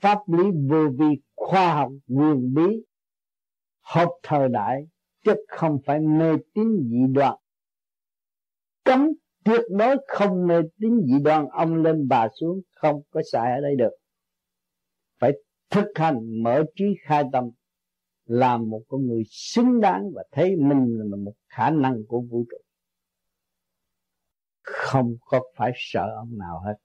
[0.02, 2.68] pháp lý vô vi khoa học nguyên bí
[3.82, 4.88] hợp thời đại,
[5.26, 7.34] chứ không phải mê tín dị đoan.
[8.84, 9.08] Cấm
[9.48, 13.62] tuyệt đối không mê tín dị đoan ông lên bà xuống, không có xài ở
[13.62, 13.92] đây được.
[15.20, 15.32] Phải
[15.70, 17.50] thực hành mở trí khai tâm,
[18.26, 22.46] làm một con người xứng đáng và thấy mình là một khả năng của vũ
[22.52, 22.58] trụ.
[24.62, 26.76] Không có phải sợ ông nào hết.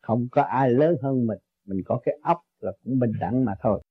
[0.00, 1.38] Không có ai lớn hơn mình.
[1.64, 3.82] Mình có cái óc là cũng bình đẳng mà thôi.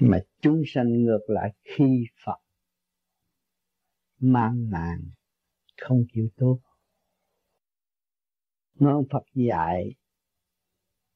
[0.00, 2.38] Mà chúng sanh ngược lại khi Phật.
[4.18, 5.10] Mang nạn
[5.76, 6.60] không chịu tốt
[8.80, 9.94] nó Phật dạy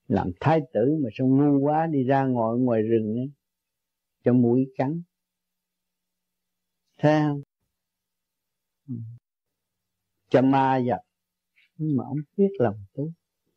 [0.09, 3.31] làm thái tử mà sao ngu quá đi ra ngồi ngoài rừng ấy,
[4.25, 5.03] cho mũi cắn.
[6.99, 7.43] Thấy không?
[10.31, 11.01] Cho ma giật
[11.77, 13.11] nhưng mà ông biết lòng tốt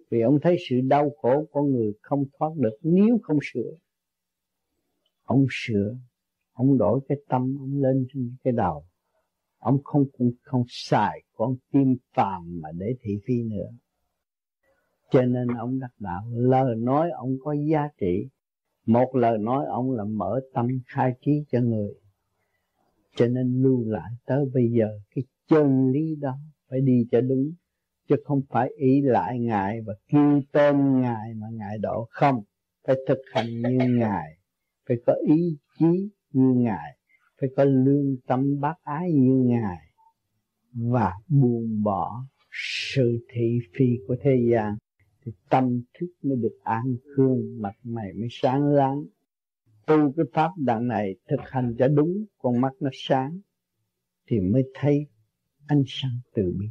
[0.09, 3.71] vì ông thấy sự đau khổ của người không thoát được nếu không sửa
[5.27, 5.97] ông sửa
[6.57, 8.85] ông đổi cái tâm ông lên trên cái đầu.
[9.57, 13.69] Ông không không, không xài con tim phàm mà để thị phi nữa.
[15.11, 18.29] Cho nên ông đắc đạo lời nói ông có giá trị.
[18.85, 21.93] Một lời nói ông là mở tâm khai trí cho người.
[23.15, 26.37] Cho nên lưu lại tới bây giờ cái chân lý đó
[26.69, 27.51] phải đi cho đúng
[28.09, 32.43] chứ không phải ý lại ngài và kêu tên ngài mà ngài độ không
[32.87, 34.37] phải thực hành như ngài
[34.87, 36.97] phải có ý chí như ngài
[37.41, 39.87] phải có lương tâm bác ái như ngài
[40.73, 44.77] và buông bỏ sự thị phi của thế gian.
[45.25, 49.05] Thì tâm thức mới được an khương mặt mày mới sáng láng.
[49.85, 53.39] Tu cái pháp đặng này thực hành cho đúng con mắt nó sáng
[54.27, 55.07] thì mới thấy
[55.67, 56.65] ánh sáng từ bi.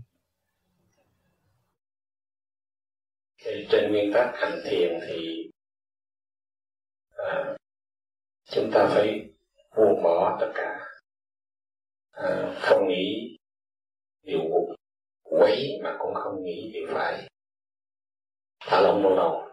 [3.44, 5.50] Thì trên nguyên tắc hành thiền thì
[7.10, 7.56] à,
[8.50, 9.28] chúng ta phải
[9.76, 10.80] buông bỏ tất cả.
[12.10, 13.36] À, không nghĩ
[14.22, 14.40] điều
[15.22, 17.28] quấy mà cũng không nghĩ điều phải.
[18.60, 19.48] Thả lỏng một đầu.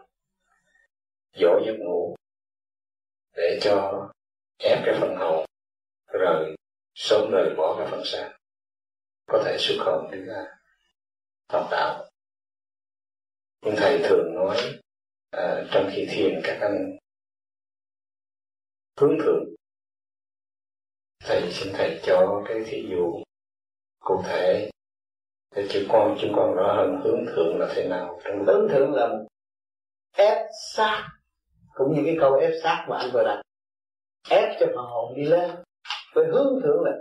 [1.32, 2.16] Dỗ giấc ngủ
[3.36, 4.08] để cho
[4.58, 5.46] ép cái phần hồn
[6.06, 6.56] rồi
[6.94, 8.38] sớm rời bỏ cái phần xác.
[9.26, 10.44] Có thể xuất hồn đi ra
[11.48, 12.10] học đạo.
[13.62, 14.56] Nhưng thầy thường nói
[15.30, 16.96] à, trong khi thiền các anh
[19.00, 19.44] hướng thượng.
[21.24, 23.22] Thầy xin thầy cho cái thí dụ
[24.00, 24.70] cụ thể
[25.56, 28.20] để chúng con chúng con rõ hơn hướng thượng là thế nào.
[28.24, 29.18] Trong hướng thượng là
[30.16, 31.08] ép sát
[31.74, 33.42] cũng như cái câu ép sát mà anh vừa đặt.
[34.30, 35.50] Ép cho phần hồn đi lên.
[36.14, 36.92] Với hướng thượng là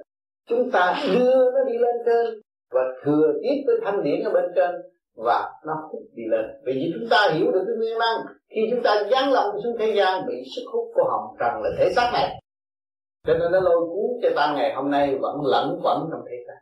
[0.48, 2.42] chúng ta đưa nó đi lên trên
[2.72, 4.72] và thừa tiếp với thanh điển ở bên trên
[5.16, 6.46] và nó hút đi lên.
[6.66, 8.18] Vì vì chúng ta hiểu được cái nguyên năng
[8.56, 11.70] khi chúng ta giáng lòng xuống thế gian, bị sức hút của hồng trần là
[11.78, 12.40] thể xác này.
[13.28, 16.38] Cho nên nó lôi cuốn cho ta ngày hôm nay vẫn lẫn quẩn trong thế
[16.48, 16.60] xác.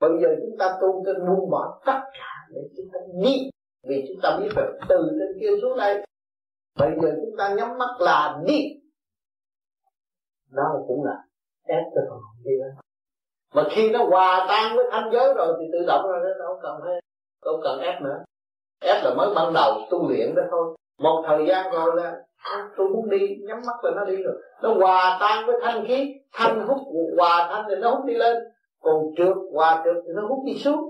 [0.00, 3.50] Bây giờ chúng ta tu cái buông bỏ tất cả để chúng ta đi.
[3.88, 6.06] Vì chúng ta biết được từ trên kia xuống đây.
[6.78, 8.60] Bây giờ chúng ta nhắm mắt là đi.
[10.50, 11.16] Đó cũng là
[11.66, 12.80] ép cho phần hồn đi đó.
[13.54, 16.58] Mà khi nó hòa tan với thanh giới rồi thì tự động rồi nó đâu
[16.62, 17.00] cần phải
[17.40, 18.24] không cần ép nữa.
[18.82, 22.70] Ép là mới ban đầu tu luyện đó thôi một thời gian rồi là à,
[22.76, 24.34] tôi muốn đi, nhắm mắt là nó đi rồi.
[24.62, 26.78] Nó hòa tan với thanh khí, thanh hút,
[27.18, 28.36] hòa thanh thì nó hút đi lên.
[28.82, 30.80] Còn trượt, hòa trượt thì nó hút đi xuống.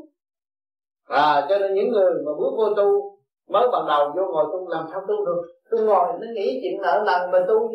[1.08, 3.18] À cho nên những người mà bước vô tu,
[3.48, 5.42] mới ban đầu vô ngồi tu làm sao tu được.
[5.70, 7.70] Tôi ngồi, nó nghĩ chuyện nợ nần mà tu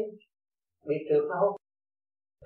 [0.86, 1.56] bị trượt nó hút.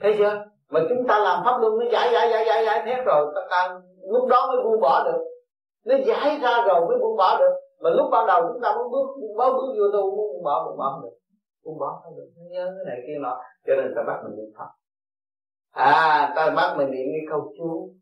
[0.02, 0.46] Thấy chưa?
[0.72, 3.42] Mà chúng ta làm pháp luân, nó giải giải giải giải giải, thét rồi, ta
[3.50, 5.24] càng lúc đó mới buông bỏ được.
[5.86, 8.92] Nó giải ra rồi mới buông bỏ được mà lúc ban đầu chúng ta muốn
[8.92, 11.18] bước muốn bước vô tu muốn buông bỏ buông bỏ, không được.
[11.64, 12.30] Buông bỏ, không được.
[12.36, 13.38] Nhớ cái này kia nọ
[13.68, 14.70] cho nên ta bắt mình niệm phật.
[15.72, 17.94] À ta bắt mình niệm cái câu chú.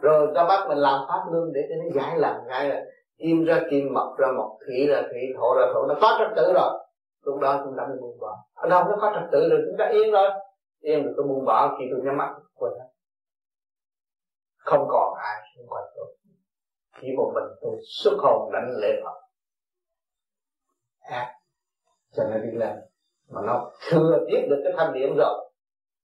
[0.00, 2.84] Rồi ta bắt mình làm pháp luân để cho nó giải làm ngay là
[3.18, 5.86] kim ra kim, mọc ra mọc thủy ra thủy thổ ra thổ.
[5.86, 6.70] Nó có trật tự rồi.
[7.24, 8.36] Lúc đó chúng ta mới buông bỏ.
[8.54, 10.30] Ở đâu nó có trật tự rồi chúng ta yên rồi.
[10.80, 12.72] Yên rồi, tôi buông bỏ, khi tôi nhắm mắt quên.
[12.78, 12.88] Hết
[14.64, 16.16] không còn ai xung quanh tôi
[17.06, 19.20] chỉ một mình tôi xuất hồn lãnh lễ Phật.
[21.00, 21.34] Ác
[22.16, 22.76] cho nó đi lên
[23.30, 25.50] mà nó thừa tiếp được cái thanh điểm rồi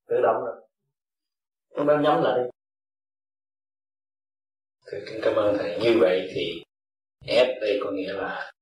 [0.08, 0.56] tự động rồi.
[1.76, 2.50] Chúng ta nhắm lại đi.
[4.92, 5.78] Thì kính cảm ơn thầy.
[5.82, 6.62] Như vậy thì
[7.26, 8.52] ép đây có nghĩa là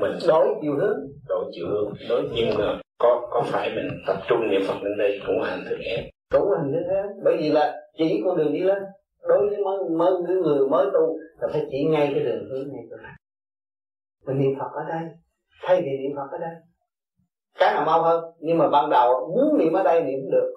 [0.00, 0.98] mình đổi chiều hướng.
[1.28, 1.94] Đổi chiều hướng.
[2.08, 5.56] Đối nhưng mà có có phải mình tập trung niệm phật lên đây cũng là
[5.56, 6.10] hình thức ép?
[6.30, 8.82] Cũng là hình thức ép bởi vì là chỉ con đường đi lên
[9.22, 12.72] đối với mới mới với người mới tu là phải chỉ ngay cái đường hướng
[12.72, 12.96] này chỗ
[14.26, 15.08] mình niệm phật ở đây,
[15.62, 16.54] thay vì niệm phật ở đây,
[17.58, 18.24] cái nào mau hơn.
[18.38, 20.52] Nhưng mà ban đầu, muốn niệm ở đây niệm được.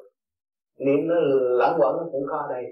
[0.77, 1.15] Niệm nó
[1.59, 2.65] lẫn quẩn, nó cũng có ở đây.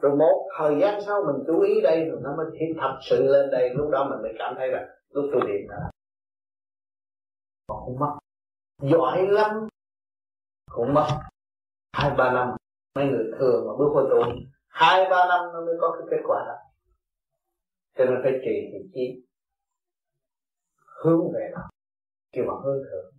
[0.00, 3.26] Rồi một, thời gian sau mình chú ý đây, rồi nó mới thiết thật sự
[3.26, 3.70] lên đây.
[3.74, 5.90] Lúc đó mình mới cảm thấy là lúc tôi niệm là
[7.68, 8.18] không mất.
[8.82, 9.68] Giỏi lắm.
[10.70, 11.06] Cũng mất.
[11.92, 12.56] Hai, ba năm,
[12.94, 14.32] mấy người thường mà bước qua tu
[14.78, 16.56] hai ba năm nó mới có cái kết quả đó.
[17.98, 19.22] Cho nên phải trì thì chi
[21.02, 21.68] hướng về đó.
[22.32, 23.12] Kêu bằng hướng thượng.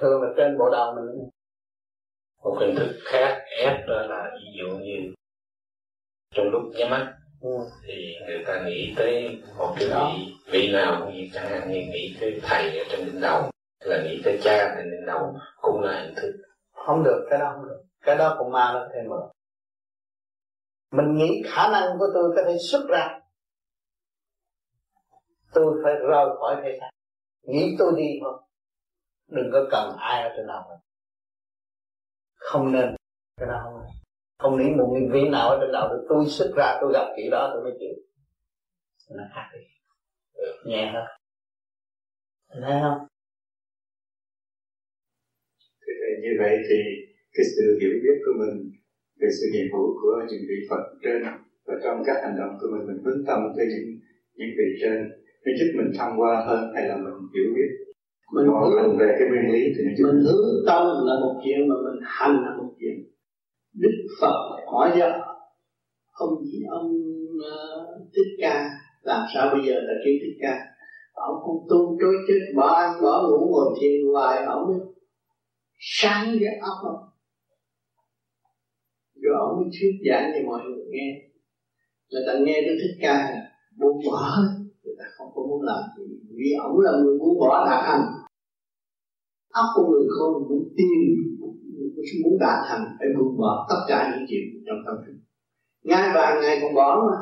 [0.00, 1.28] Thường là trên bộ đầu mình.
[2.42, 5.14] Một hình thức khác ép đó là ví dụ như
[6.34, 7.50] trong lúc nhắm mắt ừ.
[7.86, 11.78] thì người ta nghĩ tới một cái vị vị nào cũng như chẳng hạn như
[11.78, 13.50] nghĩ tới thầy ở trên đỉnh đầu
[13.84, 16.32] là nghĩ tới cha trên đỉnh đầu cũng là hình thức.
[16.72, 17.82] Không được cái đó không được.
[18.00, 19.30] Cái đó cũng ma nó thêm mở
[20.90, 23.20] mình nghĩ khả năng của tôi có thể xuất ra.
[25.52, 26.90] Tôi phải rời khỏi thế xác
[27.42, 28.42] nghĩ tôi đi thôi.
[29.28, 30.62] Đừng có cần ai ở trên đầu
[32.34, 32.96] không nên
[33.36, 33.90] cái đó không nên
[34.38, 36.06] không nghĩ một nguyên vị nào ở trên đầu được.
[36.08, 37.94] Tôi xuất ra, tôi gặp chuyện đó, tôi mới chịu.
[39.10, 39.60] Nó khác đi.
[40.64, 41.04] Nhẹ hơn.
[42.48, 43.06] Thấy không?
[46.22, 46.76] Như vậy thì
[47.32, 48.79] cái sự hiểu biết của mình
[49.20, 51.22] về sự hiện hữu của những vị Phật trên.
[51.66, 53.88] Và trong các hành động của mình mình hướng tâm tới những
[54.38, 54.98] những vị trên.
[55.44, 57.70] Nó giúp mình thăng hoa hơn hay là mình hiểu biết.
[58.34, 60.20] Mình hướng về cái nguyên lý thì mình hướng
[60.66, 62.96] tâm là một chuyện mà mình hành là một chuyện.
[63.82, 64.36] Đức Phật
[64.72, 65.08] hỏi cho
[66.12, 66.30] ông
[66.70, 66.88] ông
[67.52, 68.70] uh, thích ca
[69.02, 70.58] làm sao bây giờ là kêu thích ca?
[71.12, 74.80] Ông cũng tu trôi chết bỏ ăn bỏ ngủ ngồi thiền hoài ông
[75.78, 77.09] sáng óc không
[79.30, 81.08] rồi ông mới thuyết giảng cho mọi người nghe.
[82.10, 83.14] Người ta nghe Đức Thích Ca
[83.78, 84.20] buông bỏ
[84.82, 86.04] người ta không có muốn làm gì.
[86.38, 88.04] Vì ông là người buông bỏ đạt thành.
[89.62, 91.00] Óc của người không muốn tin
[92.22, 95.16] muốn đạt thành, phải buông bỏ tất cả những chuyện trong tâm thức.
[95.82, 97.18] Ngay vàng ngày còn bỏ mà.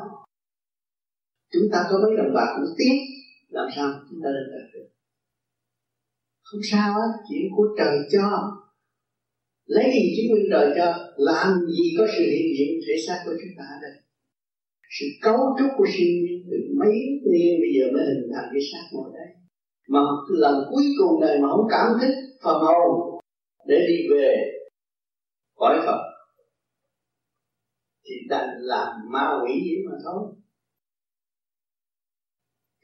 [1.52, 2.96] Chúng ta có mấy đồng bạc cũng tiếc,
[3.48, 4.88] làm sao chúng ta lên đạt được?
[6.42, 8.24] Không sao á chuyện của trời cho
[9.74, 10.86] lấy gì chứng minh đời cho?
[11.16, 13.94] Làm gì có sự hiện diện thể xác của chúng ta ở đây?
[14.98, 16.94] Sự cấu trúc của sinh viên từ mấy
[17.32, 19.28] niên bây giờ mới hình thành cái xác ngồi đây.
[19.88, 22.14] Mà lần cuối cùng này mà không cảm thức
[22.44, 23.20] phần hồn
[23.66, 24.34] để đi về
[25.54, 26.00] cõi Phật,
[28.04, 30.22] thì đành làm ma quỷ gì mà thôi.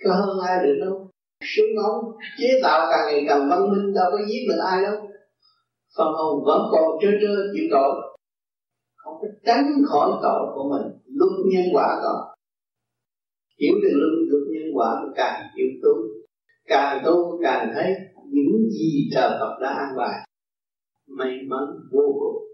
[0.05, 1.11] Có hơn ai được đâu.
[1.43, 2.05] Sướng ngóng,
[2.39, 5.04] chế tạo càng ngày càng văn minh, đâu có giết được ai đâu
[5.97, 8.19] phần hồn vẫn còn trơ trơ chịu tội.
[8.97, 12.35] Không có tránh khỏi tội của mình luôn nhân quả có
[13.61, 16.15] hiểu được luân được nhân quả càng hiểu tu
[16.67, 17.95] càng tu, càng thấy
[18.27, 20.29] những gì trời Phật đã an bài.
[21.07, 22.45] May mắn vô cùng.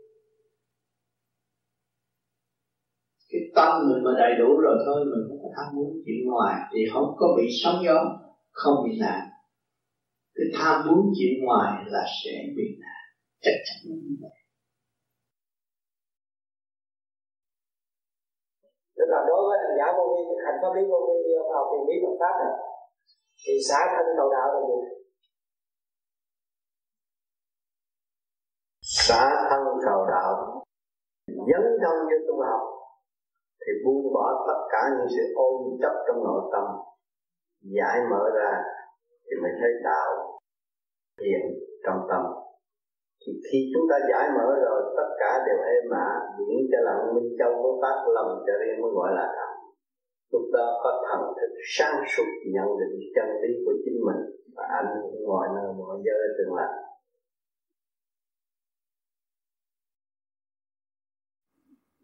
[3.31, 6.55] Cái tâm mình mà đầy đủ rồi thôi, mình không có tham muốn chuyện ngoài,
[6.73, 8.19] thì không có bị sóng gió,
[8.51, 9.29] không bị nạn.
[10.35, 13.00] Cái tham muốn chuyện ngoài là sẽ bị nạn
[13.45, 14.41] chắc chắn như vậy
[19.01, 21.19] tức là đối với hành giả vô vi hành pháp lý vô vi
[21.53, 22.51] vào tiền lý Phật pháp đó,
[23.43, 24.79] thì xả thân cầu đạo là gì?
[29.07, 30.31] Xả thân cầu đạo
[31.49, 32.62] dấn thân với tu học
[33.62, 36.65] thì buông bỏ tất cả những sự ôm chấp trong nội tâm.
[37.77, 38.51] Giải mở ra
[39.25, 40.41] thì mới thấy đạo
[41.21, 41.43] hiện
[41.85, 42.23] trong tâm
[43.23, 46.07] thì khi chúng ta giải mở rồi, tất cả đều êm mã
[46.39, 49.51] diễn cho lặng minh châu có phát lòng cho riêng, mới gọi là thần
[50.33, 54.21] chúng ta có thần thức sáng suốt nhận định chân lý của chính mình.
[54.57, 54.87] Và anh
[55.27, 56.69] mọi nơi mọi giới tương lai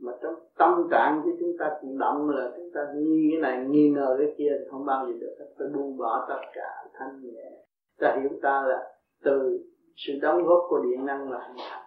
[0.00, 3.66] mà trong tâm trạng của chúng ta cũng động là chúng ta nghi cái này,
[3.68, 7.20] nghi ngờ cái kia thì không bao giờ được phải buông bỏ tất cả thanh
[7.22, 7.50] nhẹ.
[7.98, 8.94] Ta hiểu ta là
[9.24, 9.58] từ
[9.96, 11.86] sự đóng góp của điện năng là hình thành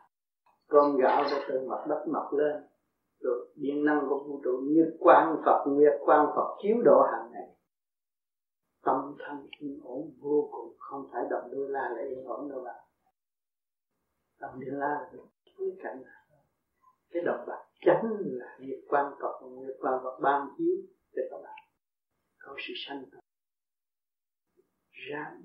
[0.67, 2.55] con gạo ra từ mặt đất mọc lên.
[3.19, 7.31] Rồi điện năng của vũ trụ như quang Phật nguyệt quang Phật chiếu độ hàng
[7.31, 7.47] ngày.
[8.83, 12.63] Tâm thân yên ổn, vô cùng, không phải động đôi la là yên ổn đâu
[12.63, 12.85] bạn.
[14.39, 16.03] Động đôi la là cái cảnh
[17.11, 20.75] cái động bạc chánh là nghiệp quan Phật nghiệp quan Phật ban chiếu
[21.15, 21.57] cho các bạn.
[22.39, 23.21] Có sự sanh tồn
[24.91, 25.41] ráng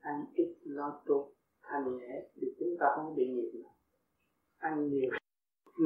[0.00, 1.32] ăn ít lo tốt
[1.76, 3.70] ăn nhẹ thì chúng ta không bị nghiệp nữa.
[4.56, 5.10] Ăn nhiều,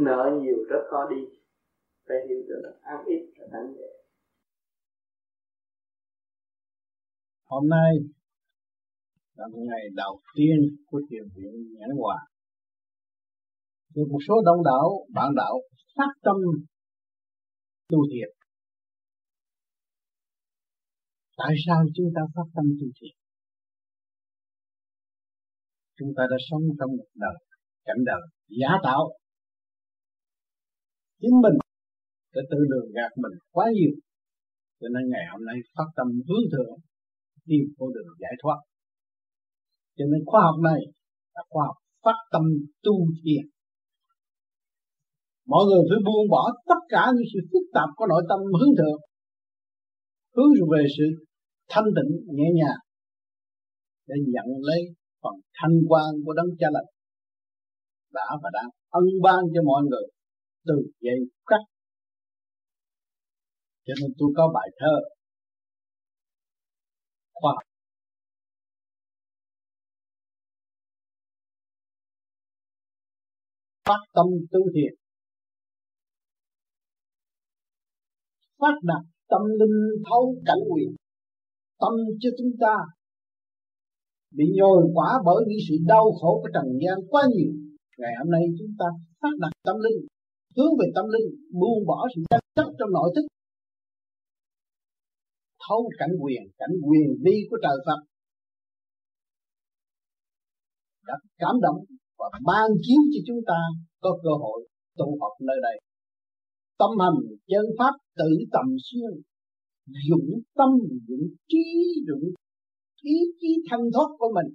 [0.06, 1.22] nợ nhiều rất khó đi.
[2.08, 3.94] Phải hiểu được ăn ít là thanh nhẹ
[7.54, 7.92] hôm nay
[9.34, 10.56] là một ngày đầu tiên
[10.86, 12.18] của thiền viện nhãn hòa.
[13.94, 15.54] Được một số đông đảo, bạn đạo
[15.96, 16.36] phát tâm
[17.88, 18.30] tu thiền.
[21.36, 23.23] Tại sao chúng ta phát tâm tu thiền?
[25.98, 27.36] Chúng ta đã sống trong một đời
[27.86, 28.22] cảnh đời
[28.60, 29.02] giả tạo.
[31.20, 31.56] Chính mình
[32.34, 33.94] đã tự lường gạt mình quá nhiều.
[34.80, 36.74] Cho nên ngày hôm nay phát tâm hướng thượng
[37.46, 38.58] tìm con đường giải thoát.
[39.96, 40.80] Cho nên khoa học này
[41.34, 42.42] là khoa học phát tâm
[42.84, 43.44] tu thiền.
[45.52, 48.74] Mọi người phải buông bỏ tất cả những sự phức tạp của nội tâm hướng
[48.78, 49.00] thượng,
[50.34, 51.06] hướng về sự
[51.72, 52.80] thanh tịnh nhẹ nhàng
[54.08, 54.80] để nhận lấy
[55.24, 56.88] phần thanh quan của đấng cha lành
[58.12, 60.06] đã và đang ân ban cho mọi người
[60.66, 61.60] từ giây khắc.
[63.86, 64.94] Cho nên tôi có bài thơ,
[67.34, 67.64] khoa học.
[73.84, 75.04] Phát tâm tu thiền
[78.64, 79.78] phát đạt tâm linh
[80.08, 80.90] thấu cảnh quyền
[81.80, 82.74] tâm cho chúng ta
[84.36, 87.52] bị nhồi quả bởi những sự đau khổ của trần gian quá nhiều.
[88.00, 88.88] Ngày hôm nay chúng ta
[89.20, 89.98] phát đạt tâm linh,
[90.56, 91.28] hướng về tâm linh,
[91.60, 93.26] buông bỏ sự chấp chấp trong nội thức.
[95.68, 98.00] Thấu cảnh quyền cảnh quyền đi của trời Phật.
[101.06, 101.78] Đã cảm động
[102.18, 103.58] và ban chiếu cho chúng ta
[104.02, 105.76] có cơ hội tụ họp nơi đây.
[106.78, 107.18] Tâm hành
[107.50, 109.12] chân pháp tự tầm xuyên
[110.08, 110.70] dũng tâm
[111.08, 111.64] dũng trí
[112.08, 112.26] dũng
[113.04, 114.48] ý chí thanh thoát của mình.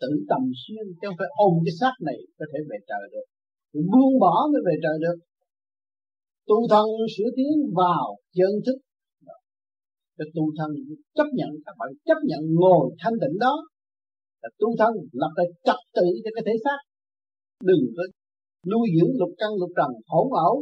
[0.00, 3.26] Tự tầm xuyên, chứ không phải ôm cái xác này có thể về trời được.
[3.72, 5.18] Rồi buông bỏ mới về trời được.
[6.48, 8.78] Tu thân sửa tiến vào chân thức.
[10.18, 10.70] Cái tu thân
[11.16, 13.54] chấp nhận, các bạn chấp nhận ngồi thanh tịnh đó.
[14.42, 16.78] Là tu thân lập lại trật tự cho cái thể xác.
[17.68, 18.04] Đừng có
[18.70, 20.56] nuôi dưỡng lục căn lục trần hỗn ẩu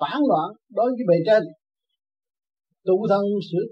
[0.00, 1.42] phản loạn đối với bề trên.
[2.86, 3.64] Tu thân sửa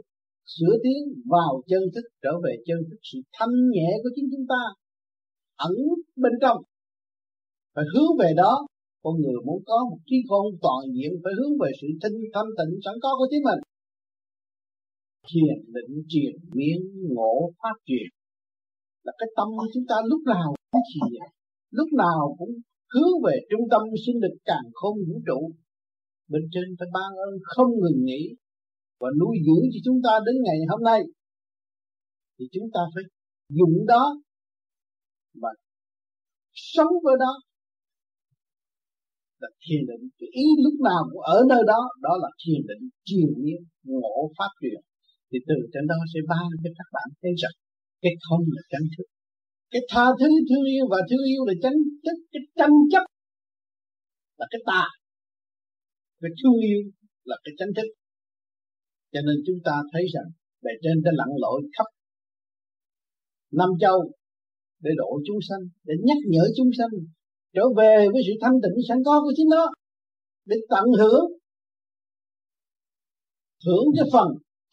[0.53, 1.01] sửa tiến
[1.35, 2.99] vào chân thức, trở về chân thức.
[3.09, 4.62] Sự thanh nhẹ của chính chúng ta
[5.69, 5.75] ẩn
[6.23, 6.59] bên trong.
[7.75, 8.66] Phải hướng về đó.
[9.03, 12.51] Con người muốn có một trí khôn toàn diện, phải hướng về sự thanh thanh
[12.59, 13.61] tịnh sẵn có của chính mình.
[15.29, 16.79] Thiền định, triền miên,
[17.15, 18.09] ngộ, phát triển
[19.05, 21.01] là cái tâm của chúng ta lúc nào cũng chỉ
[21.71, 22.53] lúc nào cũng
[22.95, 25.41] hướng về trung tâm sinh lực càng không vũ trụ.
[26.31, 28.23] Bên trên phải ban ơn không ngừng nghỉ
[29.05, 31.01] và nuôi dưỡng cho chúng ta đến ngày hôm nay,
[32.37, 33.05] thì chúng ta phải
[33.59, 34.05] dùng đó
[35.43, 35.51] và
[36.73, 37.33] sống với đó
[39.41, 40.05] là thiền định.
[40.19, 44.19] Cái ý lúc nào cũng ở nơi đó đó là thiền định, triền miên, ngộ
[44.39, 44.81] pháp truyền
[45.29, 47.55] thì từ trên đó sẽ ban cho các bạn thấy rằng
[48.03, 49.07] cái không là chánh thức.
[49.73, 53.05] Cái tha thứ thương yêu và thương yêu là chánh thức, cái tranh chấp
[54.39, 54.85] là cái tà.
[56.21, 56.81] Cái thương yêu
[57.25, 57.89] là cái chánh thức
[59.15, 60.28] cho nên chúng ta thấy rằng
[60.62, 61.89] bề trên đã lặn lội khắp
[63.51, 64.12] năm châu
[64.81, 66.91] để độ chúng sanh, để nhắc nhở chúng sanh
[67.55, 69.73] trở về với sự thanh tịnh sẵn có của chính nó,
[70.45, 71.27] để tận hưởng
[73.66, 74.28] hưởng cái phần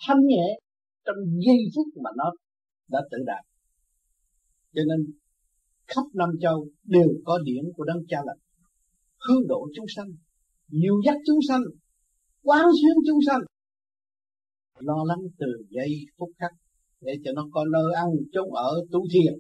[0.08, 0.60] thanh nhẹ
[1.06, 1.16] trong
[1.46, 2.32] giây phút mà nó
[2.88, 3.46] đã tự đạt.
[4.74, 5.14] Cho nên
[5.88, 8.40] khắp năm châu đều có điển của đấng cha lành,
[9.28, 10.08] hướng độ chúng sanh
[10.68, 11.62] nhiều dắt chúng sanh,
[12.44, 13.42] quán xuyến chúng sanh
[14.84, 16.52] lo lắng từ giây phút khắc
[17.02, 19.34] để cho nó có nơi ăn chốn ở, tu thiền.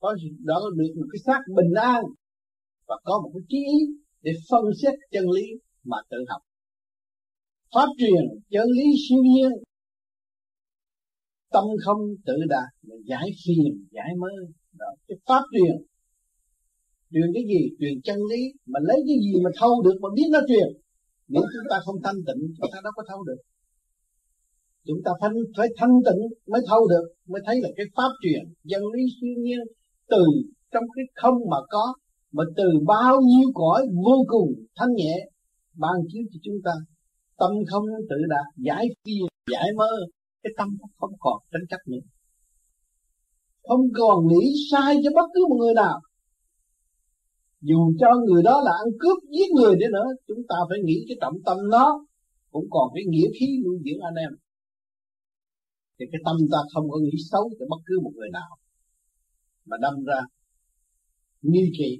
[0.00, 2.04] Có đó được một cái xác bình an
[2.86, 3.78] và có một cái trí ý
[4.22, 5.46] để phân xét chân lý
[5.84, 6.42] mà tự học.
[7.74, 9.52] Pháp truyền chân lý siêu nhiên.
[11.52, 14.28] Tâm không tự đạt mà giải phiền, giải mơ.
[14.72, 15.76] Đó, cái pháp truyền.
[17.12, 17.76] Truyền cái gì?
[17.80, 18.42] Truyền chân lý.
[18.66, 20.68] Mà lấy cái gì mà thâu được mà biết nó truyền?
[21.28, 23.40] Nếu chúng ta không thanh tịnh, chúng ta đâu có thâu được
[24.86, 28.42] chúng ta phải, phải thanh tịnh mới thâu được mới thấy là cái pháp truyền
[28.64, 29.60] dân lý siêu nhiên
[30.08, 30.24] từ
[30.72, 31.94] trong cái không mà có
[32.32, 35.28] mà từ bao nhiêu cõi vô cùng thanh nhẹ
[35.74, 36.72] ban chiếu cho chúng ta.
[37.38, 39.90] Tâm không tự đạt giải phiền giải mơ
[40.42, 42.04] cái tâm không còn tranh chấp nữa.
[43.68, 46.00] Không còn nghĩ sai cho bất cứ một người nào.
[47.60, 51.04] Dù cho người đó là ăn cướp giết người đi nữa chúng ta phải nghĩ
[51.08, 52.06] cái trọng tâm nó
[52.50, 54.30] cũng còn cái nghĩa khí nuôi dưỡng anh em
[55.98, 58.58] thì cái tâm ta không có nghĩ xấu cho bất cứ một người nào.
[59.64, 60.20] Mà đâm ra,
[61.42, 61.98] nghi kỵ,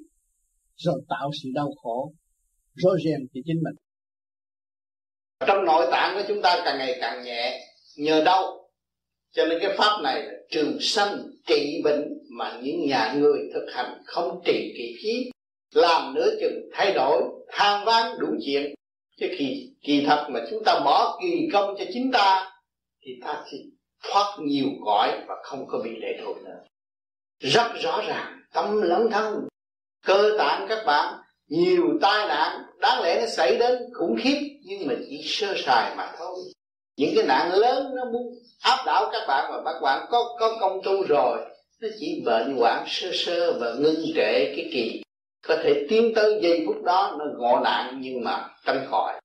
[0.77, 2.15] rồi tạo sự đau khổ,
[2.75, 3.75] rối ren cho chính mình.
[5.47, 7.61] Trong nội tạng của chúng ta càng ngày càng nhẹ,
[7.97, 8.71] nhờ đâu?
[9.33, 11.17] Cho nên cái pháp này là trường sanh
[11.47, 15.31] trị bệnh mà những nhà người thực hành không trì kỳ khí,
[15.75, 18.75] làm nửa chừng thay đổi, than ván đủ chuyện.
[19.21, 22.51] Chứ kỳ kỳ thật mà chúng ta bỏ kỳ công cho chính ta,
[23.03, 23.74] thì ta chỉ
[24.11, 26.61] thoát nhiều cõi và không có bị lệ thuộc nữa.
[27.41, 29.49] Rất rõ ràng, tâm lẫn thân,
[30.07, 31.15] cơ tạng các bạn,
[31.49, 35.95] nhiều tai nạn, đáng lẽ nó xảy đến khủng khiếp, nhưng mà chỉ sơ sài
[35.97, 36.39] mà thôi.
[36.97, 40.57] Những cái nạn lớn nó muốn áp đảo các bạn mà các bạn có có
[40.61, 41.39] công tu rồi,
[41.81, 45.03] nó chỉ bệnh hoạn sơ sơ và ngưng trệ cái kỳ.
[45.47, 49.21] Có thể tiến tới giây phút đó nó ngộ nạn nhưng mà tránh khỏi.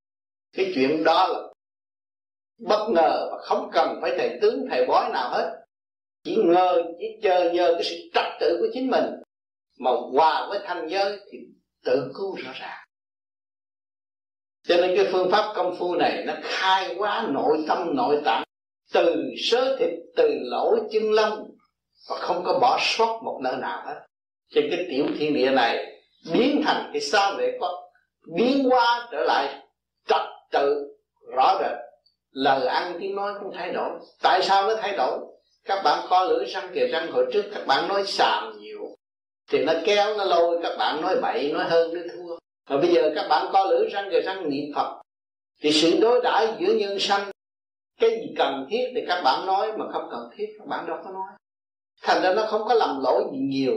[0.57, 1.39] Cái chuyện đó là
[2.60, 5.56] bất ngờ và không cần phải thầy tướng, thầy bói nào hết.
[6.23, 9.06] Chỉ ngờ, chỉ chờ nhờ cái sự trật tự của chính mình
[9.80, 11.38] mà hòa với thanh giới thì
[11.86, 12.86] tự cứu rõ ràng.
[14.68, 18.44] Cho nên cái phương pháp công phu này nó khai quá nội tâm, nội tạng,
[18.94, 21.49] từ sớ thịt, từ lỗ chân lông
[22.10, 23.99] và không có bỏ sót một nơi nào hết.
[24.49, 26.02] Trên cái tiểu thiên địa này
[26.34, 27.90] biến thành cái sao vệ có
[28.36, 29.68] biến hóa trở lại
[30.07, 30.22] trật
[30.52, 30.95] tự
[31.36, 31.89] rõ rệt
[32.31, 33.89] lời ăn tiếng nói cũng thay đổi.
[34.22, 35.19] Tại sao nó thay đổi?
[35.65, 38.95] Các bạn co lưỡi răng kề răng hồi trước, các bạn nói xàm nhiều.
[39.49, 42.38] Thì nó kéo, nó lôi, các bạn nói bậy, nói hơn nó thua.
[42.69, 45.01] Mà bây giờ các bạn co lưỡi răng kề răng niệm phật.
[45.61, 47.31] Thì sự đối đãi giữa nhân sanh,
[47.99, 50.97] cái gì cần thiết thì các bạn nói, mà không cần thiết, các bạn đâu
[51.03, 51.27] có nói.
[52.01, 53.76] Thành ra nó không có lầm lỗi gì nhiều,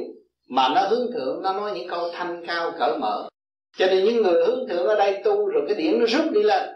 [0.49, 3.29] mà nó hướng thượng, nó nói những câu thanh cao cởi mở.
[3.77, 6.43] Cho nên những người hướng thượng ở đây tu rồi cái điểm nó rút đi
[6.43, 6.69] lên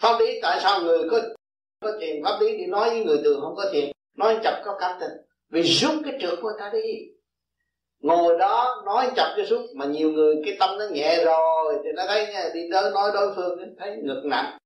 [0.00, 1.20] pháp lý tại sao người có
[1.82, 4.76] có tiền pháp lý đi nói với người thường không có tiền, nói chập có
[4.80, 5.10] cảm tình.
[5.50, 6.82] Vì rút cái trượt của ta đi.
[8.00, 11.90] Ngồi đó nói chập cho suốt mà nhiều người cái tâm nó nhẹ rồi, thì
[11.96, 14.58] nó thấy đi tới nói đối phương thấy ngực nặng.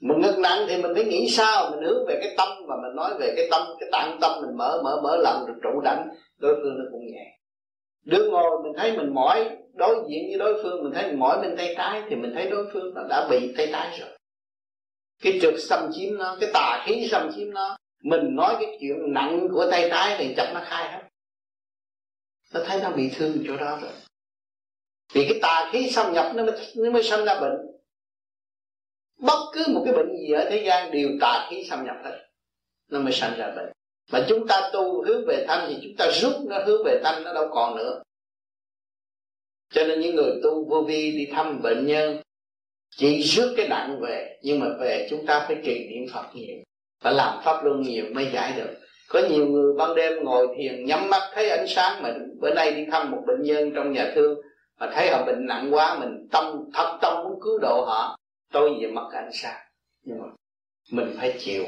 [0.00, 2.96] Mình ngực nặng thì mình phải nghĩ sao, mình hướng về cái tâm, và mình
[2.96, 6.08] nói về cái tâm, cái tạng tâm, mình mở mở mở lần được trụ đảnh,
[6.38, 7.33] đối phương nó cũng nhẹ
[8.04, 11.38] đứng ngồi mình thấy mình mỏi đối diện với đối phương mình thấy mình mỏi
[11.42, 14.18] bên tay trái thì mình thấy đối phương nó đã bị tay trái rồi.
[15.22, 19.12] Cái trực xâm chiếm nó cái tà khí xâm chiếm nó mình nói cái chuyện
[19.12, 21.02] nặng của tay trái thì chậm nó khai hết.
[22.54, 23.92] Nó thấy nó bị thương chỗ đó rồi.
[25.12, 27.56] Vì cái tà khí xâm nhập nó mới, nó mới sanh ra bệnh.
[29.18, 32.28] Bất cứ một cái bệnh gì ở thế gian đều tà khí xâm nhập hết
[32.88, 33.73] nó mới sanh ra bệnh
[34.12, 37.24] mà chúng ta tu hướng về thanh thì chúng ta rút nó hướng về thanh
[37.24, 38.02] nó đâu còn nữa.
[39.72, 42.22] Cho nên những người tu vô vi đi thăm bệnh nhân,
[42.96, 46.56] chỉ rước cái nặng về, nhưng mà về chúng ta phải trì niệm phật nhiều,
[47.02, 48.74] phải làm pháp luân nhiều mới giải được.
[49.08, 52.72] Có nhiều người ban đêm ngồi thiền nhắm mắt, thấy ánh sáng mình, bữa nay
[52.72, 54.40] đi thăm một bệnh nhân trong nhà thương,
[54.80, 58.18] mà thấy họ bệnh nặng quá, mình tâm, thật tâm muốn cứu độ họ.
[58.52, 59.60] Tôi về mất ánh sáng.
[60.02, 60.26] Nhưng mà
[60.92, 61.64] mình phải chịu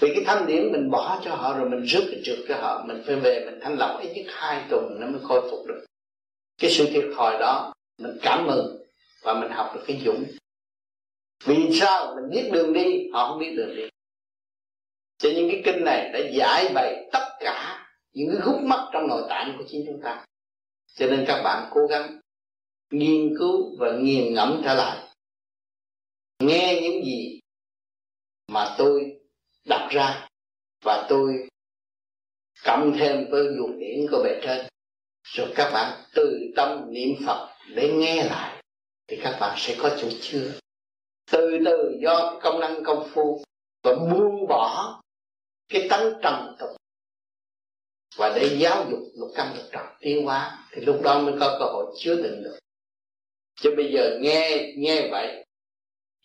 [0.00, 2.84] vì cái thanh điển mình bỏ cho họ rồi mình rước cái trượt cho họ,
[2.86, 5.86] mình phải về mình thanh lọc ít nhất hai tuần nó mới khôi phục được.
[6.58, 8.82] Cái sự thiệt thòi đó, mình cảm mừng
[9.22, 10.24] và mình học được cái dũng.
[11.44, 12.14] Vì sao?
[12.16, 13.82] Mình biết đường đi, họ không biết đường đi.
[15.18, 19.08] Cho những cái kinh này đã giải bày tất cả những cái gút mắt trong
[19.08, 20.24] nội tạng của chính chúng ta.
[20.94, 22.20] Cho nên các bạn cố gắng
[22.90, 25.08] nghiên cứu và nghiền ngẫm trở lại.
[26.38, 27.40] Nghe những gì
[28.48, 29.19] mà tôi
[29.64, 30.28] đặt ra.
[30.84, 31.48] Và tôi
[32.64, 34.66] cộng thêm với luồng điển của bề trên.
[35.22, 38.62] Rồi các bạn từ tâm niệm phật để nghe lại,
[39.08, 40.52] thì các bạn sẽ có chỗ chứa.
[41.30, 43.42] Từ từ do công năng công phu
[43.82, 45.00] và buông bỏ
[45.68, 46.70] cái tánh trầm tục.
[48.16, 51.56] Và để giáo dục lục căn lục trần tiến hóa, thì lúc đó mới có
[51.58, 52.58] cơ hội chứa đựng được.
[53.54, 55.44] Chứ bây giờ nghe nghe vậy,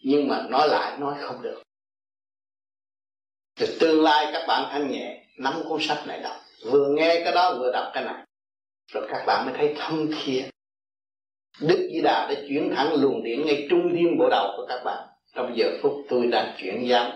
[0.03, 1.61] nhưng mà nói lại, nói không được
[3.55, 6.35] thì tương lai các bạn thanh nhẹ, nắm cuốn sách này đọc.
[6.71, 8.25] Vừa nghe cái đó, vừa đọc cái này.
[8.91, 10.49] Rồi các bạn mới thấy thâm thiện.
[11.61, 14.81] Đức Di Đà đã chuyển thẳng luồng điển ngay trung thiên bộ đầu của các
[14.85, 15.07] bạn.
[15.35, 17.11] Trong giờ phút tôi đang chuyển giám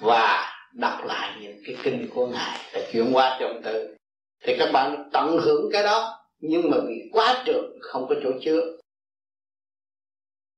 [0.00, 3.96] Và đọc lại những cái kinh của Ngài Đã chuyển qua trong từ.
[4.44, 8.30] Thì các bạn tận hưởng cái đó, Nhưng mà vì quá trường, không có chỗ
[8.42, 8.60] chứa.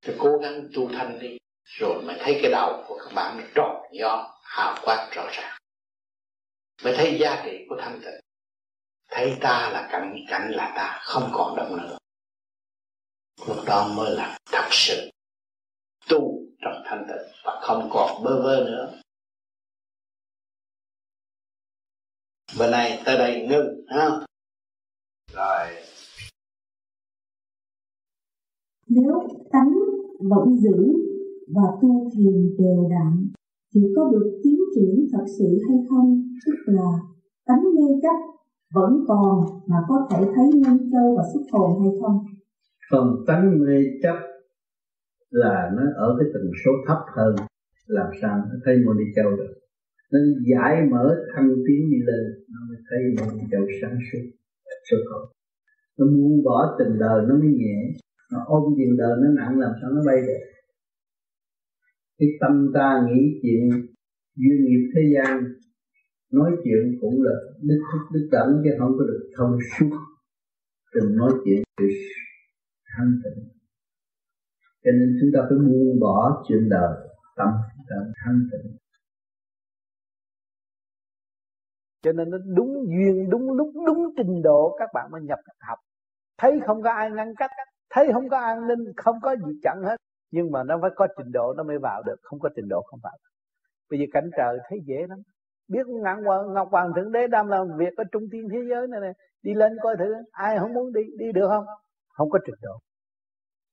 [0.04, 3.44] Thì cố gắng tu thanh đi, Rồi mới thấy cái đầu của các bạn nó
[3.54, 5.58] tròn do hào quang rõ ràng.
[6.84, 8.20] Mới thấy giá trị của thanh tịnh.
[9.08, 11.98] Thấy ta là cảnh, cảnh là ta Không còn động nữa.
[13.46, 15.10] Lúc đó mới là thật sự
[16.08, 19.00] tu trong thanh tịnh và không còn bơ vơ nữa.
[22.58, 24.08] Bữa nay tới đây ngưng ha
[25.32, 25.82] rồi.
[28.86, 29.74] Nếu tánh
[30.18, 30.92] vẫn giữ
[31.54, 33.32] và tu thiền đều đặn
[33.74, 36.22] thì có được tiến triển thật sự hay không?
[36.46, 36.90] Tức là
[37.46, 38.18] tánh mê chấp
[38.74, 42.18] vẫn còn mà có thể thấy nhân châu và xuất hồn hay không?
[42.90, 44.16] Phần tánh mê chấp
[45.30, 47.34] là nó ở cái tần số thấp hơn.
[47.86, 49.54] Làm sao nó thấy môn đi châu được?
[50.12, 54.24] Nên giải mở thăng tiến đi lên, nó mới thấy môn đi châu sáng suốt,
[54.90, 55.28] xuất hồn.
[55.98, 57.78] Nó buông bỏ tình đời nó mới nhẹ.
[58.32, 60.40] Nó ôm tiền đời nó nặng, làm sao nó bay được?
[62.20, 63.70] Cái tâm ta nghĩ chuyện
[64.36, 65.44] duyên nghiệp thế gian,
[66.32, 67.32] nói chuyện cũng là
[67.62, 67.82] đức
[68.12, 69.96] đức tẩn chứ không có được thông suốt
[70.94, 71.86] đừng nói chuyện sự
[72.96, 73.48] thanh tịnh.
[74.84, 77.48] Cho nên chúng ta phải buông bỏ chuyện đời, tâm
[77.88, 78.76] ta thanh tịnh.
[82.02, 85.38] Cho nên nó đúng duyên, đúng lúc, đúng trình độ, các bạn mới nhập
[85.68, 85.78] học.
[86.38, 87.50] Thấy không có ai ngăn cách,
[87.90, 89.96] thấy không có an ninh, không có gì chặn hết
[90.30, 92.16] nhưng mà nó phải có trình độ, nó mới vào được.
[92.22, 93.30] Không có trình độ, không vào được.
[93.90, 95.18] bây giờ cảnh trời thấy dễ lắm.
[95.68, 98.86] Biết ngạn hoàng ngọc hoàng thượng đế đang làm việc ở trung tiên thế giới
[98.86, 99.12] này này
[99.42, 101.64] đi lên coi thử, ai không muốn đi đi được không?
[102.08, 102.78] Không có trình độ.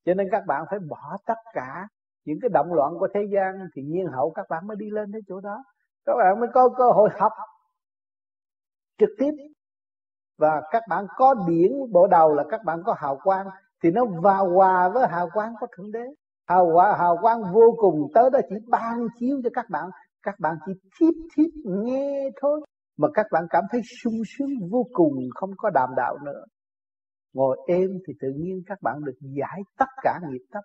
[0.05, 1.87] Cho nên các bạn phải bỏ tất cả
[2.25, 5.11] những cái động loạn của thế gian thì nhiên hậu các bạn mới đi lên
[5.11, 5.63] đến chỗ đó.
[6.05, 7.31] Các bạn mới có cơ hội học
[8.97, 9.31] trực tiếp.
[10.37, 13.47] Và các bạn có điển bộ đầu là các bạn có hào quang,
[13.83, 16.05] thì nó vào hòa với hào quang của thượng đế
[16.47, 18.07] hào quang hào quang vô cùng.
[18.13, 19.89] Tới đó chỉ ban chiếu cho các bạn.
[20.23, 22.61] Các bạn chỉ thiếp thiếp nghe thôi.
[22.97, 26.43] Mà các bạn cảm thấy sung sướng vô cùng, không có đàm đạo nữa.
[27.33, 30.61] Ngồi êm thì tự nhiên các bạn được giải tất cả nghiệp tất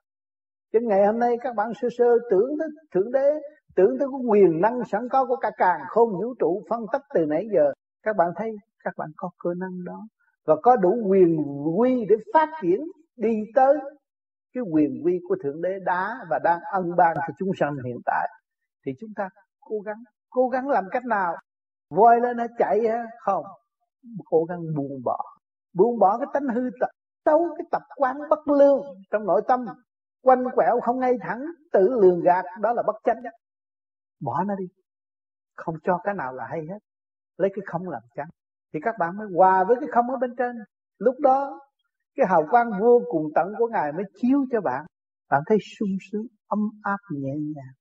[0.73, 3.29] chứ ngày hôm nay các bạn sơ sơ tưởng tới, thượng đế,
[3.77, 7.03] tưởng tới cái quyền năng sẵn có của cả càng không vũ trụ phân tích
[7.15, 7.73] từ nãy giờ.
[8.03, 8.51] Các bạn thấy,
[8.85, 10.07] các bạn có cơ năng đó.
[10.47, 11.37] Và có đủ quyền
[11.79, 12.81] quy để phát triển
[13.17, 13.77] đi tới
[14.55, 17.97] cái quyền vi của thượng đế đá và đang ân ban cho chúng sanh hiện
[18.07, 18.29] tại,
[18.87, 19.29] thì chúng ta
[19.61, 21.37] cố gắng cố gắng làm cách nào?
[21.91, 23.45] Voi lên nó chạy ha không.
[24.25, 25.19] Cố gắng buông bỏ.
[25.75, 26.91] Buông bỏ cái tánh hư tập
[27.25, 29.67] xấu, cái tập quán bất lương trong nội tâm.
[30.23, 33.23] Quanh quẹo không ngay thẳng, tự lường gạt, đó là bất chánh.
[34.21, 34.65] Bỏ nó đi.
[35.57, 36.79] Không cho cái nào là hay hết.
[37.37, 38.29] Lấy cái không làm chánh.
[38.75, 40.57] Thì các bạn mới hòa với cái không ở bên trên.
[40.99, 41.61] Lúc đó
[42.17, 44.87] cái hào quang vô cùng tận của ngài mới chiếu cho bạn.
[45.31, 47.75] Bạn thấy sung sướng, ấm áp, nhẹ nhàng.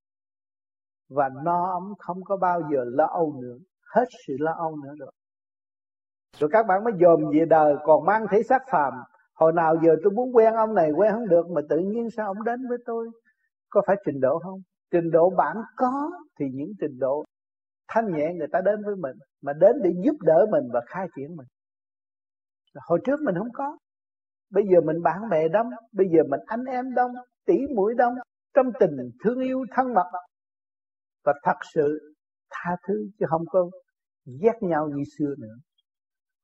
[1.10, 3.58] Và no ấm không có bao giờ lo âu nữa.
[3.96, 5.12] Hết sự lo âu nữa rồi.
[6.38, 8.94] Rồi các bạn mới dòm về đời, còn mang thể xác phàm.
[9.36, 12.28] Hồi nào giờ tôi muốn quen ông này quen không được, mà tự nhiên sao
[12.28, 13.10] ông đến với tôi?
[13.70, 14.60] Có phải trình độ không?
[14.92, 17.26] Trình độ bạn có thì những trình độ
[17.88, 21.08] thanh nhẹ người ta đến với mình, mà đến để giúp đỡ mình và khai
[21.16, 21.48] triển mình.
[22.90, 23.78] Hồi trước mình không có
[24.52, 27.12] bây giờ mình bạn bè đông, bây giờ mình anh em đông,
[27.46, 28.14] tỷ mũi đông,
[28.54, 30.12] trong tình thương yêu, thân mật.
[31.26, 32.16] Và thật sự
[32.50, 33.70] tha thứ chứ không có
[34.42, 35.56] ghét nhau như xưa nữa.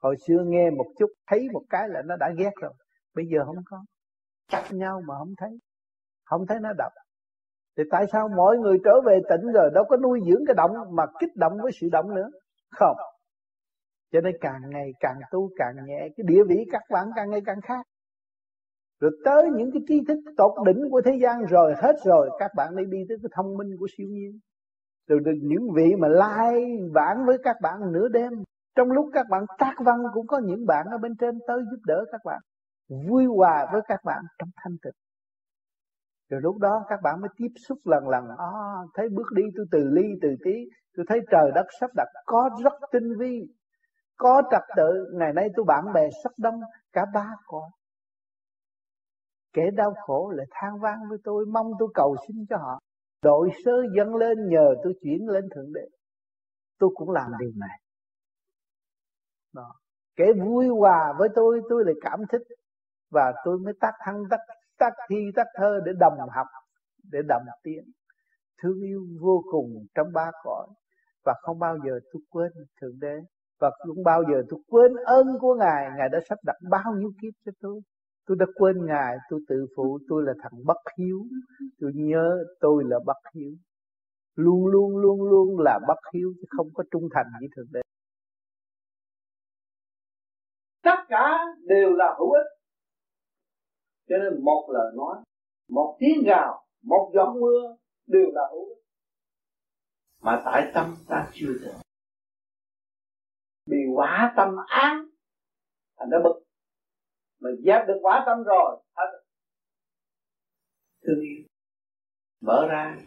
[0.02, 2.74] Hồi xưa nghe một chút, thấy một cái là nó đã ghét rồi.
[3.16, 3.84] Bây giờ không có.
[4.48, 5.50] Chặt nhau mà không thấy.
[6.26, 6.92] Không thấy nó đập
[7.78, 10.72] thì tại sao mọi người trở về tỉnh rồi đâu có nuôi dưỡng cái động
[10.96, 12.30] mà kích động với sự động nữa?
[12.72, 12.98] Không.
[14.12, 17.42] Cho nên càng ngày càng tu, càng nhẹ, cái địa vị các bạn càng ngày
[17.46, 17.86] càng khác
[19.00, 22.52] rồi tới những cái tri thức tột đỉnh của thế gian rồi hết rồi các
[22.56, 24.40] bạn mới đi tới cái thông minh của siêu nhiên.
[25.08, 28.32] Rồi, rồi những vị mà lai vãng với các bạn nửa đêm.
[28.76, 31.80] Trong lúc các bạn tác văn cũng có những bạn ở bên trên tới giúp
[31.86, 32.42] đỡ các bạn
[33.10, 34.94] vui hòa với các bạn trong thanh tịnh.
[36.30, 38.24] Rồi lúc đó các bạn mới tiếp xúc lần lần.
[38.38, 38.54] À,
[38.94, 40.54] thấy bước đi tôi từ ly từ tí.
[40.98, 43.42] Tôi thấy trời đất sắp đặt có rất tinh vi
[44.18, 45.06] có trật tự.
[45.14, 46.60] Ngày nay tôi bạn bè sắp đông
[46.94, 47.64] cả ba con
[49.58, 52.80] kẻ đau khổ lại than vang với tôi, mong tôi cầu xin cho họ.
[53.24, 55.88] Đội sơ dâng lên nhờ tôi chuyển lên thượng đế.
[56.80, 57.80] Tôi cũng làm điều này.
[59.54, 59.74] Đó.
[60.16, 62.42] kẻ vui hòa với tôi tôi lại cảm thích
[63.12, 64.40] và tôi mới tác thăng tác
[64.78, 66.48] tác thi tác thơ để đồng học,
[67.12, 67.84] để đồng tiến
[68.62, 70.68] thương yêu vô cùng trong ba cõi
[71.26, 72.52] và không bao giờ tôi quên
[72.82, 73.16] thượng đế.
[73.60, 77.12] Và không bao giờ tôi quên ơn của ngài ngài đã sắp đặt bao nhiêu
[77.22, 77.82] kiếp cho tôi
[78.28, 81.18] tôi đã quên ngài, tôi tự phụ, tôi là thằng bất hiếu.
[81.80, 83.52] Tôi nhớ tôi là bất hiếu.
[84.36, 87.82] Luôn luôn luôn luôn là bất hiếu, chứ không có trung thành với thượng đế.
[90.84, 91.38] Tất cả
[91.68, 92.48] đều là hữu ích.
[94.10, 95.24] Cho nên một lời nói,
[95.70, 97.76] một tiếng gào, một giọt mưa
[98.08, 98.84] đều là hữu ích.
[100.22, 101.74] Mà tại tâm ta chưa được.
[103.66, 105.08] Bị quả tâm án
[105.98, 106.47] thành đã bực
[107.40, 109.24] mà dẹp được quả tâm rồi hết
[111.08, 111.44] thương yêu.
[112.42, 112.98] Mở ra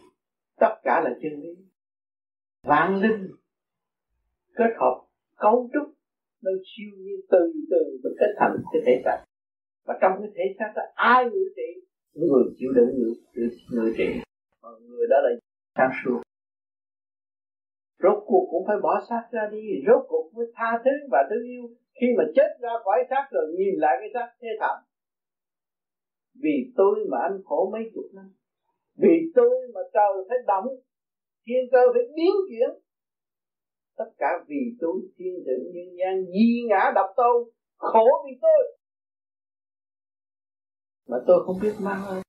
[0.59, 1.49] tất cả là chân lý.
[2.63, 3.27] Vạn linh
[4.55, 5.05] kết hợp
[5.35, 5.93] cấu trúc
[6.41, 9.23] nó siêu nhiên từ từ mới kết thành cái thể xác.
[9.85, 11.87] Và trong cái thể xác đó ai ngự trị?
[12.13, 13.13] Người chịu đựng ngự,
[13.71, 14.09] ngự trị.
[14.61, 15.29] Mà người đó là
[15.75, 16.21] sáng suốt.
[18.03, 21.43] Rốt cuộc cũng phải bỏ xác ra đi rốt cuộc mới tha thứ và thương
[21.43, 21.69] yêu
[22.01, 24.77] khi mà chết ra khỏi xác rồi nhìn lại cái xác thế thảm.
[26.43, 28.33] Vì tôi mà anh khổ mấy chục năm
[28.97, 30.65] vì tôi mà trời phải động
[31.45, 32.69] thiên cơ phải biến chuyển.
[33.97, 38.77] Tất cả vì tôi thiên thượng nhân gian di ngã đập tôi khổ vì tôi.
[41.07, 42.21] Mà tôi không biết mang ơn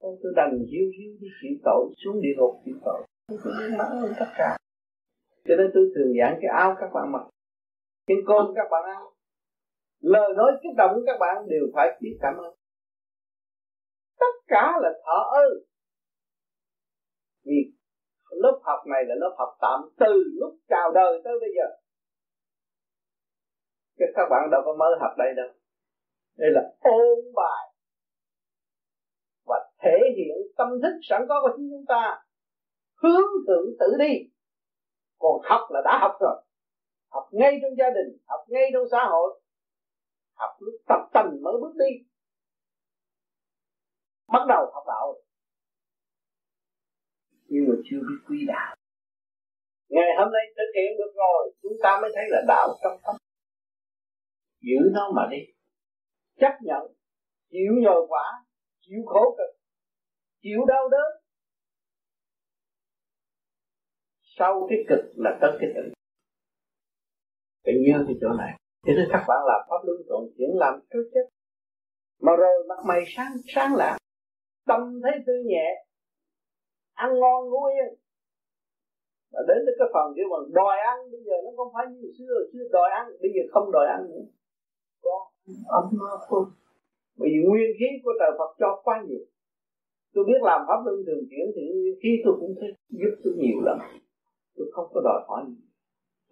[0.00, 3.06] tôi, tôi đành hiu hiu đi chịu tội xuống địa ngục chịu tội.
[3.28, 4.56] Tôi không biết mang ơn tất cả.
[5.44, 7.26] Cho nên tôi thường giảng cái áo các bạn mặc
[8.06, 9.02] cái cơm các bạn ăn
[10.02, 12.54] lời nói kích động các bạn đều phải biết cảm ơn.
[14.18, 15.52] Tất cả là thở ơn
[17.44, 17.72] vì
[18.30, 21.76] lớp học này là lớp học tạm từ lúc chào đời tới bây giờ.
[23.98, 25.48] Chứ các bạn đâu có mới học đây đâu.
[26.36, 27.72] Đây là ôn bài.
[29.46, 32.22] Và thể hiện tâm thức sẵn có của chính chúng ta.
[33.02, 34.12] Hướng thượng tự đi.
[35.18, 36.42] Còn học là đã học rồi
[37.12, 39.40] học ngay trong gia đình học ngay trong xã hội.
[40.34, 41.92] Học lúc tập tành mới bước đi.
[44.32, 45.14] Bắt đầu học đạo.
[47.46, 48.76] Nhưng mà chưa biết quý đạo.
[49.88, 53.14] Ngày hôm nay thực hiện được rồi chúng ta mới thấy là đạo trong tâm.
[54.60, 55.38] Giữ nó mà đi.
[56.40, 56.82] Chấp nhận
[57.50, 58.44] chịu nhồi quả
[58.80, 59.60] chịu khổ cực
[60.42, 61.22] chịu đau đớn.
[64.38, 66.01] Sau cái cực là tới cái tự
[67.64, 68.52] phải nhớ cái chỗ này.
[68.86, 71.26] Thế nên các bạn làm pháp luân thuận chuyển làm trước chất.
[72.20, 73.98] Mà rồi mặt mày sáng sáng lạ.
[74.66, 75.84] Tâm thấy tươi nhẹ.
[76.94, 78.02] Ăn ngon ngủ yên
[79.32, 82.08] mà đến tới cái phần kia bằng đòi ăn, bây giờ nó không phải như
[82.18, 82.34] xưa.
[82.52, 84.24] Xưa đòi ăn, bây giờ không đòi ăn nữa.
[85.04, 85.16] Có
[85.78, 86.46] ấm no không?
[87.18, 89.24] Bởi vì nguyên khí của trời Phật cho quá nhiều.
[90.14, 92.70] Tôi biết làm pháp luân thường chuyển thì nguyên khí tôi cũng thấy
[93.00, 93.78] giúp tôi nhiều lắm.
[94.56, 95.71] Tôi không có đòi hỏi gì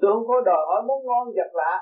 [0.00, 1.74] tôi không có đòi hỏi món ngon vật lạ.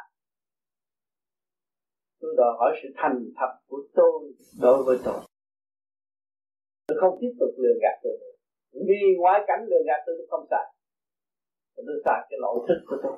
[2.20, 5.20] Tôi đòi hỏi sự thành thật của tôi đối với tôi.
[6.86, 8.12] Tôi không tiếp tục lừa gạt tôi.
[8.72, 10.74] Vì ngoại cảnh lừa gạt tôi, tôi không xài.
[11.76, 13.16] Tôi xài cái lỗi thức của tôi.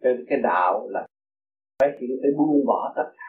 [0.00, 1.06] Cái, cái đạo là
[1.78, 3.28] phải hiện phải buông bỏ tất cả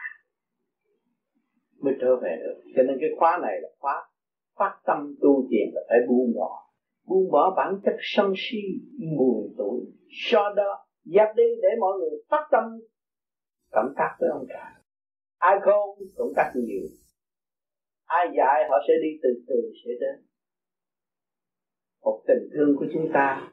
[1.82, 2.62] mới trở về được.
[2.76, 4.08] Cho nên cái khóa này là khóa
[4.58, 6.69] phát tâm tu thiền là phải buông bỏ
[7.10, 8.62] buông bỏ bản chất sân si
[9.18, 9.80] buồn tuổi.
[10.10, 12.64] So đó, dẹp đi để mọi người phát tâm
[13.72, 14.80] cảm tác với ông cả
[15.38, 16.82] ai không cũng tác nhiều.
[18.04, 20.26] Ai dạy, họ sẽ đi từ từ, sẽ đến.
[22.02, 23.52] Một tình thương của chúng ta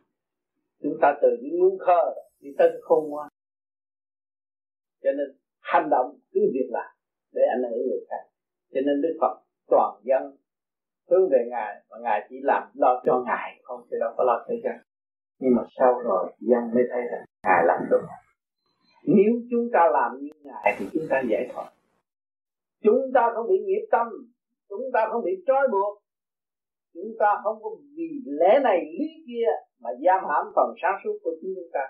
[0.83, 3.29] chúng ta từ những muốn khờ đi tới khôn ngoan.
[5.03, 6.95] Cho nên, hành động cứ việc làm
[7.31, 8.23] để ảnh hưởng người khác.
[8.71, 10.37] Cho nên đức phật toàn dân
[11.09, 14.45] hướng về ngài mà ngài chỉ làm lo cho ngài không chứ đâu có lo
[14.47, 14.75] cho dân.
[15.39, 18.05] Nhưng mà sau rồi dân mới thấy rằng ngài làm đúng.
[19.05, 21.69] Nếu chúng ta làm như ngài thì chúng ta giải thoát
[22.83, 24.07] chúng ta không bị nghiệp tâm
[24.69, 26.01] chúng ta không bị trói buộc.
[26.93, 29.47] Chúng ta không có vì lẽ này lý kia
[29.79, 31.85] mà giam hãm phần sáng suốt của chính chúng ta.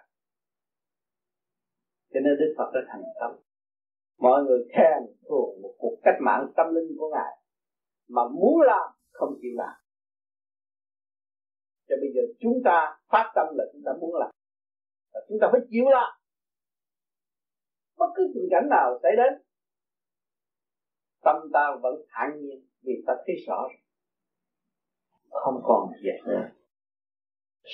[2.13, 3.31] Cho nên đức phật đã thành tâm,
[4.19, 7.33] mọi người khen thường một cuộc cách mạng tâm linh của ngài
[8.09, 9.75] mà muốn làm không chịu làm.
[11.87, 14.31] Cho bây giờ chúng ta phát tâm là chúng ta muốn làm.
[15.13, 16.11] Và chúng ta phải chịu làm.
[17.97, 19.33] Bất cứ tình cảnh nào xảy đến,
[21.23, 23.87] tâm ta vẫn thản nhiên vì ta thấy rõ rồi
[25.29, 26.49] không còn gì nữa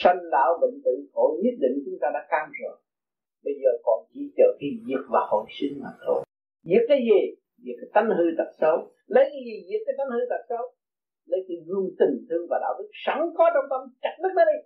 [0.03, 2.77] sanh lão bệnh tử khổ nhất định chúng ta đã cam rồi.
[3.43, 6.23] Bây giờ còn chỉ chờ khi diệt và hồi sinh mà thôi.
[6.63, 7.35] Diệt cái gì?
[7.57, 8.77] Diệt cái tánh hư tật xấu.
[9.05, 9.55] Lấy cái gì?
[9.69, 10.73] Diệt cái tánh hư tật xấu
[11.25, 14.43] lấy cái gương tình thương và đạo đức sẵn có trong tâm, chặt đứt nó
[14.51, 14.59] đi.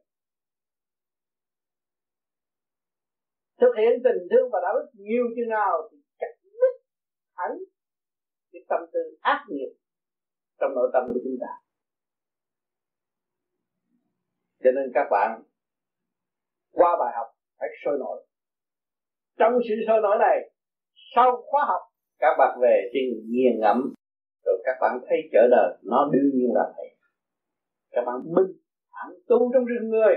[3.62, 6.74] Thực hiện tình thương và đạo đức nhiều chừng nào thì chặt đứt
[7.40, 7.52] hẳn
[8.52, 9.72] cái tâm tư ác nghiệp
[10.60, 11.52] trong nội tâm của chúng ta.
[14.64, 15.42] Cho nên các bạn
[16.72, 17.28] qua bài học
[17.60, 18.26] phải sôi nổi.
[19.38, 20.38] Trong sự sôi nổi này,
[21.16, 21.82] sau khóa học,
[22.20, 23.94] các bạn về thì nghiền ngẫm
[24.48, 26.90] rồi các bạn thấy chợ đời, nó đương nhiên là vậy
[27.92, 28.52] các bạn bưng
[28.92, 30.14] thẳng tu trong rừng người.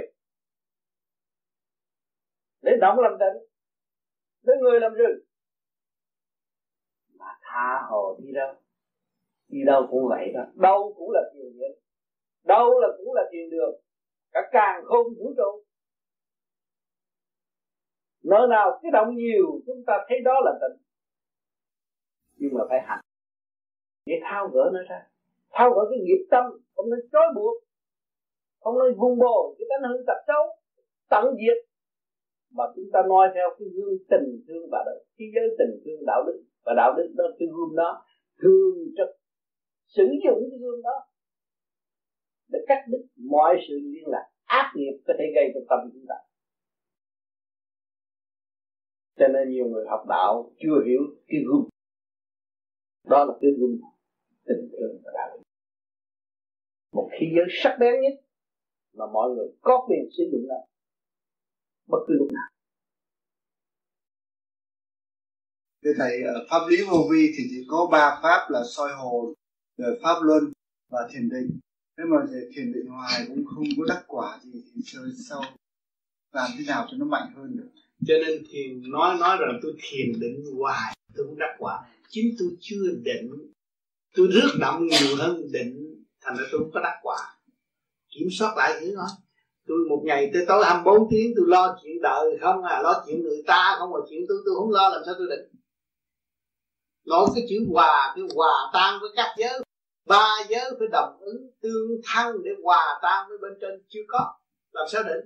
[2.63, 3.43] Để động làm tịnh
[4.43, 5.19] để người làm rừng.
[7.19, 8.55] Mà tha hồ đi đâu?
[9.49, 10.45] Đi đâu cũng vậy đó.
[10.55, 11.79] Đâu cũng là thiền viện
[12.45, 13.81] đâu là cũng là thiền đường.
[14.33, 15.65] Cả càng không vũ trụ.
[18.25, 20.83] Nơi nào cái động nhiều, chúng ta thấy đó là tịnh
[22.41, 23.01] nhưng mà phải hành
[24.11, 25.01] để thao gỡ nó ra.
[25.51, 27.57] Thao gỡ cái nghiệp tâm không nên trói buộc.
[28.61, 30.43] Không nên vung bồ, cái tánh hư tật xấu
[31.11, 31.59] tận diệt.
[32.57, 36.07] Mà chúng ta nói theo cái gương tình thương và đạo thế giới tình thương
[36.07, 36.39] đạo đức.
[36.65, 38.05] Và đạo đức đó cái gương đó
[38.43, 39.11] thương trực
[39.87, 40.97] sử dụng cái gương đó
[42.49, 46.07] để cắt đứt mọi sự liên lạc ác nghiệp có thể gây cho tâm chúng
[46.09, 46.15] ta.
[49.19, 51.69] Cho nên nhiều người học đạo chưa hiểu cái gương.
[53.09, 53.79] Đó là cái gương
[54.51, 55.43] tình thương và đạo đức
[56.93, 58.15] một khí giới sắc bén nhất
[58.99, 60.55] mà mọi người có quyền sử dụng nó
[61.89, 62.51] bất cứ lúc nào
[65.85, 69.35] Thưa Thầy, ở Pháp lý vô vi thì chỉ có ba pháp là soi hồn,
[69.77, 70.53] rồi Pháp luân
[70.91, 71.61] và thiền định.
[71.99, 75.43] Thế mà về thiền định hoài cũng không có đắc quả gì thì chơi sau
[76.33, 77.71] làm thế nào cho nó mạnh hơn được.
[78.07, 81.89] Cho nên thiền nói nói rằng tôi thiền định hoài tôi cũng đắc quả.
[82.09, 83.53] Chính tôi chưa định,
[84.15, 87.19] tôi rước động nhiều hơn định, thành ra tôi không có đắc quả.
[88.15, 89.07] Kiểm soát lại thứ đó.
[89.67, 93.23] Tôi một ngày tới tối 24 tiếng tôi lo chuyện đời không à lo chuyện
[93.23, 95.61] người ta không mà chuyện tôi tôi không lo làm sao tôi định?
[97.07, 99.63] Nói cái chữ hòa cái hòa tan với các giới.
[100.07, 104.35] Ba giới phải đồng ứng tương thân để hòa tan với bên trên chưa có.
[104.73, 105.25] Làm sao định?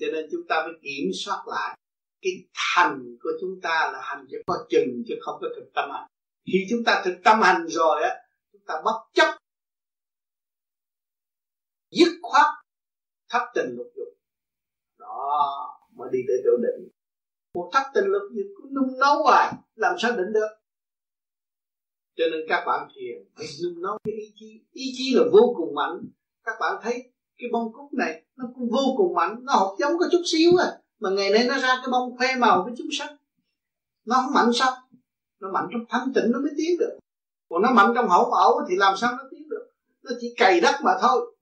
[0.00, 1.78] Cho nên chúng ta phải kiểm soát lại.
[2.22, 5.90] Cái thành của chúng ta là hành cho có chừng chứ không có thực tâm
[5.92, 6.06] hành
[6.52, 8.10] khi chúng ta thực tâm hành rồi á,
[8.52, 9.38] chúng ta bất chấp.
[11.90, 12.46] Dứt khoát,
[13.28, 14.08] thất tình lục dục.
[14.98, 16.88] Đó, mới đi tới chỗ định.
[17.54, 20.48] Một thất tình lục dục cứ nung nấu hoài, làm sao định được?
[22.16, 24.60] Cho nên các bạn thiền phải nung nấu cái ý chí.
[24.72, 26.00] Ý chí là vô cùng mạnh.
[26.44, 29.36] Các bạn thấy cái bông cúc này, nó cũng vô cùng mạnh.
[29.42, 32.36] Nó học giống có chút xíu à mà ngày nay nó ra cái bông khoe
[32.36, 33.16] màu với chúng sắc
[34.06, 34.72] nó không mạnh sao?
[35.40, 36.98] Nó mạnh trong thanh tịnh nó mới tiến được.
[37.48, 39.70] Còn nó mạnh trong hỗn ẩu thì làm sao nó tiến được?
[40.02, 41.36] Nó chỉ cày đất mà thôi.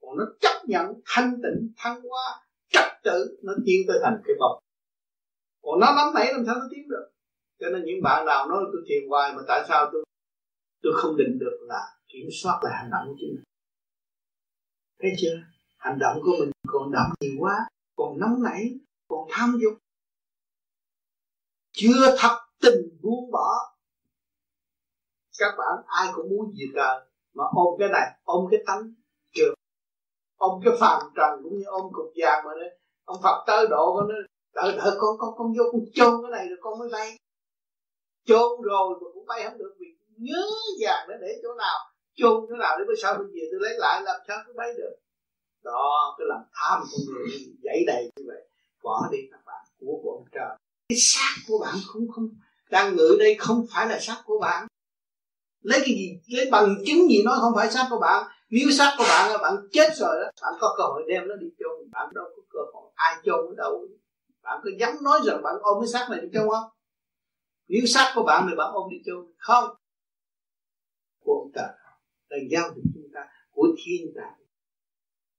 [0.00, 4.36] Còn nó chấp nhận thanh tịnh, thăng hoa, trật tự, nó tiến tới thành cái
[4.40, 4.58] bọc
[5.68, 7.10] còn nó lắm nảy làm sao nó tiến được?
[7.60, 10.04] Cho nên những bạn nào nói tôi thiền hoài mà tại sao tôi
[10.82, 13.44] tôi không định được là kiểm soát lại hành động của chính mình?
[15.00, 15.36] Thấy chưa?
[15.78, 18.74] Hành động của mình còn đậm nhiều quá, còn nóng nảy,
[19.08, 19.78] còn tham dục.
[21.72, 23.48] Chưa thật tình buông bỏ.
[25.38, 28.94] Các bạn ai cũng muốn diệt đời, mà ôm cái này, ôm cái tánh
[29.34, 29.54] trượt
[30.38, 33.94] ôm cái phàm trần cũng như ôm cục vàng mà đấy ông phật tới độ
[33.96, 34.18] con nói
[34.54, 37.16] đợi đợi con con con vô con chôn cái này rồi con mới bay.
[38.24, 39.86] Chôn rồi mà cũng bay không được, vì
[40.16, 40.46] nhớ
[40.80, 41.78] vàng nó để chỗ nào,
[42.14, 44.68] chôn chỗ nào để bữa sau tôi về tôi lấy lại làm sao tôi bay
[44.76, 44.96] được.
[45.62, 48.48] Đó, cái làm tham con người dãy đầy như vậy.
[48.82, 50.56] Bỏ đi các bạn, của của ông trời.
[50.88, 52.28] Cái xác của bạn không không
[52.70, 54.66] đang ngự đây không phải là xác của bạn.
[55.62, 58.30] Lấy cái gì, lấy bằng chứng gì nói không phải xác của bạn.
[58.50, 61.34] Nếu xác của bạn là bạn chết rồi đó, bạn có cơ hội đem nó
[61.36, 61.90] đi chôn.
[61.90, 63.88] Bạn đâu có cơ hội, ai chôn ở đâu?
[64.42, 66.70] Bạn có dám nói rằng bạn ôm cái xác này đi chôn không?
[67.68, 69.74] Nếu xác của bạn thì bạn ôm đi chôn, không.
[71.24, 71.68] Của ông trời
[72.28, 73.20] là giao cho chúng ta,
[73.50, 74.32] của thiên tài.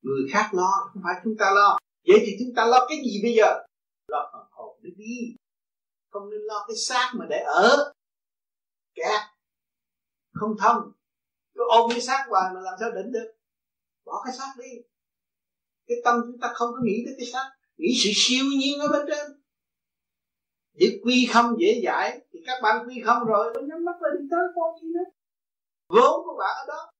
[0.01, 1.77] Người khác lo, không phải chúng ta lo.
[2.07, 3.59] Vậy thì chúng ta lo cái gì bây giờ?
[4.07, 5.35] Lo phần hồn đi đi
[6.09, 7.93] không nên lo cái xác mà để ở.
[8.93, 9.21] Kẹt
[10.31, 10.91] không thông.
[11.53, 13.33] Cứ ôm cái xác hoài mà làm sao định được?
[14.05, 14.81] Bỏ cái xác đi.
[15.87, 17.51] Cái tâm chúng ta không có nghĩ tới cái xác.
[17.77, 19.41] Nghĩ sự siêu nhiên ở bên trên.
[20.73, 24.21] Để quy không dễ dãi, thì các bạn quy không rồi, nó nhắm mắt lên
[24.21, 25.11] đi tới con gì nữa?
[25.87, 26.91] Vốn của bạn ở đó.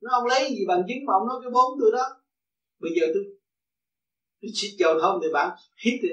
[0.00, 2.22] Nó ông lấy gì bằng chứng mà ông nói cái vốn tôi đó.
[2.78, 3.24] Bây giờ tôi
[4.40, 6.08] tôi xịt dầu thông thì bạn hít đi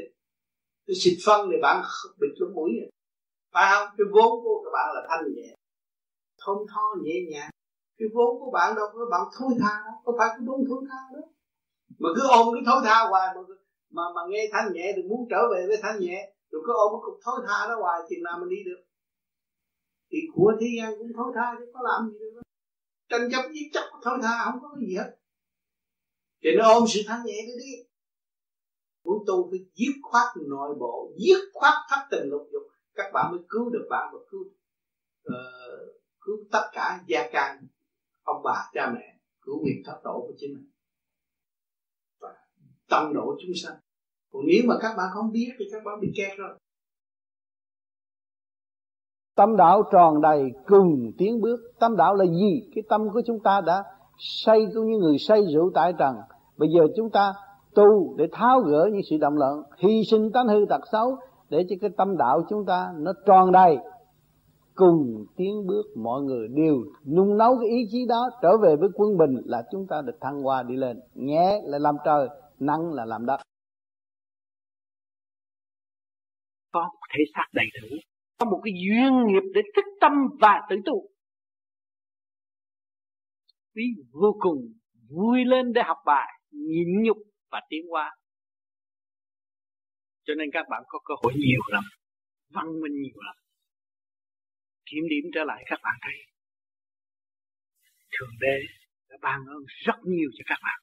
[0.88, 1.84] tôi xịt phân thì bạn
[2.20, 2.90] bị cái mũi rồi
[3.54, 3.88] phải không?
[3.98, 5.50] Cái vốn của các bạn là thanh nhẹ.
[6.42, 7.52] Thon tho, nhẹ nhàng.
[7.98, 9.96] Cái vốn của bạn đâu có bạn thối tha đâu.
[10.06, 11.24] Có phải cái vốn thối tha đó?
[12.00, 13.42] Mà cứ ôm cái thối tha hoài mà
[13.96, 16.32] mà mà nghe thanh nhẹ thì muốn trở về với thanh nhẹ.
[16.52, 18.82] Rồi cứ ôm cái cục thối tha đó hoài thì nào mình đi được.
[20.12, 22.42] Thì của thế gian cũng thối tha chứ có làm gì được.
[23.10, 25.10] Tranh chấp giết chấp thối tha không có cái gì hết.
[26.44, 27.74] Thì nó ôm sự thanh nhẹ đi đi
[29.04, 32.64] muốn tu phải giết khoát nội bộ giết khoát thất tình lục dục.
[32.96, 34.42] Các bạn mới cứu được bạn và cứu
[35.28, 35.34] uh,
[36.22, 37.68] cứu tất cả gia can
[38.24, 40.70] ông bà cha mẹ cứu nguyện thoát độ của chính mình.
[42.22, 42.30] Và
[42.90, 43.76] tâm độ chúng sanh.
[44.32, 46.58] Còn nếu mà các bạn không biết thì các bạn bị kẹt rồi.
[49.36, 51.60] Tâm đạo tròn đầy cùng tiến bước.
[51.80, 52.70] Tâm đạo là gì?
[52.76, 53.84] Cái tâm của chúng ta đã
[54.18, 56.16] say cũng như người say rượu tại trần.
[56.58, 57.34] Bây giờ chúng ta
[57.76, 61.18] tu để tháo gỡ những sự động loạn Hy sinh tánh hư tật xấu
[61.50, 63.78] Để cho cái tâm đạo chúng ta nó tròn đầy.
[64.76, 66.76] Cùng tiến bước mọi người đều
[67.06, 70.18] nung nấu cái ý chí đó Trở về với quân bình là chúng ta được
[70.22, 71.00] thăng hoa đi lên.
[71.14, 72.30] Nhẹ là làm trời,
[72.60, 73.38] nặng là làm đất.
[76.72, 77.98] Có một thể xác đầy đủ
[78.44, 81.10] có một cái duyên nghiệp để thức tâm và tự tu.
[83.76, 84.58] Quý vô cùng
[85.10, 87.18] vui lên để học bài nhịn nhục
[87.54, 88.08] và tiến qua,
[90.26, 91.84] cho nên các bạn có cơ hội nhiều lắm
[92.56, 93.36] văn minh nhiều lắm.
[94.86, 96.18] Kiểm điểm trở lại các bạn thấy.
[98.14, 98.58] Thượng đế
[99.10, 100.80] đã ban ơn rất nhiều cho các bạn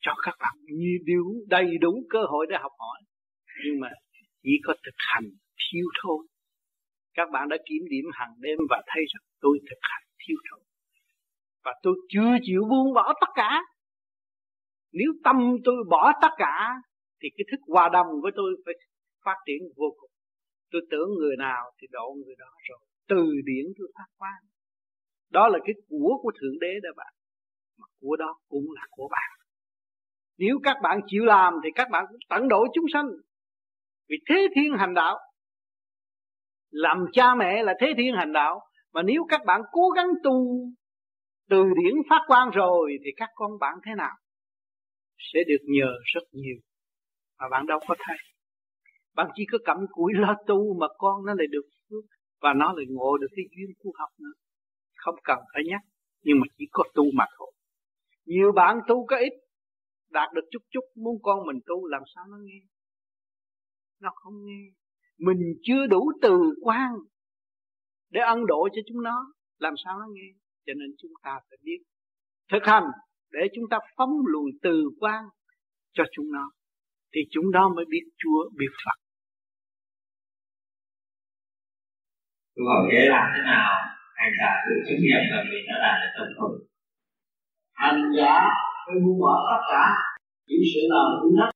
[0.00, 3.00] cho các bạn nhiều điều đầy đủ cơ hội để học hỏi.
[3.64, 3.88] Nhưng mà
[4.42, 5.24] chỉ có thực hành
[5.62, 6.26] thiếu thôi
[7.14, 10.60] các bạn đã kiểm điểm hàng đêm và thấy rằng tôi thực hành thiếu thôi,
[11.64, 13.60] và tôi chưa chịu buông bỏ tất cả
[14.92, 16.70] nếu tâm tôi bỏ tất cả,
[17.22, 18.74] thì cái thức hòa đồng với tôi phải
[19.24, 20.10] phát triển vô cùng.
[20.72, 22.78] Tôi tưởng người nào thì độ người đó rồi.
[23.08, 24.42] Từ điển tôi phát quang.
[25.30, 27.12] Đó là cái của của thượng đế đó bạn.
[27.78, 29.30] Mà của đó cũng là của bạn.
[30.38, 33.06] Nếu các bạn chịu làm thì các bạn cũng tận độ chúng sanh.
[34.08, 35.18] Vì thế thiên hành đạo.
[36.70, 38.60] Làm cha mẹ là thế thiên hành đạo.
[38.92, 40.66] Mà nếu các bạn cố gắng tu,
[41.48, 44.16] từ điển phát quang rồi thì các con bạn thế nào?
[45.32, 46.56] Sẽ được nhờ rất nhiều.
[47.38, 48.16] Mà bạn đâu có thấy.
[49.14, 52.04] Bạn chỉ có cặm cụi lo tu mà con nó lại được phước
[52.40, 54.32] và nó lại ngộ được cái duyên tu học nữa.
[54.96, 55.80] Không cần phải nhắc,
[56.22, 57.52] nhưng mà chỉ có tu mà thôi.
[58.24, 59.32] Nhiều bạn tu có ít,
[60.10, 62.60] đạt được chút chút, muốn con mình tu làm sao nó nghe?
[64.00, 64.62] Nó không nghe.
[65.18, 66.92] Mình chưa đủ từ quan
[68.10, 70.28] để ân độ cho chúng nó, làm sao nó nghe?
[70.66, 71.78] Cho nên chúng ta phải biết
[72.50, 72.84] thực hành
[73.32, 75.24] để chúng ta phóng lùi từ quan
[75.92, 76.50] cho chúng nó,
[77.14, 78.98] thì chúng nó mới biết Chúa biết Phật.
[82.54, 83.70] Tôi hỏi kế làm thế nào?
[84.14, 86.72] Hành giả tự chứng nghiệm là mình đã đạt được tâm thuần
[87.82, 88.34] hành giả
[88.84, 89.84] phải buông bỏ tất cả
[90.46, 91.50] những sự nào cũng đất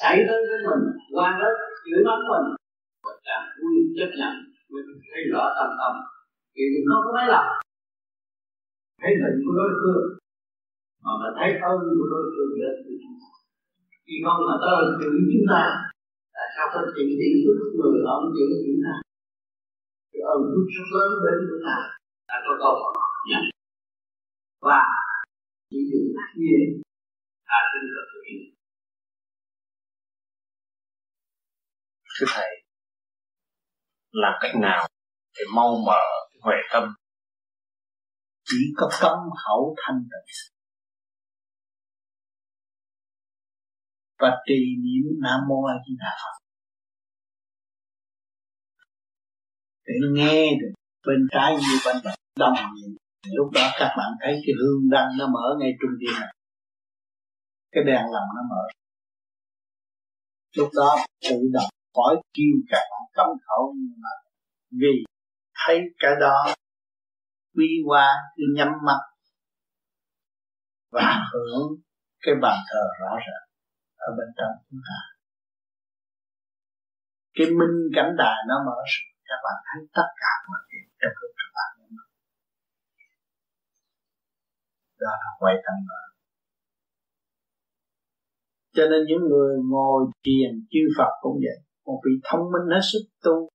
[0.00, 0.82] xảy đến với mình,
[1.14, 1.54] qua đất
[1.84, 2.46] chửi mắng mình
[3.04, 4.34] mình càng vui chấp nhận,
[4.72, 5.94] mình thấy rõ tâm tâm
[6.54, 7.48] thì mình không có mấy lòng.
[9.00, 10.19] Thấy hình của đối phương
[11.04, 13.30] mà mình thấy ơn của đối phương đến từ chúng ta
[14.06, 15.62] khi không mà tới chữ chúng ta
[16.34, 17.54] tại sao phải chỉ điểm của
[17.92, 18.94] người ông chửi chúng ta.
[20.10, 21.76] Cái ơn phước rất lớn đến chúng ta
[22.28, 22.94] đã có câu hỏi
[23.30, 23.44] nhận.
[24.66, 24.80] Và
[25.70, 26.08] chỉ dùng
[26.40, 26.82] nhiên
[27.48, 28.42] tha tin được thực hiện
[32.14, 32.50] thưa thầy,
[34.12, 34.86] làm cách nào
[35.36, 36.02] để mau mở
[36.42, 36.84] huệ tâm
[38.44, 40.59] chỉ có tâm khẩu thanh tịnh?
[44.20, 46.36] Và trì niệm nam mô a di đà phật
[49.86, 50.72] để nghe được
[51.06, 55.08] bên trái như bên phải đồng niệm lúc đó các bạn thấy cái hương đăng
[55.18, 56.34] nó mở ngay trung tâm này.
[57.72, 58.62] Cái đèn lòng nó mở.
[60.56, 64.08] Lúc đó tự động khỏi kêu các bạn cấm khẩu nhưng mà
[64.70, 65.04] vì
[65.66, 66.54] thấy cái đó
[67.54, 68.98] quy qua cứ nhắm mắt
[70.92, 71.68] và hưởng
[72.20, 73.49] cái bàn thờ rõ ràng
[74.06, 74.98] ở bên trong chúng ta.
[77.36, 78.78] Cái minh cảnh đài nó mở
[79.28, 81.90] các bạn thấy tất cả mọi chuyện trong lúc các bạn nhắm
[85.02, 86.00] đó là quay tâm mở
[88.76, 91.58] cho nên những người ngồi thiền chư Phật cũng vậy.
[91.86, 93.48] Một vị thông minh hết sức tu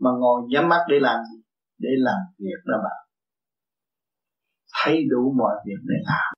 [0.00, 1.42] mà ngồi nhắm mắt để làm gì?
[1.78, 3.06] Để làm việc đó bạn.
[4.84, 6.32] Thấy đủ mọi việc để làm.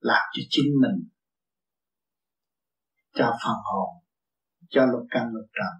[0.00, 1.08] Làm cho chính mình
[3.16, 3.90] cho phần hồn,
[4.68, 5.72] cho lục căn lục trần,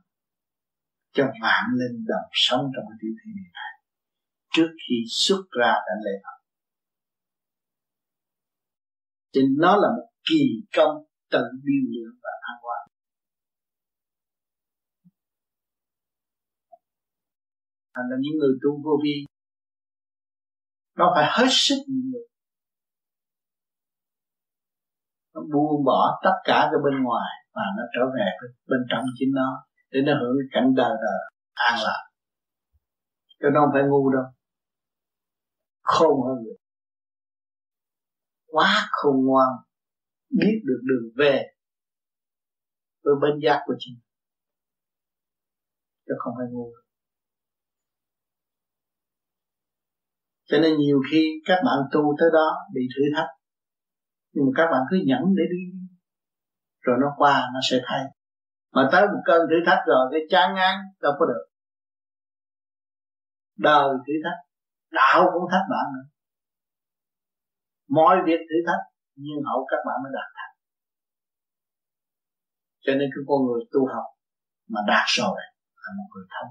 [1.12, 3.72] cho vạn linh đồng sống trong cái tiểu thiên địa này.
[4.54, 6.38] Trước khi xuất ra đã lễ Phật.
[9.34, 10.42] Thì nó là một kỳ
[10.76, 10.94] công
[11.30, 12.78] tự biên lượng và an hoa
[17.96, 19.16] thành là những người tu vô vi,
[20.96, 22.35] nó phải hết sức nhịn nhục
[25.36, 28.26] nó buông bỏ tất cả cái bên ngoài và nó trở về
[28.66, 31.20] bên trong chính nó, để nó hưởng cái cảnh đời đời
[31.54, 32.02] an lạc.
[33.40, 34.24] Cho nó không phải ngu đâu.
[35.82, 36.56] Khôn hơn người
[38.46, 39.48] quá khôn ngoan,
[40.30, 41.42] biết được đường về
[43.04, 43.98] với bên giác của chính.
[46.06, 46.72] Chứ không phải ngu
[50.48, 53.28] cho nên nhiều khi các bạn tu tới đó bị thử thách
[54.36, 55.62] nhưng mà các bạn cứ nhẫn để đi.
[56.80, 58.04] Rồi nó qua, nó sẽ thay.
[58.72, 61.44] Mà tới một cơn thử thách rồi, cái chán ngán, đâu có được.
[63.58, 64.40] Đời thử thách,
[64.90, 66.06] đạo cũng thách bạn nữa.
[67.88, 68.82] Mọi việc thử thách,
[69.14, 70.54] nhưng hậu các bạn mới đạt thành.
[72.84, 74.08] Cho nên cái con người tu học
[74.68, 75.36] mà đạt rồi
[75.82, 76.50] là một người thông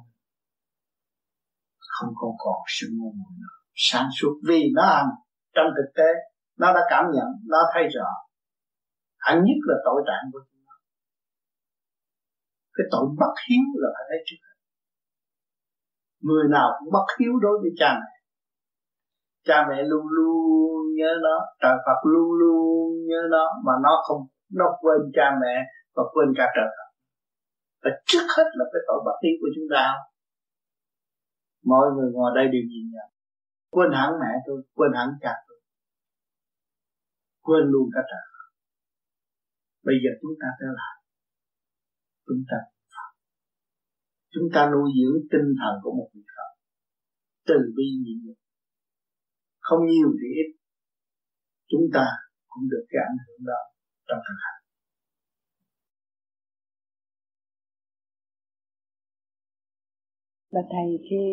[1.96, 3.56] không còn còn sự ngu muội nữa.
[3.74, 5.06] Sáng suốt vì nó ăn.
[5.56, 6.10] Trong thực tế
[6.62, 8.10] nó đã cảm nhận, nó thấy rõ.
[9.20, 10.76] Hẳn nhất là tội trạng của chúng nó.
[12.76, 14.46] Cái tội bất hiếu là phải thấy trước
[16.28, 18.14] người nào cũng bất hiếu đối với cha mẹ.
[19.48, 24.22] Cha mẹ luôn luôn nhớ nó, trời Phật luôn luôn nhớ nó, mà nó không,
[24.52, 25.56] nó quên cha mẹ
[25.96, 26.90] và quên cả trời Phật.
[27.84, 29.94] Và trước hết là cái tội bất hiếu của chúng ta.
[31.66, 33.10] Mọi người ngồi đây đều nhìn nhận.
[33.70, 35.55] Quên hẳn mẹ tôi, quên hẳn cha tôi
[37.46, 38.26] quên luôn cả trời.
[39.88, 40.96] Bây giờ chúng ta trở lại.
[42.28, 42.58] Chúng ta
[44.34, 46.52] chúng ta nuôi dưỡng tinh thần của một vị Phật.
[47.50, 48.38] Từ bi nhịn nhục.
[49.60, 50.50] Không nhiều thì ít.
[51.72, 52.06] Chúng ta
[52.48, 53.62] cũng được cái ảnh hưởng đó
[54.08, 54.62] trong thực hành.
[60.50, 61.26] Là thầy khi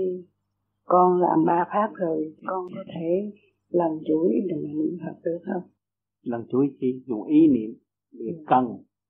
[0.85, 3.33] con làm ba pháp rồi, con có thể
[3.69, 5.71] lần chuỗi đừng niệm phật được không?
[6.23, 7.71] Lần chuỗi chi dùng ý niệm
[8.13, 8.45] việc ừ.
[8.47, 8.67] cần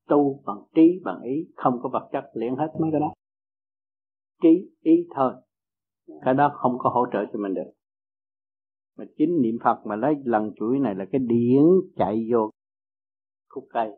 [0.08, 3.12] tu bằng trí bằng ý không có vật chất luyện hết mấy cái đó.
[4.42, 5.32] Trí ý thôi
[6.24, 7.70] cái đó không có hỗ trợ cho mình được.
[8.98, 11.62] Mà chính niệm phật mà lấy lần chuỗi này là cái điển
[11.96, 12.50] chạy vô
[13.48, 13.90] khúc cây.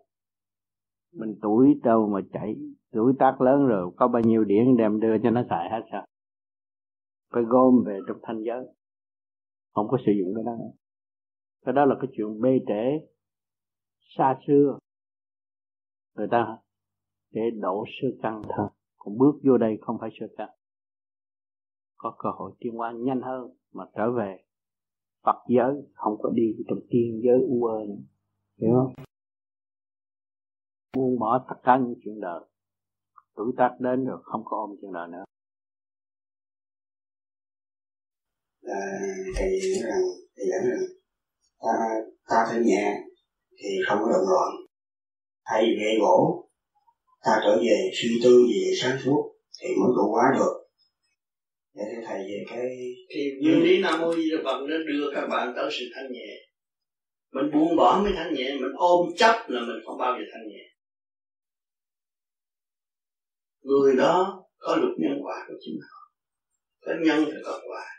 [1.14, 2.56] Mình tuổi đâu mà chạy
[2.92, 6.06] tuổi tác lớn rồi có bao nhiêu điển đem đưa cho nó xài hết sao?
[7.32, 8.66] Phải gom về trong thanh giới.
[9.74, 10.52] Không có sử dụng cái đó
[11.64, 13.06] cái đó là cái chuyện bê trễ
[14.16, 14.78] xa xưa.
[16.14, 16.58] Người ta
[17.30, 18.42] để đổ sơ căn.
[18.56, 20.50] Thôi còn bước vô đây không phải sơ căn.
[21.96, 24.44] Có cơ hội tiến hóa nhanh hơn mà trở về
[25.22, 25.74] Phật giới.
[25.94, 27.78] Không có đi trong tiên giới u ơ
[28.60, 29.04] hiểu không?
[30.96, 32.40] Buông bỏ tất cả những chuyện đời.
[33.34, 35.24] Tuổi tác đến rồi không có ôm chuyện đời nữa.
[38.60, 38.80] Là
[39.36, 40.02] thầy nói rằng
[40.36, 40.93] thầy giảng rằng
[41.64, 41.72] ta
[42.28, 43.00] ta thể nhẹ
[43.58, 44.50] thì không có động loạn.
[45.44, 46.48] Thay vì gỗ
[47.24, 50.54] ta trở về suy tư về sáng suốt thì mới trụ hóa được.
[51.74, 52.66] Để thưa thầy về cái
[53.14, 56.12] thì nguyên lý nam mô di đà phật nó đưa các bạn tới sự thanh
[56.12, 56.28] nhẹ.
[57.32, 60.48] Mình buông bỏ mới thanh nhẹ mình ôm chấp là mình không bao giờ thanh
[60.48, 60.64] nhẹ.
[63.62, 66.12] Người đó có luật nhân quả của chính họ.
[66.86, 67.93] Có nhân thì có quả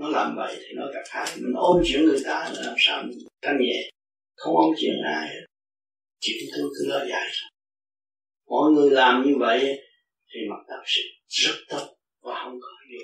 [0.00, 3.02] nó làm vậy thì nó gặp hại mình ôm chuyện người ta là làm sao
[3.02, 3.90] mình thanh nhẹ.
[4.36, 5.28] Không ôm chuyện ai.
[6.20, 7.30] Chuyện tôi cứ lo dài
[8.50, 9.60] mọi người làm như vậy
[10.30, 11.86] thì mặt đạo sự rất tốt
[12.22, 13.00] và không có điều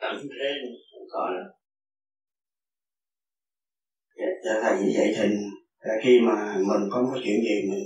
[0.00, 0.48] tận thế
[0.90, 1.52] không có đâu.
[4.44, 5.24] Dạ, thầy như vậy thì
[5.78, 7.84] à, khi mà mình không có chuyện gì mình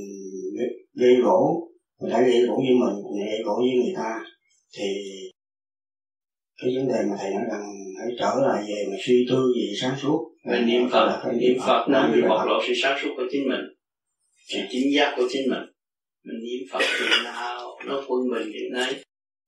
[0.95, 1.69] gây gỗ
[2.01, 4.25] mình phải gây gỗ với mình mình gây gỗ với người ta
[4.79, 4.87] thì
[6.63, 7.63] cái vấn đề mà thầy nói rằng
[7.99, 10.29] hãy trở lại về mà suy tư về sáng suốt.
[10.45, 11.23] Mình niệm phật.
[11.35, 13.61] Niệm phật nó bị bộc lộ sự sáng suốt của chính mình
[14.49, 15.63] sự chính giác của chính mình.
[16.25, 19.03] Mình niệm phật chừng nào nó quân mình hiện nay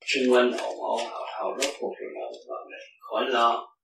[0.06, 3.76] xung quanh ồn ồn hào hào rốt cuộc rồi nó vào đây khỏi lo.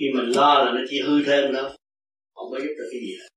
[0.00, 1.76] Khi mình lo là nó chỉ hư thêm đó
[2.34, 3.28] không có giúp được cái gì hết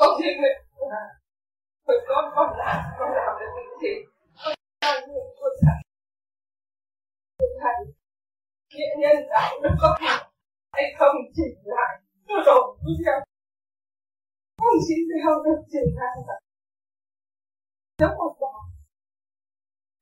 [0.00, 0.58] con thiên nguyện
[1.86, 3.94] Bởi con con làm con làm được những gì.
[4.44, 5.80] Con làm được con thầy
[7.38, 7.82] con thành
[8.72, 10.14] thiện nhân đạo đức có thể
[10.72, 13.20] hay không chỉ lại tôi đổ cứ theo
[14.58, 14.94] không chỉ
[15.24, 16.40] theo được triển khai vậy
[17.98, 18.60] giống một đạo.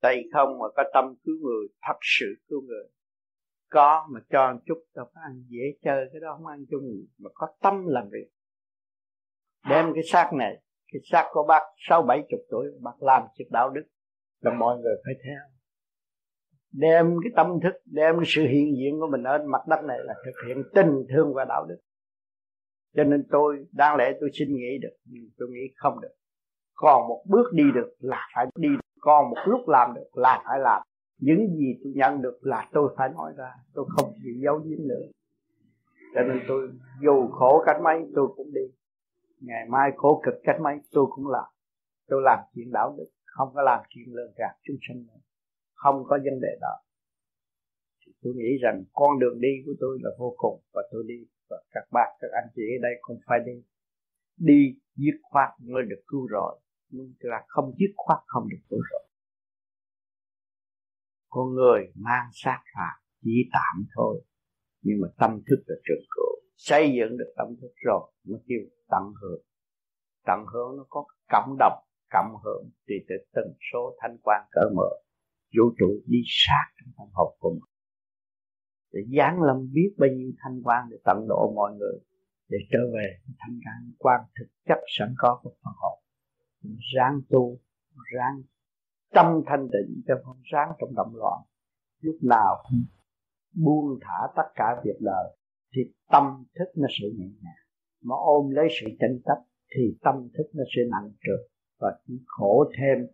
[0.01, 2.89] Tay không mà có tâm cứu người thật sự cứu người.
[3.71, 6.85] Có mà cho một chút cho có ăn dễ chơi, cái đó không ăn chung
[7.19, 8.38] mà có tâm làm việc
[9.71, 10.63] đem cái xác này,
[10.93, 13.83] cái xác của bác sáu bảy chục tuổi, bác làm chuyện đạo đức,
[14.41, 15.41] là mọi người phải theo.
[16.73, 19.99] Đem cái tâm thức, đem cái sự hiện diện của mình ở mặt đất này
[20.01, 21.79] là thực hiện tình thương và đạo đức.
[22.97, 26.15] Cho nên tôi, đáng lẽ tôi xin nghĩ được, nhưng tôi nghĩ không được.
[26.75, 28.69] Còn một bước đi được là phải đi
[29.01, 30.83] còn một lúc làm được là phải làm.
[31.21, 33.53] Những gì tôi nhận được là tôi phải nói ra.
[33.75, 35.07] Tôi không bị giấu giếm nữa.
[36.15, 36.69] Cho nên tôi
[37.03, 38.61] dù khổ cách mấy, tôi cũng đi
[39.41, 41.45] ngày mai khổ cực cách mấy, tôi cũng làm.
[42.07, 45.21] Tôi làm chuyện đạo đức, không có làm chuyện lừa gạt chúng sinh nữa.
[45.75, 46.75] Không có vấn đề đó.
[48.07, 51.27] Thì tôi nghĩ rằng con đường đi của tôi là vô cùng, và tôi đi,
[51.51, 53.65] và các bác, các anh chị ở đây cũng phải đi.
[54.37, 56.61] Đi dứt khoát mới được cứu rồi
[56.91, 59.09] nhưng là không dứt khoát không được cứu rồi
[61.29, 64.23] con người mang sát phạt, chỉ tạm thôi.
[64.83, 68.59] Nhưng mà tâm thức là trường cửu xây dựng được tâm thức rồi mới kêu
[68.91, 69.43] tận hưởng.
[70.27, 74.61] Tận hưởng nó có cộng đồng, cộng hưởng tùy từ từng số thanh quan cỡ
[74.77, 74.91] mở.
[75.57, 77.71] Vũ trụ đi sát trong tâm hồn của mình.
[78.93, 81.99] Để giáng lâm biết bao nhiêu thanh quan để tận độ mọi người,
[82.49, 85.99] để trở về thanh quan quan thực chất sẵn có của phần hồn.
[86.97, 87.59] Ráng tu,
[88.15, 88.43] ráng
[89.15, 91.43] tâm thanh tịnh cho không ráng trong động loạn.
[92.01, 92.65] Lúc nào
[93.65, 95.37] buông thả tất cả việc đời
[95.75, 97.68] thì tâm thức nó sẽ nhẹ nhàng
[98.03, 99.39] mà ôm lấy sự tranh chấp
[99.77, 101.41] thì tâm thức nó sẽ nặng trược
[101.81, 103.07] và chỉ khổ thêm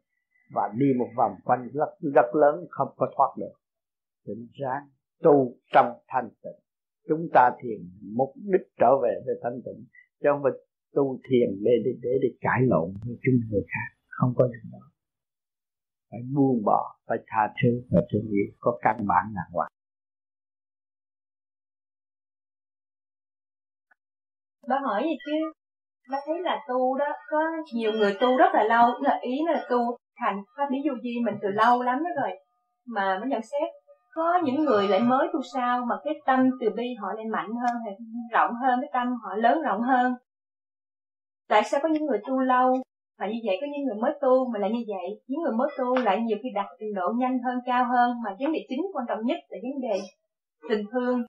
[0.55, 3.55] và đi một vòng quanh rất rất lớn không có thoát được.
[4.27, 4.89] Cho nên ráng
[5.23, 6.61] tu trong thanh tịnh.
[7.09, 7.81] Chúng ta thiền
[8.16, 9.85] mục đích trở về với thanh tịnh
[10.23, 10.52] chứ không phải
[10.94, 13.89] tu thiền để để để, để cãi lộn với chúng người khác.
[14.09, 14.85] Không có điều đó.
[16.11, 18.47] Phải buông bỏ phải tha thứ và thương yêu.
[18.59, 19.70] Có căn bản là hoàng
[24.69, 25.53] bà hỏi gì chứ?
[26.11, 27.39] Bà thấy là tu đó, có
[27.74, 29.78] nhiều người tu rất là lâu là ý là tu
[30.20, 32.39] thành pháp lý vô vi mình từ lâu lắm đó rồi.
[32.86, 33.70] Mà mới nhận xét,
[34.15, 37.51] có những người lại mới tu sao mà cái tâm từ bi họ lại mạnh
[37.62, 37.95] hơn, hay
[38.32, 40.15] rộng hơn, cái tâm họ lớn rộng hơn?
[41.49, 42.74] Tại sao có những người tu lâu
[43.19, 45.20] mà như vậy, có những người mới tu mà lại như vậy?
[45.27, 48.31] Những người mới tu lại nhiều khi đạt trình độ nhanh hơn, cao hơn, mà
[48.41, 50.01] vấn đề chính quan trọng nhất là vấn đề
[50.69, 51.23] tình thương.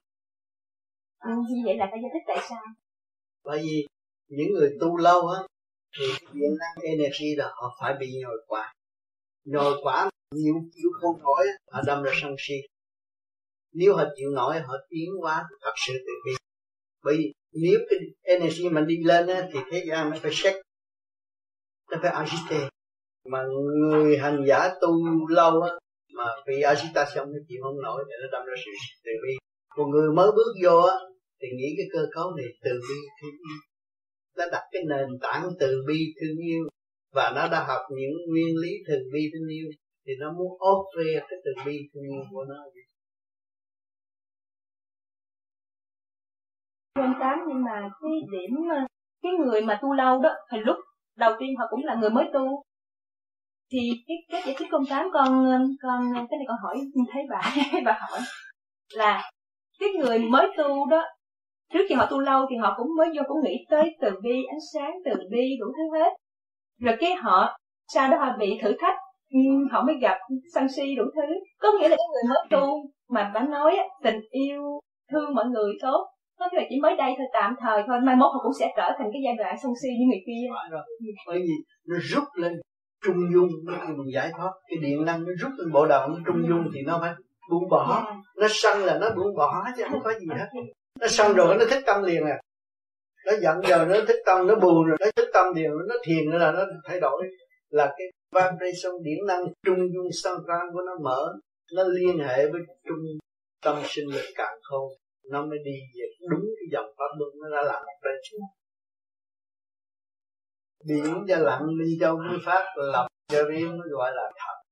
[1.24, 2.62] Ừ, như vậy là phải giải thích tại sao?
[3.46, 3.86] Bởi vì
[4.28, 5.40] những người tu lâu á
[5.98, 8.72] thì cái điện năng energy là họ phải bị nhồi quả
[9.44, 12.54] nhồi quả nhiều chịu không nổi họ đâm ra sân si.
[13.72, 16.32] Nếu họ chịu nổi họ tiến hóa thật sự từ bi.
[17.04, 20.54] Bởi vì nếu cái energy mình đi lên á, thì thế gian nó phải xét
[21.90, 22.68] nó phải agite
[23.28, 23.44] mà
[23.92, 24.88] người hành giả tu
[25.28, 25.70] lâu á
[26.14, 26.62] mà vì
[27.14, 28.70] xong nó chịu không nổi thì nó đâm ra sự
[29.04, 29.36] từ bi.
[29.76, 30.94] Còn người mới bước vô á
[31.40, 33.58] thì nghĩ cái cơ cấu này từ bi thương yêu.
[34.36, 36.64] Nó đặt cái nền tảng từ bi thương yêu.
[37.12, 39.68] Và nó đã học những nguyên lý từ bi thương yêu.
[40.06, 42.56] Thì nó muốn offer cái từ bi thương yêu của nó
[47.02, 48.86] anh tám, nhưng mà cái điểm ờ,
[49.22, 50.76] cái người mà tu lâu đó, thì lúc
[51.16, 52.62] đầu tiên họ cũng là người mới tu.
[53.72, 56.76] Thì cái cái giải thích công tám con ờ, con, cái này con hỏi,
[57.12, 57.40] thấy bà
[57.84, 58.20] bà hỏi
[58.94, 59.30] là
[59.78, 61.04] cái người mới tu đó
[61.72, 64.44] trước khi họ tu lâu thì họ cũng mới vô cũng nghĩ tới từ bi
[64.48, 66.12] ánh sáng từ bi đủ thứ hết.
[66.80, 67.58] Rồi cái họ
[67.94, 68.94] sau đó họ bị thử thách
[69.70, 70.18] họ mới gặp
[70.54, 71.34] sân si đủ thứ.
[71.60, 74.62] Có nghĩa là cái người mới tu mà bà nói tình yêu
[75.12, 76.06] thương mọi người tốt
[76.38, 78.72] có nghĩa là chỉ mới đây thôi tạm thời thôi mai mốt họ cũng sẽ
[78.76, 80.46] trở thành cái giai đoạn sân si như người kia.
[80.70, 80.82] Rồi.
[81.26, 81.54] bởi vì
[81.88, 82.52] nó rút lên
[83.04, 84.50] trung dung nó mình giải thoát.
[84.68, 87.12] Cái điện năng nó rút lên bộ đầu nó trung dung thì nó phải
[87.50, 88.12] buông bỏ.
[88.36, 90.48] Nó sân là nó buông bỏ chứ không có gì hết
[91.00, 92.40] nó xong rồi nó thích tâm liền à.
[93.26, 96.30] Nó giận giờ nó thích tâm, nó buồn rồi, nó thích tâm liền, nó thiền
[96.30, 97.22] nữa là nó thay đổi.
[97.68, 101.34] Là cái vibration điện năng trung dung sân vang của nó mở,
[101.74, 102.98] nó liên hệ với trung
[103.64, 104.88] tâm sinh lực càng không
[105.30, 108.16] nó mới đi về đúng cái dòng pháp luân, nó đã làm một bên
[110.88, 114.62] biển cho lặng đi châu mới phát lập cho riêng mới gọi là thật.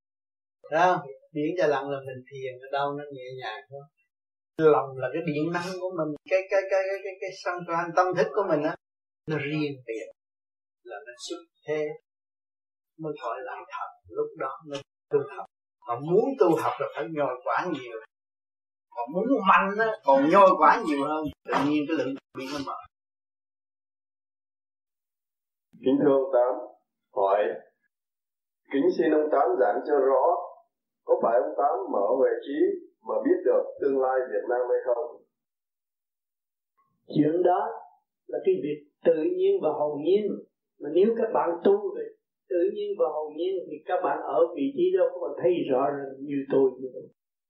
[0.71, 1.05] Đó?
[1.33, 3.83] Biển cho lặng là mình thiền ở đâu nó nhẹ nhàng thôi
[4.59, 7.91] lòng là cái điện năng của mình cái cái cái cái cái, cái sân quan
[7.97, 8.77] tâm thức của mình á
[9.27, 10.07] nó riêng biệt
[10.83, 11.87] là nó xuất thế.
[12.99, 15.47] Mới gọi là thật lúc đó mới tu học.
[15.89, 17.99] Mà muốn tu học là phải nhồi quả nhiều.
[18.91, 22.59] Còn muốn mạnh á còn nhồi quả nhiều hơn tự nhiên cái lượng bị nó
[22.67, 22.77] mở.
[25.85, 26.55] Kính thưa ông tám
[27.17, 27.39] hỏi
[28.73, 30.25] kính xin ông tám giảng cho rõ
[31.05, 32.59] có phải ông tám mở về trí
[33.09, 35.23] mà biết được tương lai Việt Nam hay không.
[37.15, 37.61] Chuyện đó
[38.27, 40.25] là cái việc tự nhiên và hồn nhiên.
[40.81, 42.05] Mà nếu các bạn tu về
[42.51, 45.53] tự nhiên và hồn nhiên thì các bạn ở vị trí đó các bạn thấy
[45.71, 47.03] rõ ràng như tôi như vậy.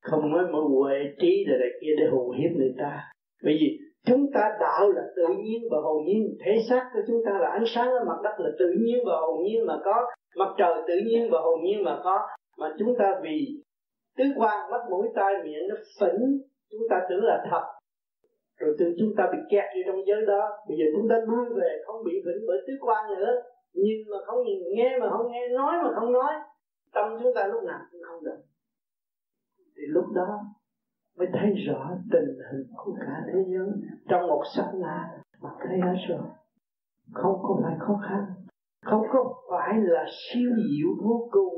[0.03, 3.01] Không nói mỗi huệ trí là này kia để hù hiếp người ta.
[3.45, 6.37] Bởi vì chúng ta đạo là tự nhiên và hồn nhiên.
[6.45, 9.17] Thể xác của chúng ta là ánh sáng ở mặt đất là tự nhiên và
[9.21, 10.07] hồn nhiên mà có.
[10.37, 12.19] Mặt trời tự nhiên và hồn nhiên mà có.
[12.59, 13.64] Mà chúng ta vì
[14.17, 16.23] tứ quan mắt mũi tai miệng nó phỉnh,
[16.71, 17.65] chúng ta tưởng là thật.
[18.59, 21.47] Rồi từ chúng ta bị kẹt vô trong giới đó, bây giờ chúng ta lui
[21.61, 23.33] về, không bị phỉnh bởi tứ quan nữa.
[23.75, 26.33] Nhìn mà không nhìn, nghe mà không nghe, nói mà không nói,
[26.95, 28.41] tâm chúng ta lúc nào cũng không được.
[29.77, 30.41] Thì lúc đó
[31.19, 33.69] mới thấy rõ tình hình của cả thế giới.
[34.09, 35.11] Trong một sát na
[35.43, 36.27] mà thấy hết rồi,
[37.13, 38.25] không có phải khó khăn,
[38.85, 41.55] không có phải là siêu diệu vô cùng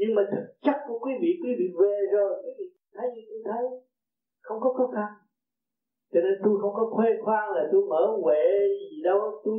[0.00, 2.66] nhưng mà thực chất của quý vị quý vị về rồi quý vị
[2.96, 3.64] thấy như tôi thấy
[4.46, 5.10] không có khó khăn.
[6.12, 8.42] Cho nên tôi không có khoe khoang là tôi mở huệ
[8.90, 9.20] gì đâu.
[9.44, 9.58] Tôi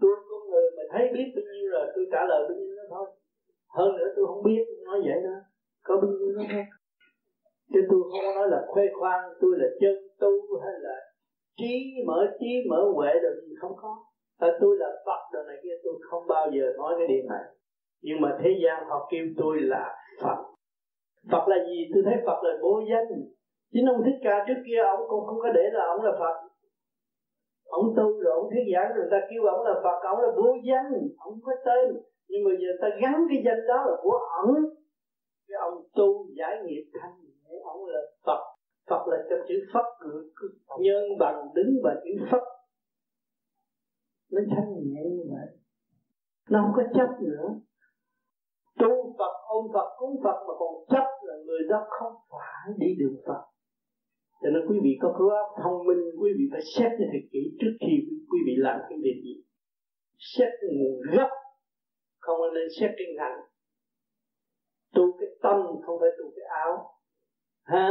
[0.00, 2.84] tôi con người mà thấy biết bao nhiêu rồi tôi trả lời bao nhiêu đó
[2.90, 3.06] thôi.
[3.76, 5.36] Hơn nữa tôi không biết nói vậy đó.
[5.86, 6.64] Có bao nhiêu đó thôi.
[7.72, 10.32] Chứ tôi không có nói là khoe khoang tôi là chân tu
[10.64, 10.96] hay là
[11.58, 11.74] trí
[12.06, 13.92] mở trí mở huệ rồi gì không có.
[14.38, 17.44] À, tôi là phật rồi này kia tôi không bao giờ nói cái điều này
[18.02, 20.38] nhưng mà thế gian họ kêu tôi là phật.
[21.30, 21.90] Phật là gì?
[21.94, 23.08] Tôi thấy phật là bố danh.
[23.72, 26.36] Chính ông thích ca trước kia, ông cũng không có để là ông là phật.
[27.64, 30.30] Ông tu rồi, ông thuyết giảng rồi, người ta kêu ông là phật, ông là
[30.36, 31.86] vô danh, ông có tên.
[32.28, 34.54] Nhưng mà giờ ta gắn cái danh đó là của ổng
[35.48, 38.40] cái ông tu giải nghiệp thanh nhẹ, ông là phật.
[38.90, 39.86] Phật là trong chữ phật
[40.80, 42.44] nhân bằng đứng và chữ phật.
[44.32, 45.46] Nó thanh nhẹ như vậy.
[46.50, 47.54] Nó không có chấp nữa
[48.78, 52.86] tu Phật, ông Phật, cúng Phật mà còn chấp là người đó không phải đi
[52.98, 53.42] đường Phật.
[54.42, 57.24] Cho nên quý vị có khối óc thông minh, quý vị phải xét cho thật
[57.32, 57.94] kỹ trước khi
[58.30, 59.34] quý vị làm cái việc gì.
[60.18, 61.30] Xét nguồn gốc,
[62.20, 63.38] không nên xét cái ngành.
[64.94, 65.56] Tu cái tâm,
[65.86, 66.72] không phải tu cái áo.
[67.62, 67.88] Ha?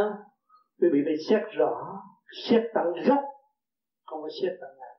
[0.82, 1.74] Quý vị phải xét rõ,
[2.50, 3.24] xét tận gốc,
[4.06, 4.98] không phải xét tận ngành.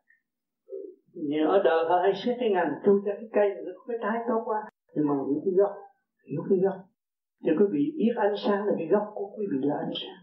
[1.12, 3.98] Nhưng ở đời họ hay xét cái ngành, tu cho cái cây nó có cái
[4.02, 4.60] trái tốt quá
[4.94, 5.72] nhưng mà hiểu cái gốc
[6.28, 6.78] hiểu cái gốc.
[7.44, 10.22] Cho quý vị, biết ánh sáng là cái gốc của quý vị là ánh sáng.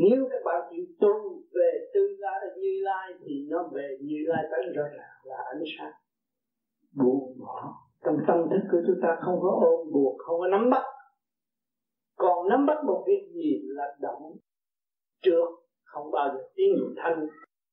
[0.00, 1.14] Nếu các bạn chịu tu
[1.54, 5.36] về tương lai là như lai thì nó về như lai tánh rõ ràng là
[5.52, 5.92] ánh sáng.
[6.96, 7.74] Buông bỏ.
[8.04, 10.82] Trong tâm thức của chúng ta không có ôm buộc, không có nắm bắt.
[12.16, 14.36] Còn nắm bắt một việc gì là động
[15.22, 15.46] trước
[15.84, 17.26] không bao giờ tiến được thanh.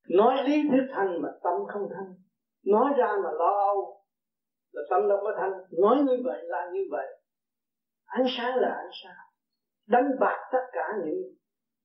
[0.10, 2.14] Nói lý thuyết thanh mà tâm không thanh.
[2.66, 3.99] Nói ra mà lo âu
[4.72, 5.52] là tâm đâu có thanh.
[5.82, 7.08] Nói như vậy là như vậy.
[8.06, 9.26] Ánh sáng là ánh sáng.
[9.88, 11.22] Đánh bạc tất cả những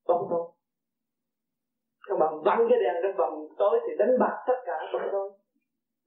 [0.09, 0.51] bóng tối.
[2.09, 5.31] Các bạn bắn cái đèn trong vòng tối thì đánh bạc tất cả bóng tối.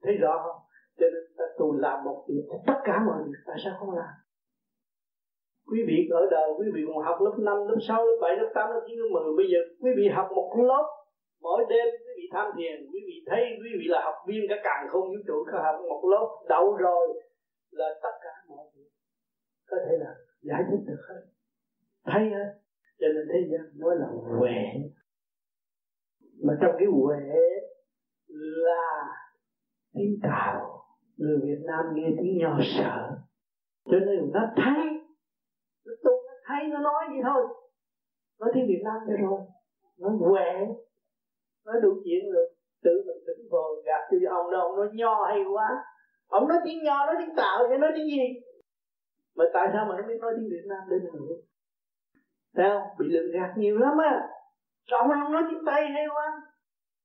[0.02, 0.62] Thấy rõ không?
[0.98, 3.40] Cho nên ta tu làm một việc tất cả mọi việc.
[3.46, 4.12] Tại sao không làm?
[5.70, 8.50] Quý vị ở đời quý vị còn học lớp 5, lớp 6, lớp 7, lớp
[8.54, 10.84] 8, lớp 9, lớp 10 bây giờ quý vị học một lớp
[11.42, 11.88] mỗi đêm
[12.18, 15.18] vị tham thiền quý vị thấy quý vị là học viên cả càng không vũ
[15.26, 17.04] trụ có học một lớp đậu rồi
[17.70, 18.90] là tất cả mọi việc
[19.70, 21.22] có thể là giải thích được hết.
[22.04, 22.48] Thấy hết
[23.00, 24.06] cho nên thế gian nói là
[24.38, 24.62] huệ.
[26.44, 27.20] Mà trong cái huệ
[28.28, 28.84] là
[29.94, 30.84] tiếng tào
[31.16, 33.10] người Việt Nam nghe tiếng nho sợ.
[33.84, 34.84] Cho nên nó thấy
[35.86, 37.42] nó tu nó thấy nó nói gì thôi.
[38.40, 39.40] Nói tiếng Việt Nam cho rồi
[39.98, 40.66] nó huệ
[41.68, 42.46] nói đủ chuyện rồi
[42.84, 45.68] tự mình tỉnh vờ gạt cho ông đâu ông nói nho hay quá.
[46.28, 48.26] Ông nói tiếng nho nói tiếng tạo thì nói tiếng gì?
[49.36, 51.34] Mà tại sao mà nó biết nói tiếng Việt Nam đến nữa
[52.56, 52.82] Thấy không?
[52.98, 54.28] Bị lừa gạt nhiều lắm á.
[54.90, 56.26] Sao ông không nói tiếng Tây hay quá?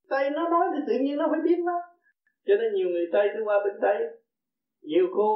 [0.09, 1.79] Tây nó nói thì tự nhiên nó phải biết đó
[2.45, 3.97] Cho nên nhiều người Tây tôi qua bên Tây.
[4.81, 5.27] Nhiều cô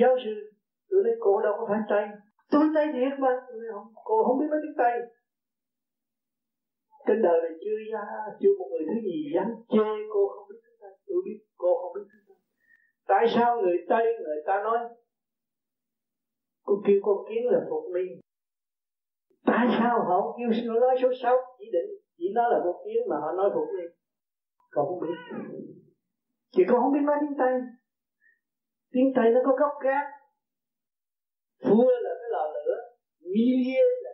[0.00, 0.52] giáo sư
[0.90, 2.04] Tôi nói cô đâu có phải Tây.
[2.50, 3.32] Tôi Tây thiệt mà.
[3.48, 4.94] Tôi không, Cô không biết nói tiếng Tây
[7.06, 8.04] trên đời này chưa ra,
[8.40, 11.70] chưa một người thứ gì dám chê cô không biết chúng ta, tôi biết cô
[11.80, 12.34] không biết chúng ta.
[13.10, 14.78] Tại sao người Tây, người ta nói,
[16.66, 18.04] cô kêu con kiến là phục mi
[19.46, 21.36] tại sao họ kêu nó nói số sáu?
[21.58, 23.84] Chỉ định, chỉ nói là một kiến mà họ nói phục mi
[24.72, 25.18] còn không biết.
[26.52, 27.54] Chỉ con không biết nói tiếng Tây.
[28.92, 30.06] Tiếng Tây nó có gốc gác.
[31.68, 32.76] Vua là cái lò lửa
[33.20, 34.11] million là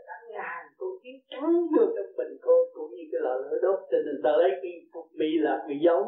[1.09, 4.31] cả trắng vô trong bình cô cũng như cái lò lửa đốt cho nên ta
[4.31, 6.01] lấy cái phục mi là bị giấu.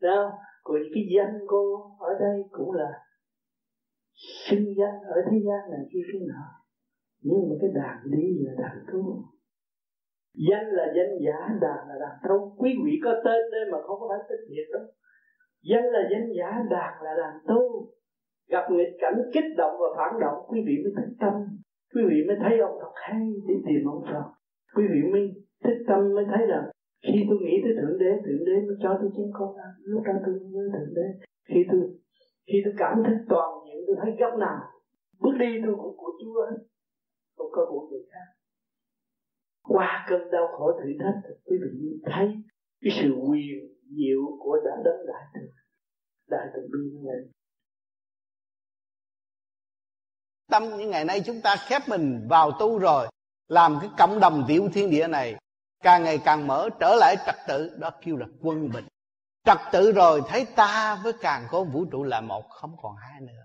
[0.00, 0.30] Đâu?
[0.64, 1.62] Còn cái danh cô
[1.98, 2.90] ở đây cũng là
[4.46, 6.44] sinh danh ở thế gian là chi cái nọ.
[7.22, 9.02] Nhưng mà cái đàn đi là đàn tu
[10.48, 14.00] danh là danh giả, đàn là đàn tu quý vị có tên đây mà không
[14.00, 14.86] có phải tên thiệt đâu.
[15.70, 17.62] Danh là danh giả, đàn là đàn tu
[18.48, 21.32] gặp nghịch cảnh kích động và phản động, quý vị mới thích tâm
[21.94, 24.26] quý vị mới thấy ông Phật hay đi tìm ông Phật
[24.74, 25.22] quý vị mới
[25.64, 26.60] thích tâm mới thấy là
[27.06, 30.02] khi tôi nghĩ tới thượng đế thượng đế mới cho tôi chiến con ăn lúc
[30.06, 31.06] đó tôi nhớ thượng đế.
[31.48, 31.80] Khi tôi
[32.46, 34.58] khi tôi cảm thấy toàn diện, tôi thấy góc nào,
[35.20, 36.58] bước đi tôi cũng của chúa hết.
[37.36, 38.26] Không có của người khác.
[39.62, 42.26] Qua cơn đau khổ thử thách, quý vị thấy
[42.80, 43.58] cái sự quyền
[43.96, 45.40] diệu của đã đấng đại từ
[46.30, 47.22] đại từ bi này
[50.52, 53.08] tâm những ngày nay chúng ta khép mình vào tu rồi,
[53.48, 55.36] làm cái cộng đồng tiểu thiên địa này
[55.82, 58.84] càng ngày càng mở trở lại trật tự, đó kêu là quân bình.
[59.44, 63.20] Trật tự rồi thấy ta với càng có vũ trụ là một, không còn hai
[63.20, 63.42] nữa.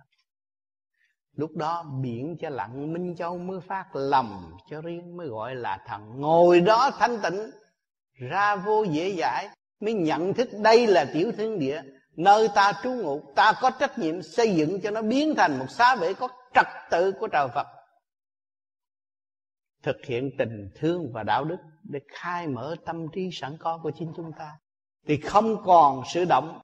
[1.36, 5.80] Lúc đó biển cho lặng, minh châu mới phát lầm cho riêng, mới gọi là
[5.88, 6.22] thần.
[6.22, 7.52] Ngồi đó thanh tịnh,
[8.30, 11.82] ra vô dễ dãi, mới nhận thức đây là tiểu thiên địa.
[12.16, 15.66] Nơi ta trú ngụ, ta có trách nhiệm xây dựng cho nó biến thành một
[15.70, 16.28] xá vệ có
[16.58, 17.68] trật tự của trời Phật.
[19.84, 23.92] Thực hiện tình thương và đạo đức để khai mở tâm trí sẵn có của
[23.98, 24.58] chính chúng ta,
[25.08, 26.62] thì không còn sự động.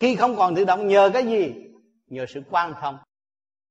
[0.00, 1.52] Khi không còn tự động, nhờ cái gì?
[2.06, 2.98] Nhờ sự quan thông.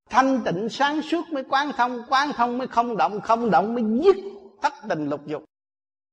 [0.09, 3.83] Thanh tịnh sáng suốt mới quán thông quán thông mới không động không động mới
[4.03, 4.15] dứt
[4.61, 5.43] thất tình lục dục.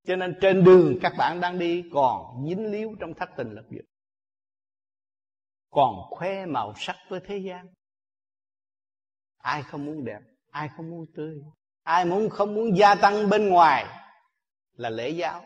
[0.06, 3.64] Cho nên trên đường các bạn đang đi còn dính líu trong thất tình lục
[3.70, 3.84] dục.
[5.70, 7.66] Còn khoe màu sắc với thế gian
[9.46, 10.20] ai không muốn đẹp,
[10.50, 11.34] ai không muốn tươi,
[11.82, 13.86] ai muốn không muốn gia tăng bên ngoài
[14.76, 15.44] là lễ giáo.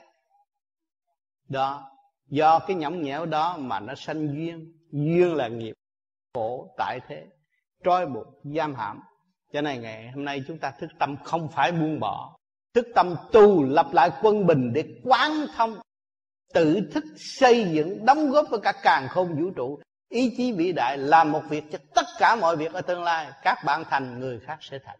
[1.49, 1.91] Đó,
[2.29, 5.75] do cái nhõng nhẽo đó mà nó sanh duyên duyên là nghiệp
[6.35, 7.27] khổ tại thế,
[7.85, 9.01] trói buộc, giam hãm.
[9.53, 12.37] Cho nên ngày hôm nay chúng ta thức tâm không phải buông bỏ,
[12.75, 15.81] thức tâm tu lập lại quân bình để quán thông,
[16.55, 19.79] tự thức xây dựng, đóng góp với cả càng không vũ trụ
[20.11, 23.33] ý chí vĩ đại làm một việc cho tất cả mọi việc ở tương lai.
[23.43, 24.99] Các bạn thành người khác sẽ thành.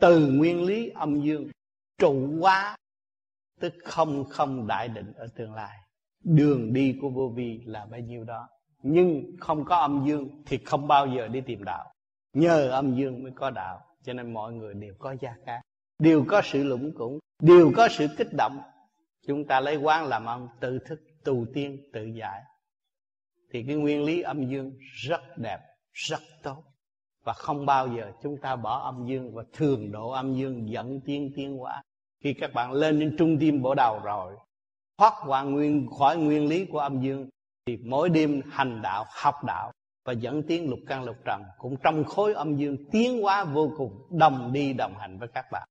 [0.00, 1.50] Từ nguyên lý âm dương
[1.98, 2.76] trụ hóa
[3.60, 5.78] tức không không đại định ở tương lai.
[6.24, 8.48] Đường đi của vô vi là bao nhiêu đó.
[8.82, 11.92] Nhưng không có âm dương thì không bao giờ đi tìm đạo.
[12.32, 15.60] Nhờ âm dương mới có đạo, cho nên mọi người đều có gia cát
[16.02, 18.60] đều có sự lũng củng đều có sự kích động.
[19.26, 22.42] Chúng ta lấy quán làm ông tự thức, tu tiên, tự giải
[23.52, 25.58] thì cái nguyên lý âm dương rất đẹp,
[25.92, 26.64] rất tốt.
[27.24, 31.00] Và không bao giờ chúng ta bỏ âm dương và thường độ âm dương, dẫn
[31.00, 31.82] tiên tiên hóa.
[32.24, 34.36] Khi các bạn lên đến trung tim bộ đầu rồi,
[34.98, 37.28] thoát qua nguyên, khỏi nguyên lý của âm dương,
[37.66, 39.72] thì mỗi đêm hành đạo, học đạo
[40.04, 43.70] và dẫn tiến lục căn lục trần cũng trong khối âm dương tiến hóa vô
[43.76, 45.68] cùng, đồng đi đồng hành với các bạn.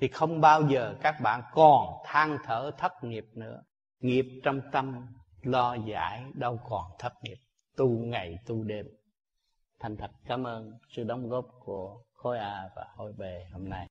[0.00, 3.62] Thì không bao giờ các bạn còn than thở thất nghiệp nữa.
[4.00, 5.06] Nghiệp trong tâm
[5.46, 7.36] lo giải đâu còn thất nghiệp.
[7.76, 8.86] Tu ngày tu đêm.
[9.80, 13.22] Thành thật cảm ơn sự đóng góp của khối A và khối B
[13.52, 13.88] hôm nay.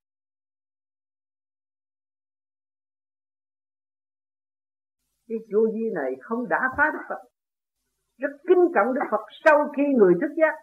[5.27, 7.30] Cái vô vi này không đã phá Đức Phật.
[8.17, 10.55] Rất kính trọng Đức Phật sau khi người thức giác.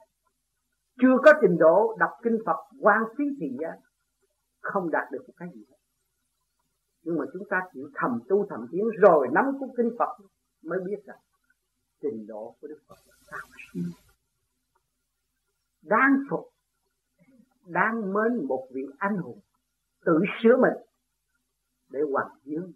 [1.00, 3.76] Chưa có trình độ đọc kinh Phật quan phí thì giác
[4.60, 5.76] không đạt được một cái gì hết.
[7.02, 10.16] Nhưng mà chúng ta chịu thầm tu thầm tiến rồi nắm cuốn kinh Phật
[10.62, 11.20] mới biết rằng
[12.00, 13.82] trình độ của Đức Phật là cao siêu
[15.82, 16.52] đáng phục,
[17.66, 19.40] đáng mến một vị anh hùng
[20.04, 20.74] tự sửa mình
[21.88, 22.72] để hoàn dương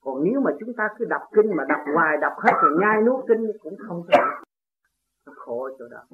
[0.00, 3.02] còn nếu mà chúng ta cứ đọc kinh mà đọc hoài, đọc hết rồi nhai
[3.06, 4.18] nuốt kinh cũng không thể.
[5.26, 6.04] Nó khổ chỗ đó.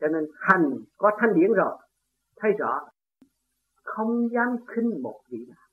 [0.00, 1.78] Cho nên hành có thanh điển rồi.
[2.36, 2.88] Thấy rõ,
[3.82, 5.68] không dám khinh một vị nào.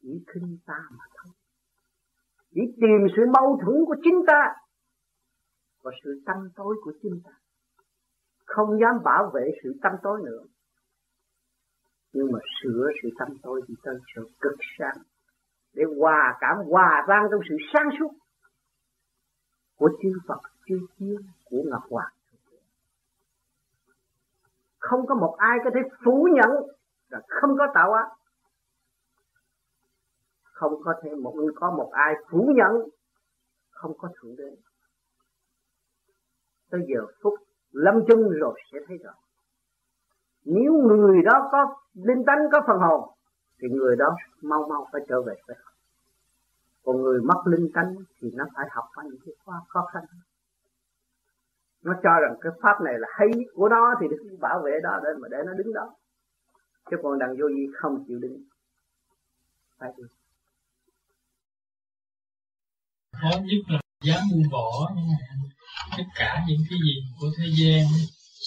[0.00, 1.32] Chỉ khinh ta mà thôi
[2.56, 4.54] chỉ tìm sự mâu thuẫn của chính ta
[5.82, 7.30] và sự tâm tối của chính ta.
[8.44, 10.42] Không dám bảo vệ sự tâm tối nữa.
[12.12, 14.96] Nhưng mà sửa sự tâm tối thì tới sự cực sáng
[15.74, 18.10] để hòa cảm, hòa vang trong sự sáng suốt
[19.76, 22.12] của chư Phật, chư thiên, của Ngọc Hoàng.
[24.78, 26.50] Không có một ai có thể phủ nhận
[27.08, 28.15] là không có tạo ác
[30.56, 32.88] không có thể một, có một ai phủ nhận,
[33.70, 34.56] không có thượng đế.
[36.70, 37.34] Tới giờ phút
[37.72, 39.12] lâm chung rồi sẽ thấy rõ.
[40.44, 43.10] Nếu người đó có linh tánh, có phần hồn,
[43.60, 45.72] thì người đó mau mau phải trở về với học
[46.86, 50.04] còn người mất linh tánh thì nó phải học phải những cái khóa khó khăn.
[51.82, 55.00] Nó cho rằng cái pháp này là hay của nó thì được bảo vệ đó
[55.04, 55.94] để mà để nó đứng đó.
[56.90, 58.42] Chứ còn đằng vô vi không chịu đứng.
[59.78, 60.06] Phải được
[63.20, 64.90] khó nhất là dám buông bỏ
[65.96, 67.86] tất cả những cái gì của thế gian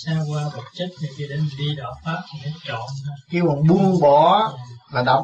[0.04, 2.90] xa qua vật chất này kia để mình đi đạo pháp thì nó chọn
[3.30, 4.54] kêu bằng buông bỏ
[4.92, 5.24] là đọc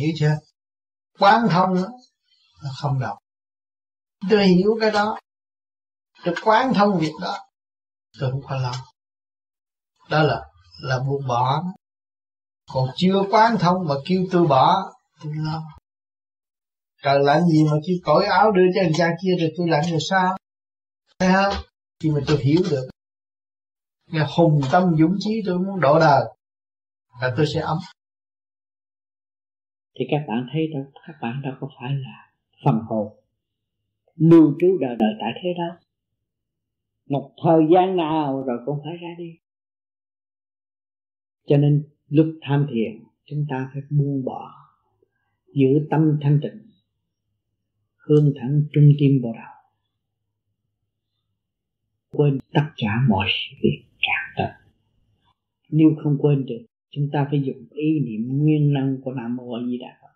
[0.00, 0.34] hiểu chưa?
[1.18, 1.88] Quán thông đó,
[2.62, 3.18] là không đọc
[4.30, 5.18] tôi hiểu cái đó.
[6.24, 7.38] Tôi quán thông việc đó.
[8.20, 8.74] Tôi không có lo.
[10.10, 10.42] Đó là
[10.82, 11.62] là buông bỏ.
[12.72, 15.62] Còn chưa quán thông mà kêu tôi bỏ tôi lo
[17.02, 19.84] trời lạnh gì mà chỉ cởi áo đưa cho anh cha kia rồi tôi lạnh
[19.90, 20.36] rồi sao?
[21.18, 21.54] Thấy không?
[22.00, 22.88] Khi mà tôi hiểu được
[24.12, 26.24] nghe hùng tâm dũng chí tôi muốn độ đời,
[27.20, 27.78] là tôi sẽ ấm.
[29.98, 30.84] Thì các bạn thấy đâu?
[31.06, 32.32] các bạn đâu có phải là
[32.64, 33.18] phần hồn.
[34.16, 35.82] Lưu trú đời đời tại thế đâu
[37.12, 39.38] một thời gian nào rồi cũng phải ra đi.
[41.46, 44.50] Cho nên lúc tham thiền, chúng ta phải buông bỏ
[45.54, 46.71] giữ tâm thanh tịnh
[48.02, 49.52] hướng thẳng trung tim bồ đầu
[52.12, 54.52] quên tất cả mọi sự việc trạng tật.
[55.70, 59.52] Nếu không quên được, chúng ta phải dùng ý niệm nguyên năng của nam mô
[59.52, 60.08] a di đà phật.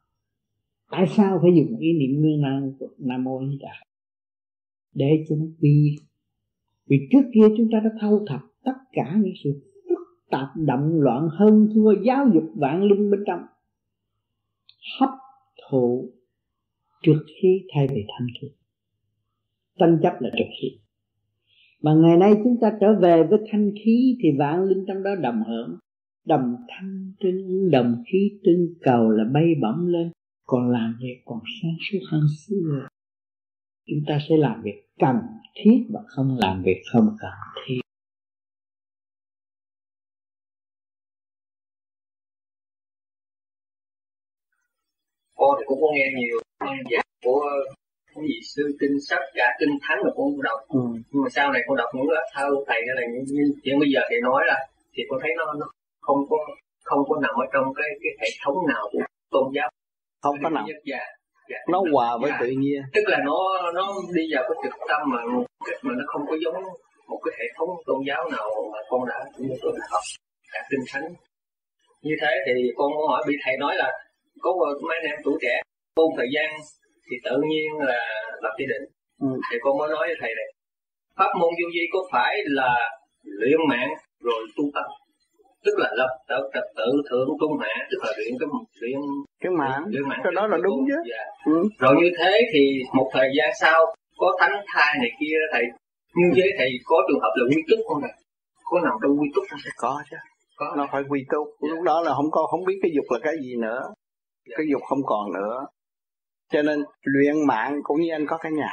[0.90, 3.88] Tại sao phải dùng ý niệm nguyên năng của nam mô a di đà phật?
[4.94, 5.96] Để cho nó quy.
[6.86, 9.50] Vì trước kia chúng ta đã thâu thập tất cả những sự
[9.88, 9.98] phức
[10.30, 13.40] tạp, động loạn, hơn thua giáo dục vạn linh bên trong.
[15.00, 15.10] Hấp
[15.70, 16.10] thụ
[17.02, 18.48] trước khi thay vì thanh khí
[19.78, 20.78] tranh chấp là trước khi
[21.82, 25.10] mà ngày nay chúng ta trở về với thanh khí thì vạn linh trong đó
[25.14, 25.78] đồng hưởng.
[26.26, 30.10] Đồng thanh trưng đồng khí trưng cầu là bay bổng lên.
[30.46, 32.88] Còn làm việc, còn sáng suốt hơn xưa.
[33.86, 35.16] Chúng ta sẽ làm việc cần
[35.54, 37.30] thiết và không làm việc không cần
[37.66, 37.85] thiết.
[45.46, 46.36] Con thì cũng có nghe nhiều
[46.90, 47.40] giảng của
[48.14, 50.60] cái gì sư kinh sách cả kinh thánh là con đọc.
[50.68, 50.80] Ừ.
[51.10, 53.24] nhưng mà sau này con đọc những thơ thầy hay là những
[53.62, 54.58] chuyện bây giờ thầy nói là
[54.94, 55.66] thì con thấy nó, nó
[56.00, 56.36] không có
[56.84, 59.68] không có nằm ở trong cái cái hệ thống nào của tôn giáo.
[60.22, 61.04] Không có nằm dạ,
[61.50, 62.38] dạ, nó hòa với dạ.
[62.40, 62.80] tự nhiên.
[62.94, 63.38] Tức là nó
[63.74, 65.20] nó đi vào cái trực tâm mà
[65.82, 66.62] mà nó không có giống
[67.10, 70.04] một cái hệ thống tôn giáo nào mà con đã cũng như tôi đã học
[70.52, 71.06] cả kinh thánh.
[72.02, 73.92] Như thế thì con muốn hỏi bị thầy nói là
[74.40, 74.50] có
[74.88, 75.54] mấy anh em tuổi trẻ.
[75.94, 76.48] Ôn thời gian
[77.10, 78.00] thì tự nhiên là
[78.42, 78.86] lập gia định
[79.20, 79.28] ừ.
[79.50, 80.48] thì con mới nói với thầy này
[81.18, 82.72] pháp môn vô vi có phải là
[83.22, 83.90] luyện mạng
[84.20, 84.84] rồi tu tâm
[85.64, 88.48] tức là lập tự trật tự thượng trung hạ tức là luyện cái
[88.80, 88.98] luyện
[89.42, 90.98] cái mạng luyện mạng cái đó là đúng chứ.
[91.10, 91.24] Dạ.
[91.52, 91.68] ừ.
[91.78, 93.78] rồi như thế thì một thời gian sau
[94.18, 95.64] có thánh thai này kia thầy.
[96.14, 98.14] Như thế thầy có trường hợp là quy túc không thầy?
[98.64, 100.16] Có nằm trong quy túc không có chứ.
[100.56, 100.74] Có.
[100.76, 101.46] Nó phải quy túc.
[101.70, 103.80] Lúc đó là không có không biết cái dục là cái gì nữa
[104.56, 105.66] cái dục không còn nữa.
[106.52, 108.72] Cho nên luyện mạng cũng như anh có cái nhà.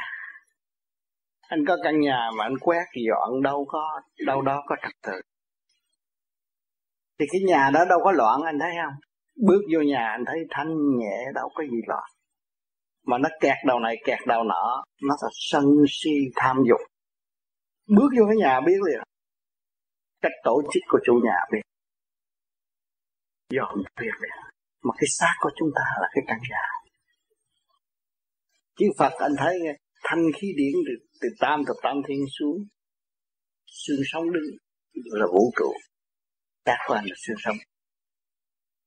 [1.48, 5.20] Anh có căn nhà mà anh quét, dọn, đâu có, đâu đó có trật tự.
[7.18, 8.94] Thì cái nhà đó đâu có loạn, anh thấy không?
[9.46, 10.68] Bước vô nhà anh thấy thanh
[10.98, 12.04] nhẹ, đâu có gì loạn.
[13.06, 16.80] Mà nó kẹt đầu này, kẹt đầu nọ, nó là sân si tham dục.
[17.88, 19.02] Bước vô cái nhà biết liền.
[20.22, 21.60] Cách tổ chức của chủ nhà biết.
[23.50, 24.53] Dọn việc liền
[24.84, 26.64] mà cái xác của chúng ta là cái căn nhà.
[28.78, 29.72] Chư Phật anh thấy nghe
[30.04, 32.56] thanh khí điển từ, từ tam thập tam thiên xuống
[33.66, 34.56] xương sống đứng
[34.94, 35.72] là vũ trụ.
[36.64, 37.56] Các quan là xương sống.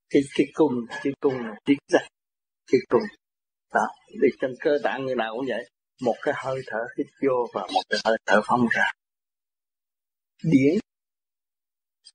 [0.10, 1.99] Cái cái cung cái cung là tiếng ra
[2.72, 3.03] cái cung.
[3.74, 3.88] Đó
[4.22, 5.69] để trong cơ tạng người nào cũng vậy.
[6.02, 8.91] Một cái hơi thở hít vô và một cái hơi thở phóng ra.
[10.44, 10.80] Điển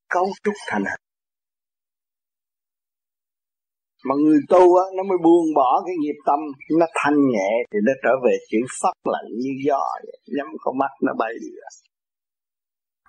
[0.08, 1.11] cấu trúc thành hình
[4.06, 6.40] mà người tu á, nó mới buông bỏ cái nghiệp tâm,
[6.78, 9.82] nó thanh nhẹ thì nó trở về chữ phất lạnh như gió
[10.36, 11.48] nhắm con mắt nó bay đi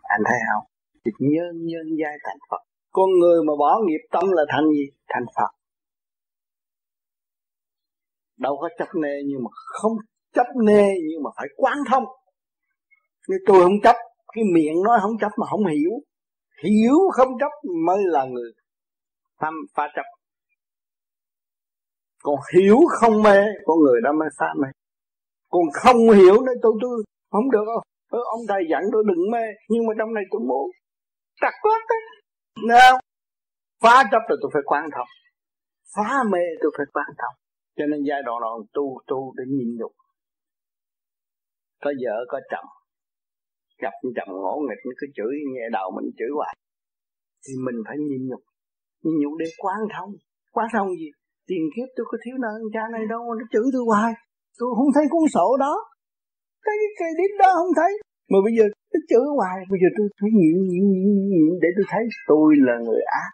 [0.04, 0.66] anh thấy không?
[1.06, 2.62] Thì nhân nhân giai thành phật.
[2.92, 4.86] Con người mà bỏ nghiệp tâm là thành gì?
[5.10, 5.52] Thành phật.
[8.38, 9.92] Đâu có chấp nê nhưng mà không
[10.34, 12.04] chấp nê nhưng mà phải quán thông.
[13.30, 13.96] Nếu tôi không chấp,
[14.36, 15.92] cái miệng nói không chấp mà không hiểu.
[16.64, 17.52] Hiểu không chấp
[17.86, 18.52] mới là người
[19.40, 20.06] tham pha chấp
[22.24, 24.68] còn hiểu không mê con người đó mới phá mê.
[25.50, 27.66] Còn không hiểu nói tôi tôi không được.
[27.68, 30.66] Đâu ừ, ông thầy dặn tôi đừng mê nhưng mà trong này tôi muốn.
[31.42, 32.00] Chặt quá đấy
[32.68, 33.00] nào
[33.82, 35.08] phá chấp rồi tôi phải quan thông
[35.96, 37.36] phá mê tôi phải quan thông
[37.78, 39.92] cho nên giai đoạn đó tu tu để nhịn nhục.
[41.82, 42.70] Có vợ có chồng.
[43.78, 46.56] Gặp chồng ngỗ nghịch cứ chửi nghe đầu mình chửi hoài.
[47.48, 48.42] Thì mình phải nhịn nhục.
[49.04, 50.12] Nhịn nhục để quán thông
[50.52, 51.10] quán thông gì?
[51.50, 54.14] Tiền kiếp tôi có thiếu nợ cha này đâu mà nó chửi tôi hoài.
[54.60, 55.74] Tôi không thấy cuốn sổ đó.
[56.66, 57.92] Cái cái đít đó không thấy.
[58.32, 59.58] Mà bây giờ nó chửi hoài.
[59.72, 63.32] Bây giờ tôi phải nhịn nhịn nhịn nhịn để tôi thấy tôi là người ác.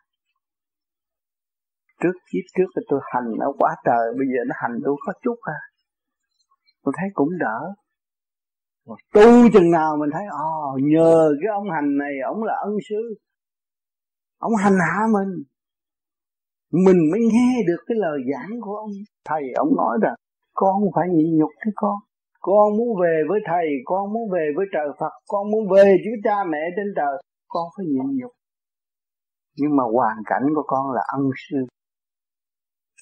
[2.01, 5.13] Trước kiếp trước là tôi hành nó quá trời bây giờ nó hành tôi có
[5.23, 5.59] chút à.
[6.83, 7.59] Tôi thấy cũng đỡ.
[8.87, 12.53] Mà tu chừng nào mình thấy ồ oh, nhờ cái ông hành này ông là
[12.67, 13.01] ân sư.
[14.37, 15.43] Ông hành hạ mình
[16.71, 18.91] mình mới nghe được cái lời giảng của ông.
[19.25, 20.15] Thầy, ông nói rằng,
[20.53, 21.95] con phải nhịn nhục cái con.
[22.39, 26.17] Con muốn về với thầy, con muốn về với trời phật, con muốn về với
[26.23, 27.15] cha mẹ trên trời.
[27.47, 28.31] Con phải nhịn nhục.
[29.57, 31.57] Nhưng mà hoàn cảnh của con là ân sư.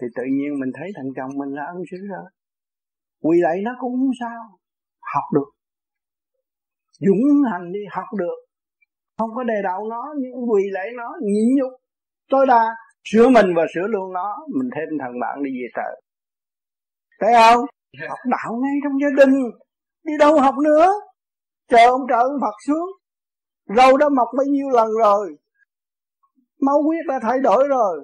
[0.01, 2.29] Thì tự nhiên mình thấy thằng chồng mình là ân sư rồi.
[3.23, 4.41] Quỳ lại nó cũng không sao.
[5.13, 5.49] Học được.
[6.99, 8.37] Dũng hành đi, học được.
[9.17, 11.71] Không có đề đạo nó, nhưng quỳ lại nó nhịn nhục.
[12.29, 12.65] Tối đa
[13.11, 16.01] sửa mình và sửa luôn nó mình thêm thằng bạn đi về trời
[17.19, 17.65] thấy không?
[17.99, 18.07] Dạ.
[18.09, 19.35] học đạo ngay trong gia đình.
[20.03, 20.87] Đi đâu học nữa?
[21.71, 22.89] Chờ ông trời ông Phật xuống.
[23.77, 25.35] Râu đã mọc bao nhiêu lần rồi.
[26.61, 28.03] Máu huyết đã thay đổi rồi.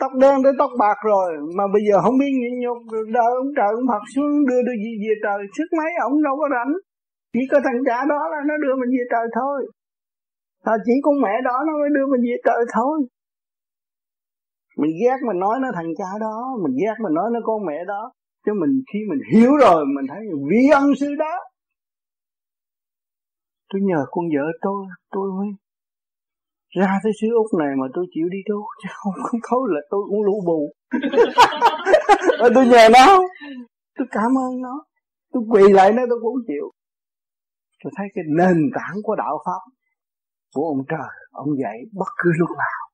[0.00, 1.28] Tóc đen tới tóc bạc rồi.
[1.56, 2.78] Mà bây giờ không biết nhịn nhục
[3.14, 5.40] đợi ông trời ông Phật xuống đưa đưa gì về trời.
[5.56, 6.72] Sức mấy ông đâu có rảnh.
[7.32, 9.58] Chỉ có thằng cha đó là nó đưa mình về trời thôi.
[10.64, 12.96] À, chỉ con mẹ đó nó mới đưa mình về trời thôi
[14.76, 17.78] mình ghét mình nói nó thằng cha đó mình ghét mình nói nó con mẹ
[17.86, 18.12] đó.
[18.46, 21.34] Chứ mình khi mình hiểu rồi mình thấy vi ân sư đó.
[23.68, 25.48] Tôi nhờ con vợ tôi tôi mới
[26.76, 29.80] ra tới xứ úc này mà tôi chịu đi đâu chứ không không thôi là
[29.90, 30.72] tôi cũng lũ bù.
[32.40, 33.06] Và tôi nhờ nó.
[33.98, 34.84] Tôi cảm ơn nó.
[35.32, 36.70] Tôi quỳ lại nó tôi cũng chịu.
[37.84, 39.62] Tôi thấy cái nền tảng của đạo pháp
[40.54, 42.85] của ông trời ông dạy bất cứ lúc nào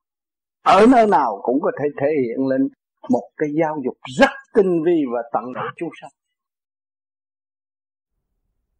[0.63, 2.67] ở nơi nào cũng có thể thể hiện lên
[3.09, 6.11] một cái giáo dục rất tinh vi và tận độ chúng sanh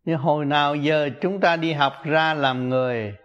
[0.05, 3.15] nhưng hồi nào giờ chúng ta đi học ra làm người,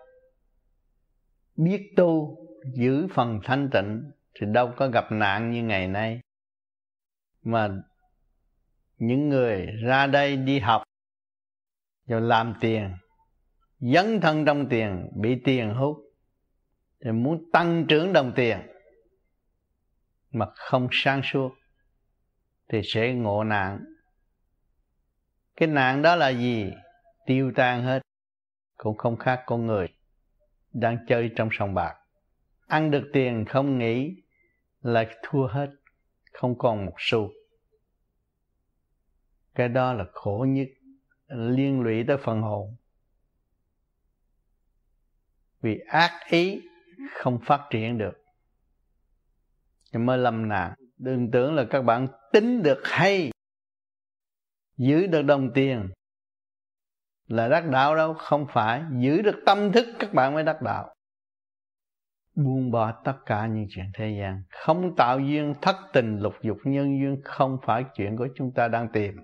[1.56, 2.36] biết tu,
[2.74, 6.20] giữ phần thanh tịnh, thì đâu có gặp nạn như ngày nay.
[7.42, 7.68] Mà
[8.98, 10.82] những người ra đây đi học
[12.06, 12.90] rồi làm tiền,
[13.80, 15.96] dấn thân trong tiền, bị tiền hút
[17.00, 18.58] thì muốn tăng trưởng đồng tiền
[20.30, 21.54] mà không sang suốt
[22.68, 23.84] thì sẽ ngộ nạn.
[25.56, 26.72] Cái nạn đó là gì?
[27.26, 28.02] Tiêu tan hết,
[28.76, 29.88] cũng không khác con người
[30.72, 31.94] đang chơi trong sòng bạc.
[32.66, 34.22] Ăn được tiền không nghĩ
[34.80, 35.70] là thua hết,
[36.32, 37.30] không còn một xu.
[39.54, 40.68] Cái đó là khổ nhất,
[41.26, 42.76] liên lụy tới phần hồn.
[45.60, 46.67] Vì ác ý
[47.12, 48.24] không phát triển được.
[49.92, 50.74] Thì mới lâm nạn.
[50.98, 53.30] Đừng tưởng là các bạn tính được hay,
[54.76, 55.90] giữ được đồng tiền
[57.26, 58.14] là đắc đạo đâu.
[58.14, 60.94] Không phải, giữ được tâm thức các bạn mới đắc đạo.
[62.34, 64.42] Buông bỏ tất cả những chuyện thế gian.
[64.50, 68.68] Không tạo duyên thất tình lục dục nhân duyên không phải chuyện của chúng ta
[68.68, 69.16] đang tìm.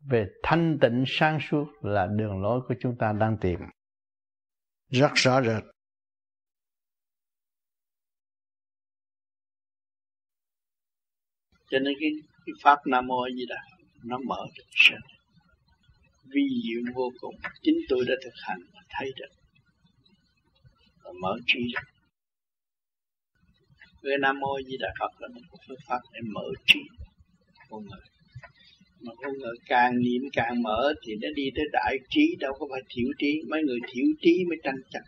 [0.00, 3.60] Về thanh tịnh sáng suốt là đường lối của chúng ta đang tìm
[4.90, 5.62] rất rõ rệt
[11.70, 12.10] cho nên cái,
[12.46, 13.62] cái pháp nam mô a di đà
[14.04, 15.00] nó mở được sân
[16.30, 17.34] vi diệu vô cùng.
[17.62, 19.32] Chính tôi đã thực hành và thấy được.
[21.02, 21.88] Và mở trí được
[24.02, 26.80] cái nam mô a di đà phật là một phương pháp để mở trí
[27.70, 28.17] con người
[29.00, 32.66] mà con người càng niệm càng mở thì nó đi tới đại trí, đâu có
[32.70, 33.32] phải thiểu trí.
[33.50, 35.04] Mấy người thiểu trí mới tranh chấp.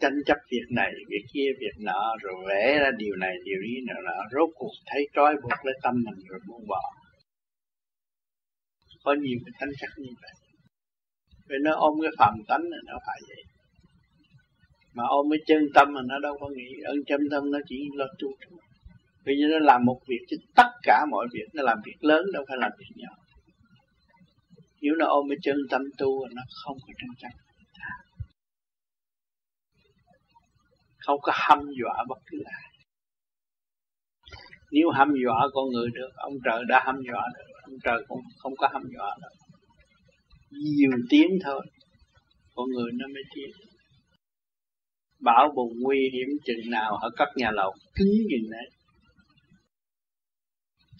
[0.00, 3.74] Tranh chấp việc này, việc kia, việc nọ, rồi vẽ ra điều này, điều ý
[3.86, 4.18] nọ nọ.
[4.32, 6.82] Rốt cuộc thấy trói buộc lấy tâm mình rồi buông bỏ.
[9.04, 10.32] Có nhiều cái tranh chấp như vậy.
[11.48, 13.42] Vì nó ôm cái phạm tánh là nó phải vậy.
[14.94, 16.68] Mà ôm cái chân tâm mà nó đâu có nghĩ.
[16.84, 18.58] Ơn chân tâm nó chỉ lo tu thôi
[19.26, 21.48] bây giờ nó làm một việc chứ tất cả mọi việc.
[21.54, 23.14] Nó làm việc lớn, đâu phải làm việc nhỏ.
[24.80, 27.38] Nếu nó ôm cái chân tâm tu, nó không có tranh chấp.
[30.98, 32.70] Không có hâm dọa bất cứ ai.
[34.72, 37.52] Nếu hâm dọa con người được, ông trời đã hâm dọa được.
[37.62, 39.34] Ông trời cũng không có hâm dọa được.
[40.50, 41.66] Nhiều tiếng thôi,
[42.54, 43.50] con người nó mới tiến.
[45.20, 48.70] Bão bùng nguy hiểm chừng nào ở các nhà lầu cứng như đấy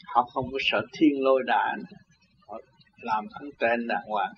[0.06, 1.78] họ không có sợ thiên lôi đạn.
[2.48, 2.60] Họ
[3.02, 4.32] làm anten đàng hoàng.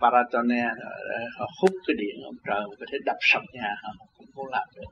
[0.00, 0.62] Paratone
[1.38, 4.68] họ hút cái điện ông trời có thể đập sập nhà họ cũng không làm
[4.76, 4.90] được.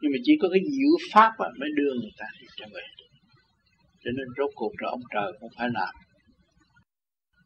[0.00, 2.82] Nhưng mà chỉ có cái diệu pháp mà mới đưa người ta đi trở về.
[4.04, 5.94] Cho nên rốt cuộc rồi ông trời cũng phải làm.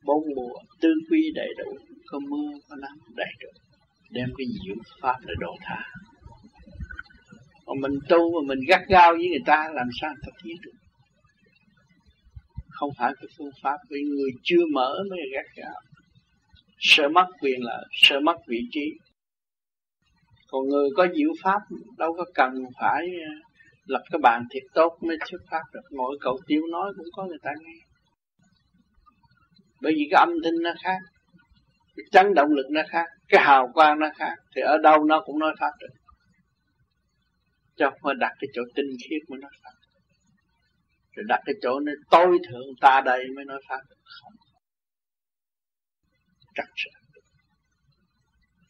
[0.04, 3.48] Bốn mùa tư quy đầy đủ, có mưa, có nắng, đầy đủ.
[4.10, 5.80] Đem cái diệu pháp để độ tha.
[7.66, 10.56] Mà mình tu mà mình gắt gao với người ta, làm sao người ta tiến
[10.62, 10.72] được?
[12.74, 15.80] Không phải cái phương pháp vì người chưa mở mới gắt gạo.
[16.78, 18.92] Sợ mất quyền lợi, sợ mất vị trí.
[20.48, 21.58] Còn người có diệu pháp,
[21.98, 23.32] đâu có cần phải ờ,
[23.86, 25.96] lập cái bàn thiệt tốt mới thuyết pháp được.
[25.96, 27.78] Mỗi cậu tiêu nói cũng có người ta nghe.
[29.80, 30.98] Bởi vì cái âm thanh nó khác,
[31.96, 35.22] cái chấn động lực nó khác, cái hào quang nó khác, thì ở đâu nó
[35.26, 35.94] cũng nói pháp được.
[37.76, 39.83] Cho không phải đặt cái chỗ tinh khiết mới nói pháp
[41.16, 43.96] rồi đặt cái chỗ nơi tối thượng ta đây mới nói pháp được.
[44.04, 44.32] Không.
[46.54, 47.04] Chắc chắn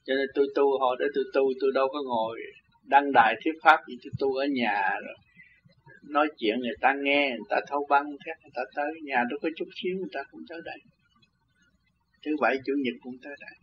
[0.06, 2.40] cho nên tôi tu hồi để tôi tu, tôi đâu có ngồi
[2.84, 5.16] đăng đài thuyết pháp gì, tôi tu ở nhà rồi.
[6.10, 9.38] Nói chuyện người ta nghe, người ta thâu băng, thét người ta tới nhà tôi
[9.42, 10.78] có chút xíu, người ta cũng tới đây.
[12.24, 13.56] Thứ bảy, chủ nhật cũng tới đây.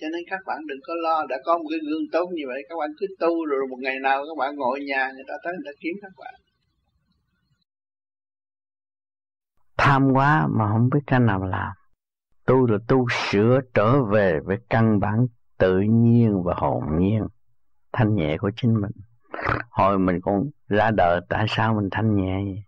[0.00, 2.60] Cho nên các bạn đừng có lo, đã có một cái gương tốt như vậy,
[2.68, 5.52] các bạn cứ tu rồi một ngày nào các bạn ngồi nhà, người ta tới,
[5.52, 6.34] người ta kiếm các bạn.
[9.88, 11.72] Tham quá mà không biết cách nào làm.
[12.46, 15.26] Tu là tu sửa trở về với căn bản
[15.58, 17.26] tự nhiên và hồn nhiên,
[17.92, 18.90] thanh nhẹ của chính mình.
[19.70, 22.64] Hồi mình còn ra đời, tại sao mình thanh nhẹ vậy?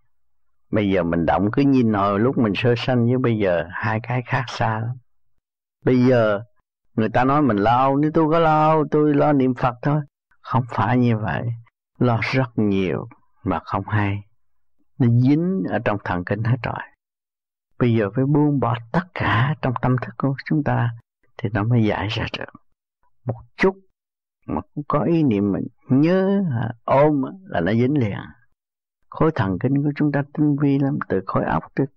[0.71, 3.99] Bây giờ mình động cứ nhìn hồi lúc mình sơ sanh với bây giờ hai
[4.03, 4.95] cái khác xa lắm.
[5.85, 6.41] Bây giờ
[6.95, 10.01] người ta nói mình lo nếu tôi có lo tôi lo niệm phật thôi.
[10.41, 11.47] Không phải như vậy.
[11.99, 13.07] Lo rất nhiều
[13.43, 14.23] mà không hay.
[14.99, 16.90] Nó dính ở trong thần kinh hết rồi
[17.81, 20.89] bây giờ phải buông bỏ tất cả trong tâm thức của chúng ta
[21.37, 22.61] thì nó mới giải ra được.
[23.25, 23.75] Một chút
[24.47, 26.43] mà cũng có ý niệm mình nhớ
[26.83, 28.17] ôm là nó dính liền.
[29.09, 31.87] Khối thần kinh của chúng ta tinh vi lắm, từ khối óc tới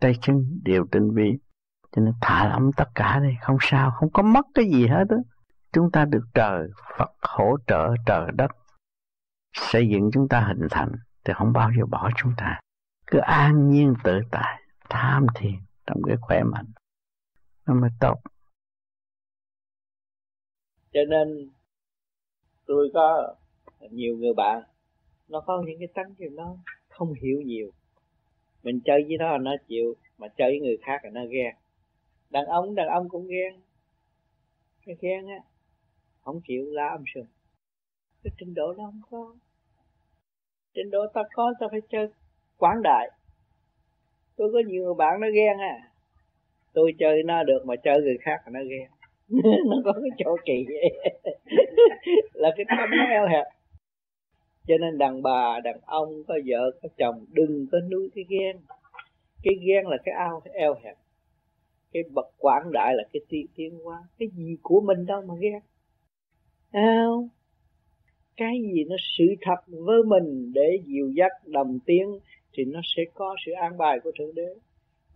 [0.00, 1.38] tay chân đều tinh vi.
[1.96, 5.04] Cho nên thả lỏng tất cả đi, không sao, không có mất cái gì hết
[5.08, 5.16] đó
[5.72, 8.50] chúng ta được trời Phật hỗ trợ trời đất,
[9.52, 10.92] xây dựng chúng ta hình thành,
[11.24, 12.60] thì không bao giờ bỏ chúng ta.
[13.06, 15.54] Cứ an nhiên tự tại tham thiền
[15.86, 16.66] trong cái khỏe mạnh.
[17.66, 18.20] Nó mới tốt.
[20.92, 21.50] Cho nên,
[22.66, 23.34] tôi có
[23.90, 24.62] nhiều người bạn,
[25.28, 26.56] nó có những cái tánh thì nó
[26.88, 27.70] không hiểu nhiều.
[28.62, 31.54] Mình chơi với nó là nó chịu, mà chơi với người khác là nó ghen.
[32.30, 33.60] Đàn ông đàn ông cũng ghen.
[34.86, 35.38] Cái ghen á,
[36.20, 37.26] không chịu la âm sừng.
[38.22, 39.34] Cái trình độ nó không có.
[40.74, 42.08] Trình độ ta có, ta phải chơi
[42.56, 43.10] quảng đại
[44.36, 45.94] tôi có nhiều bạn nó ghen à
[46.74, 48.90] tôi chơi nó được mà chơi người khác nó ghen.
[49.66, 51.14] Nó có cái chỗ kỳ vậy.
[52.32, 53.46] Là cái tâm nó eo hẹp.
[54.66, 58.56] Cho nên đàn bà, đàn ông, có vợ, có chồng, đừng có nuôi cái ghen.
[59.42, 60.96] Cái ghen là cái ao eo hẹp.
[61.92, 63.98] Cái bậc quảng đại là cái tiên tiến hóa.
[64.18, 65.60] Cái gì của mình đâu mà ghen.
[66.70, 67.28] Ao,
[68.36, 72.18] cái gì nó sự thật với mình để dìu dắt, đồng tiếng
[72.54, 74.54] thì nó sẽ có sự an bài của thượng đế.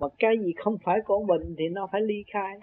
[0.00, 2.58] Mà cái gì không phải của mình thì nó phải ly khai.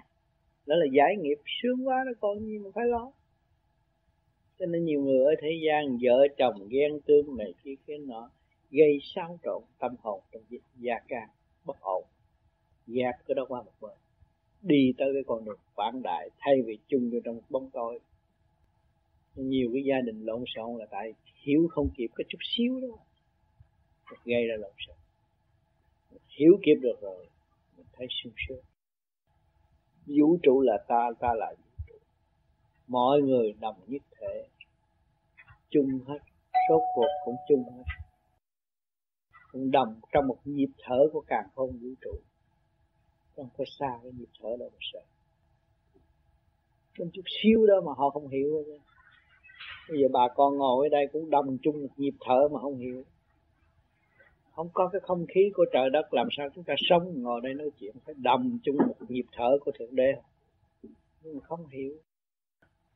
[0.66, 3.12] Đó là giải nghiệp sướng quá nó còn nhưng mà phải lo.
[4.60, 8.30] Cho nên nhiều người ở thế gian vợ chồng ghen tương này kia, cái nọ,
[8.72, 10.42] gây xáo trộn tâm hồn trong
[10.76, 11.30] gia can
[11.66, 12.04] bất ổn,
[12.88, 13.98] gạt cái đó qua một bên.
[14.62, 18.00] Đi tới cái con đường quảng đại, thay vì chung vô trong bóng tối.
[19.36, 21.14] Nhiều cái gia đình lộn xộn là tại
[21.44, 22.98] hiểu không kịp cái chút xíu đó
[24.26, 24.96] gây ra lộn xộn
[26.40, 27.28] hiểu kịp được rồi,
[27.78, 28.64] mình thấy sung sướng.
[30.06, 31.96] Vũ trụ là ta ta là vũ trụ.
[32.88, 34.48] Mọi người đồng nhất thể,
[35.70, 36.20] chung hết
[36.70, 37.84] số cuộc cũng chung hết.
[39.52, 42.20] Cũng đồng trong một nhịp thở của càng không vũ trụ
[43.36, 45.00] không có xa cái nhịp thở đâu mà sợ.
[46.98, 48.84] Trong chút xíu đó mà họ không hiểu đó.
[49.90, 52.78] bây giờ bà con ngồi ở đây cũng đồng chung một nhịp thở mà không
[52.78, 53.04] hiểu
[54.56, 57.54] không có cái không khí của trời đất làm sao chúng ta sống ngồi đây
[57.54, 60.14] nói chuyện phải đồng chung một nhịp thở của thượng đế.
[61.22, 61.94] Nhưng không hiểu.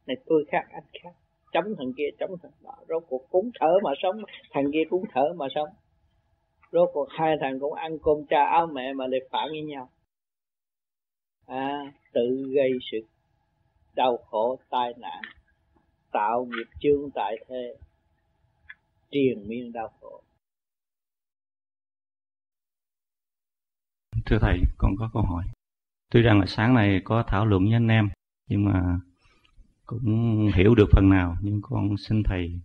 [0.08, 1.10] Này tôi khác anh khác.
[1.54, 4.16] Chống thằng kia chống thằng đó rốt cuộc cũng thở mà sống
[4.52, 5.70] thằng kia cũng thở mà sống.
[6.72, 9.90] Rốt cuộc hai thằng cũng ăn cơm cha áo mẹ mà lại phản với nhau.
[11.46, 12.98] À, tự gây sự
[13.96, 15.22] đau khổ tai nạn
[16.12, 17.76] tạo nghiệp chướng tại thế
[19.12, 20.22] triền miên đau khổ.
[24.26, 25.44] Thưa thầy, con có câu hỏi.
[26.12, 28.10] Tuy rằng là sáng nay có thảo luận với anh em,
[28.50, 29.00] nhưng mà
[29.86, 32.60] cũng hiểu được phần nào, nhưng con xin thầy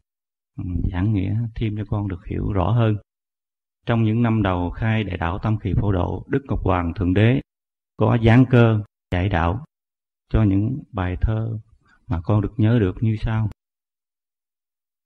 [0.57, 2.97] ừ, giảng nghĩa thêm cho con được hiểu rõ hơn.
[3.87, 7.15] Trong những năm đầu khai đại đạo tâm kỳ phổ độ, đức ngọc hoàng thượng
[7.15, 7.41] đế
[7.97, 9.65] có giáng cơ dạy đạo
[10.31, 11.59] cho những bài thơ
[12.07, 13.51] mà con được nhớ được như sau.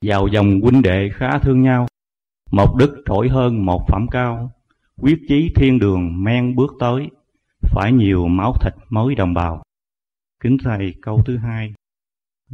[0.05, 1.86] Vào dòng huynh đệ khá thương nhau,
[2.51, 4.52] một đức trỗi hơn một phẩm cao
[4.99, 7.09] quyết chí thiên đường men bước tới
[7.60, 9.62] phải nhiều máu thịt mới đồng bào.
[10.41, 11.73] Kính thầy câu thứ hai.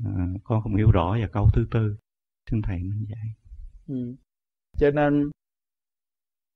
[0.05, 1.97] À, con không hiểu rõ và câu thứ tư.
[2.51, 3.35] Xin thầy minh giải
[3.89, 4.15] ừ.
[4.79, 5.31] cho nên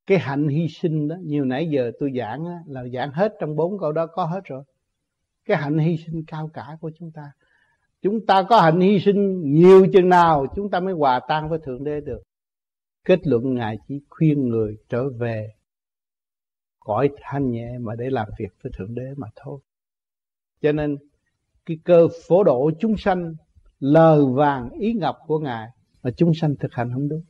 [0.06, 3.56] cái hạnh hy sinh đó nhiều nãy giờ tôi giảng á, là giảng hết trong
[3.56, 4.64] bốn câu đó có hết rồi.
[5.44, 7.22] Cái hạnh hy sinh cao cả của chúng ta.
[8.02, 11.58] Chúng ta có hạnh hy sinh nhiều chừng nào chúng ta mới hòa tan với
[11.64, 12.22] thượng đế được.
[13.04, 15.57] Kết luận ngài chỉ khuyên người trở về
[16.88, 19.60] cõi thanh nhẹ mà để làm việc với thượng đế mà thôi.
[20.62, 20.96] Cho nên,
[21.66, 23.34] cái cơ phổ độ chúng sanh
[23.80, 25.68] lời vàng ý ngọc của ngài
[26.02, 27.22] mà chúng sanh thực hành không đúng.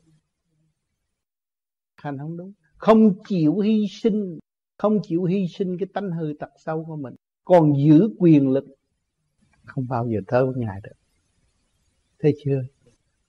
[1.97, 2.53] Hành không đúng.
[2.77, 4.39] Không chịu hy sinh,
[4.77, 7.15] không chịu hy sinh cái tánh hư tật sâu của mình.
[7.45, 8.65] Còn giữ quyền lực,
[9.65, 10.97] không bao giờ thơ với ngài được.
[12.19, 12.62] Thấy chưa?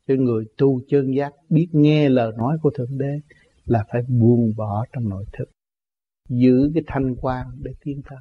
[0.07, 3.19] Cho người tu chân giác biết nghe lời nói của thượng đế
[3.65, 5.49] là phải buông bỏ trong nội thức
[6.29, 8.19] giữ cái thanh quan để tiến tới.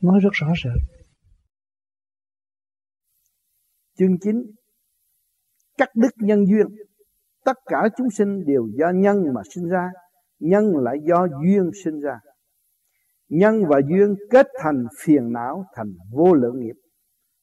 [0.00, 0.98] Nói rất rõ rệt.
[3.98, 4.36] Chương 9
[5.78, 6.66] cắt đứt nhân duyên.
[7.44, 9.90] Tất cả chúng sinh đều do nhân mà sinh ra,
[10.38, 12.20] nhân lại do duyên sinh ra.
[13.28, 16.76] Nhân và duyên kết thành phiền não, thành vô lượng nghiệp.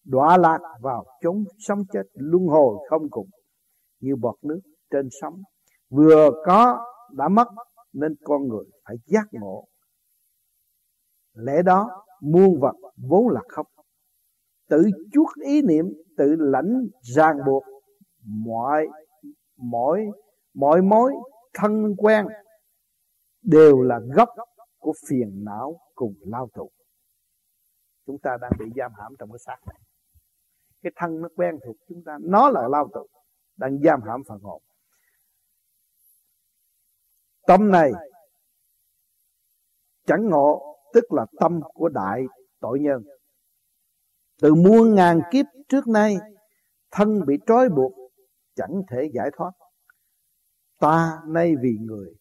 [0.06, 3.28] Đọa lạc vào chốn sống chết luân hồi không cùng.
[4.00, 4.60] Như bọt nước
[4.92, 5.42] trên sóng.
[5.90, 7.48] Vừa có đã mất
[7.95, 9.67] nên con người phải giác ngộ.
[11.33, 13.67] Lẽ đó, muôn vật vốn là không.
[14.69, 15.85] Tự chuốt ý niệm,
[16.17, 17.64] tự lãnh ràng buộc
[18.24, 18.88] mọi
[19.57, 20.06] mọi
[20.53, 21.14] mọi mối
[21.53, 22.25] thân quen
[23.41, 24.30] đều là gốc
[24.77, 26.69] của phiền não cùng lao tù.
[28.06, 29.80] Chúng ta đang bị giam hãm trong cái xác này.
[30.83, 33.07] Cái thân nó quen thuộc chúng ta, nó là lao tù,
[33.57, 34.61] đang giam hãm phần hồn
[37.48, 37.91] tâm này
[40.06, 42.24] chẳng ngộ, tức là tâm của đại
[42.59, 43.03] tội nhân.
[44.41, 46.15] Từ muôn ngàn kiếp trước nay,
[46.91, 47.93] thân bị trói buộc,
[48.56, 49.51] chẳng thể giải thoát.
[50.80, 52.15] Ta nay vì người,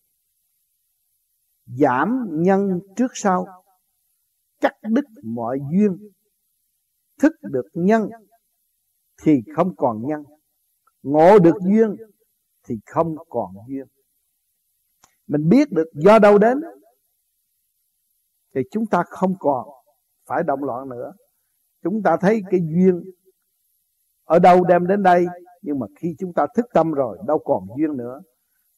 [1.66, 3.46] giảm nhân trước sau,
[4.60, 5.98] cắt đứt mọi duyên.
[7.22, 8.08] Thức được nhân
[9.22, 10.22] thì không còn nhân,
[11.02, 11.96] ngộ được duyên
[12.64, 13.86] thì không còn duyên
[15.26, 16.60] mình biết được do đâu đến.
[18.54, 19.68] Thì chúng ta không còn
[20.28, 21.12] phải động loạn nữa.
[21.82, 23.02] Chúng ta thấy cái duyên
[24.24, 25.26] ở đâu đem đến đây,
[25.62, 28.20] nhưng mà khi chúng ta thức tâm rồi, đâu còn duyên nữa.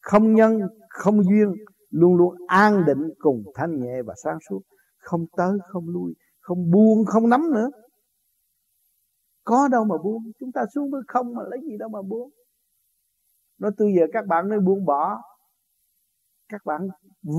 [0.00, 1.52] Không nhân, không duyên,
[1.90, 4.60] luôn luôn an định cùng thanh nhẹ và sáng suốt.
[4.98, 7.70] Không tới, không lui, không buông, không nắm nữa.
[9.44, 10.22] Có đâu mà buông.
[10.40, 12.30] Chúng ta xuống với không mà lấy gì đâu mà buông.
[13.58, 15.22] Nói tôi giờ các bạn nói buông bỏ
[16.48, 16.88] các bạn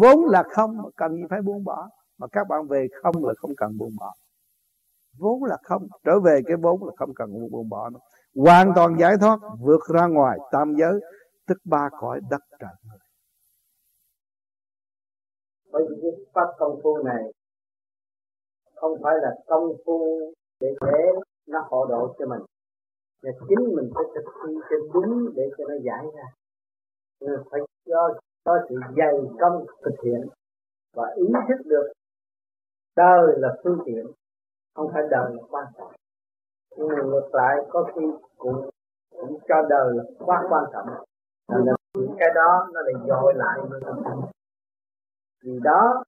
[0.02, 1.90] vốn là không mà cần gì phải buông bỏ.
[2.18, 4.14] Mà các bạn về không là không cần buông bỏ.
[5.20, 8.00] Vốn là không, trở về cái vốn là không cần buông bỏ nữa.
[8.36, 11.00] Hoàn toàn giải thoát, vượt ra ngoài tam giới,
[11.48, 12.74] tức ba cõi đất trời.
[12.84, 12.98] Người
[15.72, 17.24] bởi vì cái pháp công phu này
[18.76, 20.98] không phải là công phu để để
[21.48, 22.42] nó hộ độ cho mình.
[23.24, 26.24] Và chính mình phải thực thi cho đúng để cho nó giải ra.
[27.20, 30.28] Người phải cho có sự dày công thực hiện
[30.96, 31.92] và ý thức được
[32.96, 34.06] đời là phương tiện,
[34.76, 35.92] không phải đời là quan trọng.
[36.78, 38.02] Nhưng mà ngược lại, có khi
[38.38, 38.70] cũng
[39.18, 40.88] cũng cho đời là quá quan trọng.
[41.48, 43.60] Là những cái đó nó lại dội lại
[45.44, 46.04] vì đó,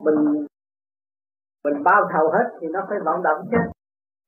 [0.00, 0.46] mình
[1.64, 3.56] mình bao thầu hết thì nó phải vận động chứ.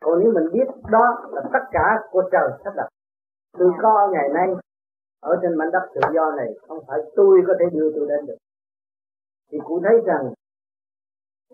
[0.00, 2.88] Còn nếu mình biết đó là tất cả của trời sắp đặt
[3.58, 4.48] tôi có ngày nay
[5.30, 8.26] ở trên mảnh đất tự do này, không phải tôi có thể đưa tôi đến
[8.26, 8.36] được.
[9.50, 10.32] Thì cụ thấy rằng,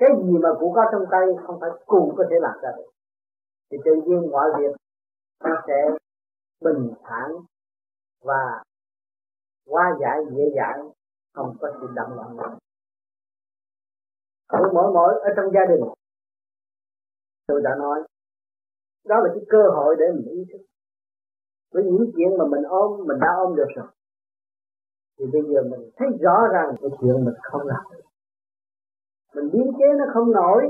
[0.00, 2.90] cái gì mà cụ có trong tay không phải cụ có thể làm ra được.
[3.70, 4.76] Thì tự nhiên mọi việc
[5.44, 5.90] nó sẽ
[6.60, 7.30] bình thản
[8.24, 8.62] và
[9.66, 10.90] qua giải, dễ dàng
[11.34, 12.58] không có sự động loạn nữa
[14.50, 15.80] ở mỗi mỗi ở trong gia đình.
[17.46, 18.02] Tôi đã nói,
[19.04, 20.69] đó là cái cơ hội để mình ý thức
[21.72, 23.86] với những chuyện mà mình ôm, mình đã ôm được rồi.
[25.18, 28.04] Thì bây giờ mình thấy rõ ràng cái chuyện mình không làm được.
[29.34, 30.62] Mình biến chế nó không nổi,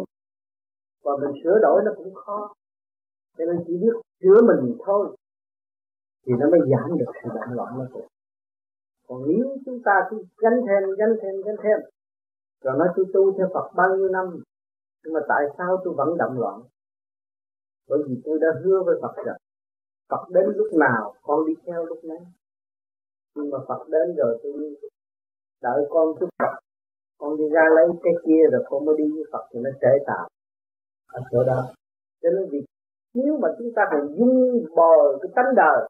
[1.05, 2.53] và mình sửa đổi nó cũng khó.
[3.39, 5.17] Cho nên chỉ biết sửa mình thôi,
[6.27, 8.03] thì nó mới giảm được sự động loạn nó thôi.
[9.09, 11.81] Còn nếu chúng ta cứ gánh thêm gánh thêm gánh thêm,
[12.63, 14.27] rồi nói tôi tu theo Phật bao nhiêu năm,
[15.05, 16.61] nhưng mà tại sao tôi vẫn động loạn?
[17.89, 19.37] Bởi vì tôi đã hứa với Phật rằng
[20.11, 22.19] Phật đến lúc nào, con đi theo lúc nấy.
[23.35, 24.53] Nhưng mà Phật đến rồi tôi
[25.63, 26.61] đợi con chút Phật.
[27.19, 30.05] Con đi ra lấy cái kia rồi con mới đi với Phật thì nó trễ
[30.07, 30.29] tạo
[31.13, 31.73] ở chỗ đó.
[32.23, 32.65] Cho nên vì
[33.15, 35.89] nếu mà chúng ta còn dung bồi cái tánh đời,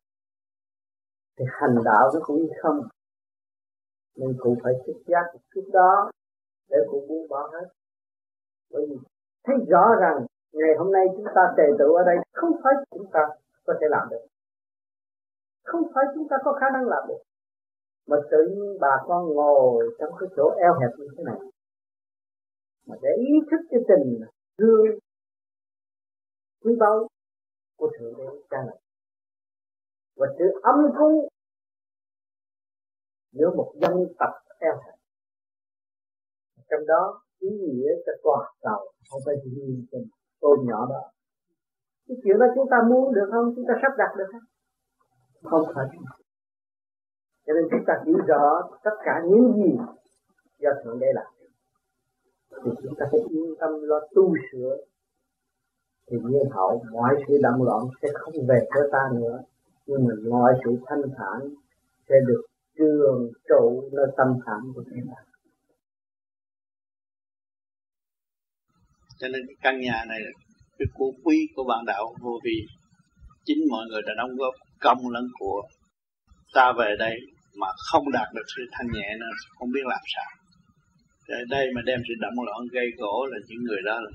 [1.39, 2.81] thì hành đạo nó cũng không.
[4.17, 6.11] Nên cũng phải thức giác một chút đó
[6.69, 7.69] để cũng buông bỏ hết.
[8.73, 8.97] Bởi vì
[9.45, 13.07] thấy rõ rằng ngày hôm nay chúng ta tề tự ở đây không phải chúng
[13.13, 13.29] ta
[13.67, 14.25] có thể làm được.
[15.65, 17.23] Không phải chúng ta có khả năng làm được.
[18.07, 21.39] Mà tự nhiên bà con ngồi trong cái chỗ eo hẹp như thế này.
[22.87, 24.21] Mà để ý thức cái tình
[24.59, 24.99] thương,
[26.65, 27.09] quý báu
[27.77, 28.79] của thượng đế cha này.
[30.17, 31.29] Và sự âm cúng
[33.33, 34.95] giữa một dân tộc eo hẹp.
[36.71, 38.93] Trong đó ý nghĩa cho toàn cầu.
[39.11, 39.99] Không phải chỉ riêng cho
[40.41, 41.03] tôi nhỏ đó
[42.11, 43.53] cái chuyện đó chúng ta muốn được không?
[43.57, 44.47] Chúng ta sắp đặt được không?
[45.43, 45.87] Không phải.
[47.47, 49.79] Cho nên chúng ta hiểu rõ tất cả những gì
[50.59, 51.27] do thượng đế làm.
[52.65, 54.77] Thì chúng ta phải yên tâm lo tu sửa.
[56.11, 59.43] Thì nhiên hậu mọi sự động loạn sẽ không về với ta nữa.
[59.87, 61.41] Nhưng mà mọi sự thanh thản
[62.09, 62.43] sẽ được
[62.79, 65.23] trường trụ nơi tâm thản của chúng ta
[69.21, 70.21] cho nên cái căn nhà này
[70.81, 72.57] cái của quý của bạn đạo vô vi.
[73.45, 75.63] Chính mọi người đã đóng góp công lẫn của
[76.55, 77.17] ta về đây
[77.61, 79.27] mà không đạt được sự thanh nhẹ nữa
[79.59, 80.31] không biết làm sao.
[81.29, 84.11] Để đây mà đem sự động loạn gây gỗ là những người đó là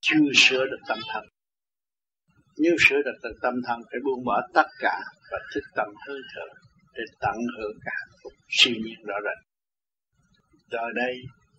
[0.00, 1.24] chưa sửa được tâm thần.
[2.58, 6.48] Nếu sửa được tâm thần phải buông bỏ tất cả và thức tâm hơi thở
[6.94, 9.38] để tận hưởng cả phục siêu nhiên rõ rệt.
[10.70, 11.14] Rồi đây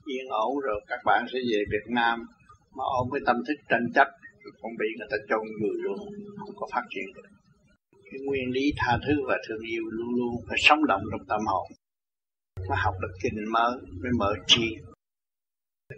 [0.06, 2.26] yên ổn rồi các bạn sẽ về Việt Nam
[2.76, 4.08] mà ôm cái tâm thức tranh chấp
[4.62, 6.00] không bị người ta chôn vùi luôn,
[6.40, 7.30] không có phát triển được.
[8.12, 11.42] Cái nguyên lý tha thứ và thương yêu luôn luôn phải sống động trong tâm
[11.46, 11.68] hồn
[12.70, 13.72] mới học được kinh mới
[14.02, 14.68] mới mở trí.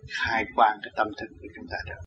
[0.09, 2.01] Khai quang cái tâm thức của chúng ta được.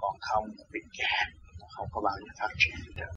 [0.00, 1.28] Còn không bị kẹt,
[1.76, 3.12] không có bao giờ phát triển được.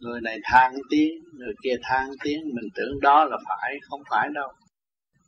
[0.00, 4.28] Người này than tiếng, người kia than tiếng, mình tưởng đó là phải, không phải
[4.34, 4.52] đâu.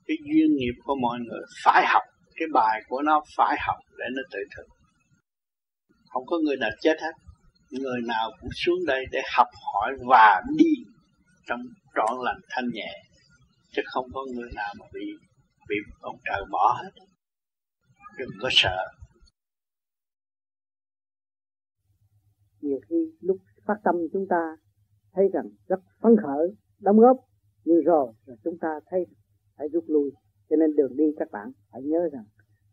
[0.06, 2.02] Cái duyên nghiệp của mọi người phải học
[2.42, 4.66] cái bài của nó phải học để nó tự thực.
[6.08, 7.12] Không có người nào chết hết.
[7.70, 10.72] Người nào cũng xuống đây để học hỏi và đi
[11.46, 11.60] trong
[11.94, 12.92] trọn lành thanh nhẹ,
[13.72, 15.06] chứ không có người nào mà bị
[15.68, 16.90] bị ông trời bỏ hết.
[18.18, 18.76] Đừng có sợ.
[22.60, 24.56] Nhiều khi lúc phát tâm chúng ta
[25.12, 26.48] thấy rằng rất phấn khởi,
[26.80, 27.16] đóng góp,
[27.64, 29.06] nhưng rồi rồi chúng ta thấy
[29.56, 30.10] phải rút lui.
[30.50, 32.24] Cho nên đường đi các bạn phải nhớ rằng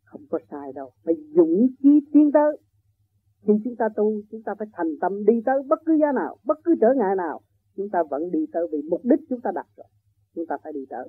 [0.10, 0.92] không có sai đâu.
[1.04, 2.58] Phải dũng chí tiến tới.
[3.48, 6.38] Khi chúng ta tu, chúng ta phải thành tâm đi tới bất cứ giá nào,
[6.44, 7.42] bất cứ trở ngại nào.
[7.76, 9.88] Chúng ta vẫn đi tới vì mục đích chúng ta đặt rồi.
[10.36, 11.08] Chúng ta phải đi tới.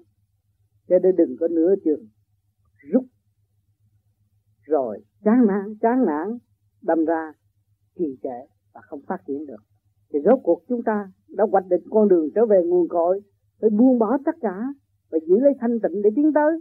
[0.89, 2.09] Cho nên đừng có nửa chừng
[2.93, 3.05] rút.
[4.62, 6.39] Rồi, chán nản chán nản,
[6.83, 7.33] đâm ra
[7.99, 8.39] trì trệ
[8.75, 9.62] và không phát triển được.
[10.12, 13.20] Thì rốt cuộc chúng ta đã hoạch định con đường trở về nguồn cội,
[13.61, 14.57] phải buông bỏ tất cả
[15.11, 16.61] và giữ lấy thanh tịnh để tiến tới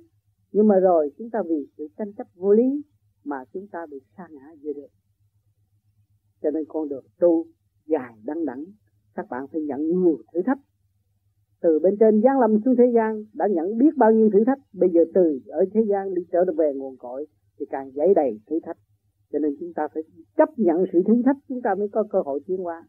[0.52, 2.84] nhưng mà rồi chúng ta vì sự tranh chấp vô lý
[3.24, 4.88] mà chúng ta bị sa ngã giữa được.
[6.42, 7.45] cho nên con đường tu
[7.86, 8.66] dài đăng đẳng,
[9.16, 10.60] các bạn phải nhận nhiều thử thách.
[11.61, 14.60] Từ bên trên giáng lâm xuống thế gian đã nhận biết bao nhiêu thử thách.
[14.74, 17.26] Bây giờ từ ở thế gian đi trở về nguồn cội
[17.60, 18.78] thì càng dấy đầy thử thách.
[19.32, 20.03] Cho nên chúng ta phải
[20.38, 22.84] chấp nhận sự thử thách, chúng ta mới có cơ hội tiến qua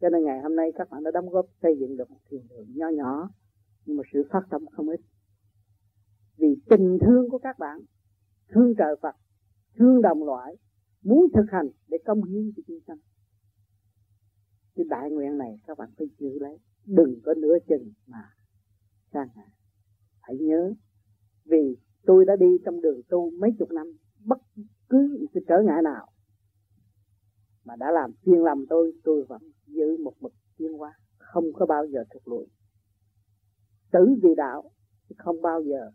[0.00, 2.40] cho nên ngày hôm nay các bạn đã đóng góp xây dựng được một thiền
[2.50, 3.30] đường nho nhỏ,
[3.86, 5.00] nhưng mà sự phát tâm không ít
[6.40, 7.80] vì tình thương của các bạn,
[8.48, 9.16] thương trời Phật,
[9.76, 10.56] thương đồng loại,
[11.02, 12.98] muốn thực hành để công hiến cho chúng sanh.
[14.74, 18.34] Cái đại nguyện này các bạn phải giữ lấy, đừng có nửa chừng mà
[19.12, 19.46] sang hạ
[20.20, 20.74] hãy nhớ,
[21.44, 24.38] vì tôi đã đi trong đường tu mấy chục năm, bất
[24.88, 26.08] cứ một cái trở ngại nào
[27.64, 31.66] mà đã làm phiền lòng tôi tôi vẫn giữ một mực tiến qua không có
[31.66, 32.46] bao giờ thụt lùi.
[33.92, 34.70] Tử vì đạo
[35.18, 35.90] không bao giờ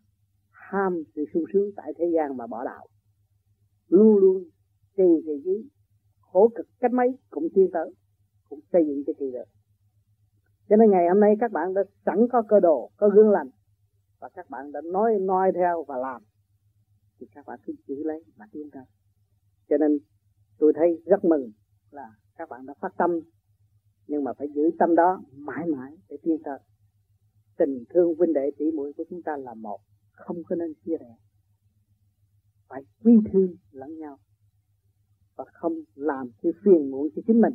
[0.72, 2.88] ham sự sung sướng tại thế gian mà bỏ đạo.
[3.88, 4.44] Luôn luôn
[4.98, 5.70] trì thì trí
[6.20, 7.94] khổ cực cách mấy cũng tiến tới,
[8.50, 9.56] cũng xây dựng cái kỳ được
[10.70, 13.50] cho nên ngày hôm nay các bạn đã sẵn có cơ đồ, có gương lành,
[14.20, 16.22] và các bạn đã nói noi theo và làm,
[17.20, 18.84] thì các bạn cứ giữ lấy mà tiến tới.
[19.70, 19.98] Cho nên
[20.60, 21.52] tôi thấy rất mừng
[21.92, 23.20] là các bạn đã phát tâm,
[24.08, 26.60] nhưng mà phải giữ tâm đó mãi mãi để tiến tới.
[27.58, 29.80] Tình thương huynh đệ tỷ muội của chúng ta là một
[30.16, 31.16] không có nên chia rẽ.
[32.68, 34.18] Phải quý thương lẫn nhau
[35.36, 37.54] và không làm cái phiền muộn cho chính mình,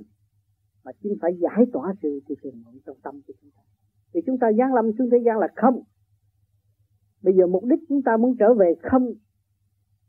[0.84, 3.62] mà chính phải giải tỏa sự thì phiền muộn trong tâm của chúng ta.
[4.12, 5.82] Vì chúng ta giáng lâm xuống thế gian là không.
[7.22, 9.14] Bây giờ mục đích chúng ta muốn trở về không,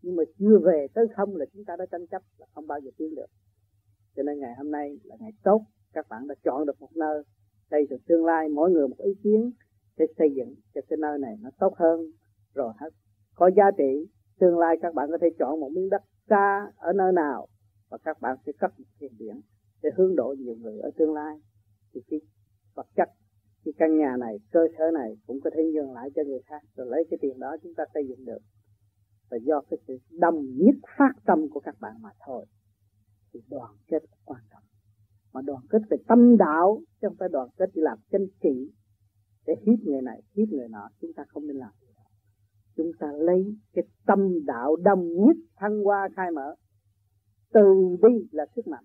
[0.02, 2.80] nhưng mà chưa về tới không là chúng ta đã tranh chấp là không bao
[2.80, 3.30] giờ tiến được.
[4.16, 5.62] Cho nên ngày hôm nay là ngày tốt,
[5.94, 7.24] các bạn đã chọn được một nơi.
[7.70, 9.52] Đây dựng tương lai, mỗi người một ý kiến
[9.98, 12.12] để xây dựng cho cái nơi này nó tốt hơn
[12.54, 12.90] rồi hết.
[13.36, 14.08] Có giá trị,
[14.40, 17.48] tương lai các bạn có thể chọn một miếng đất xa ở nơi nào
[17.90, 19.42] và các bạn sẽ cất một thiền điện
[19.84, 21.36] để hướng độ nhiều người ở tương lai.
[21.94, 22.20] Thì cái
[22.74, 23.10] vật chất,
[23.66, 26.62] cái căn nhà này, cơ sở này cũng có thể nhường lại cho người khác
[26.76, 28.40] rồi lấy cái tiền đó chúng ta xây dựng được.
[29.30, 32.46] Và do cái sự đâm, nhất phát tâm của các bạn mà thôi,
[33.34, 34.64] thì đoàn kết quan trọng.
[35.34, 38.72] Mà đoàn kết về tâm đạo, chứ không phải đoàn kết đi làm chân trị
[39.48, 41.88] để hiếp người này, hiếp người nọ, chúng ta không nên làm gì
[42.82, 46.56] chúng ta lấy cái tâm đạo đồng nhất thăng hoa khai mở.
[47.54, 48.84] Từ bi là sức mạnh.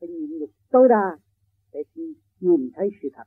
[0.00, 1.18] Phải nhịn nhục tối đa
[1.72, 1.84] để
[2.40, 3.24] nhìn thấy sự thật.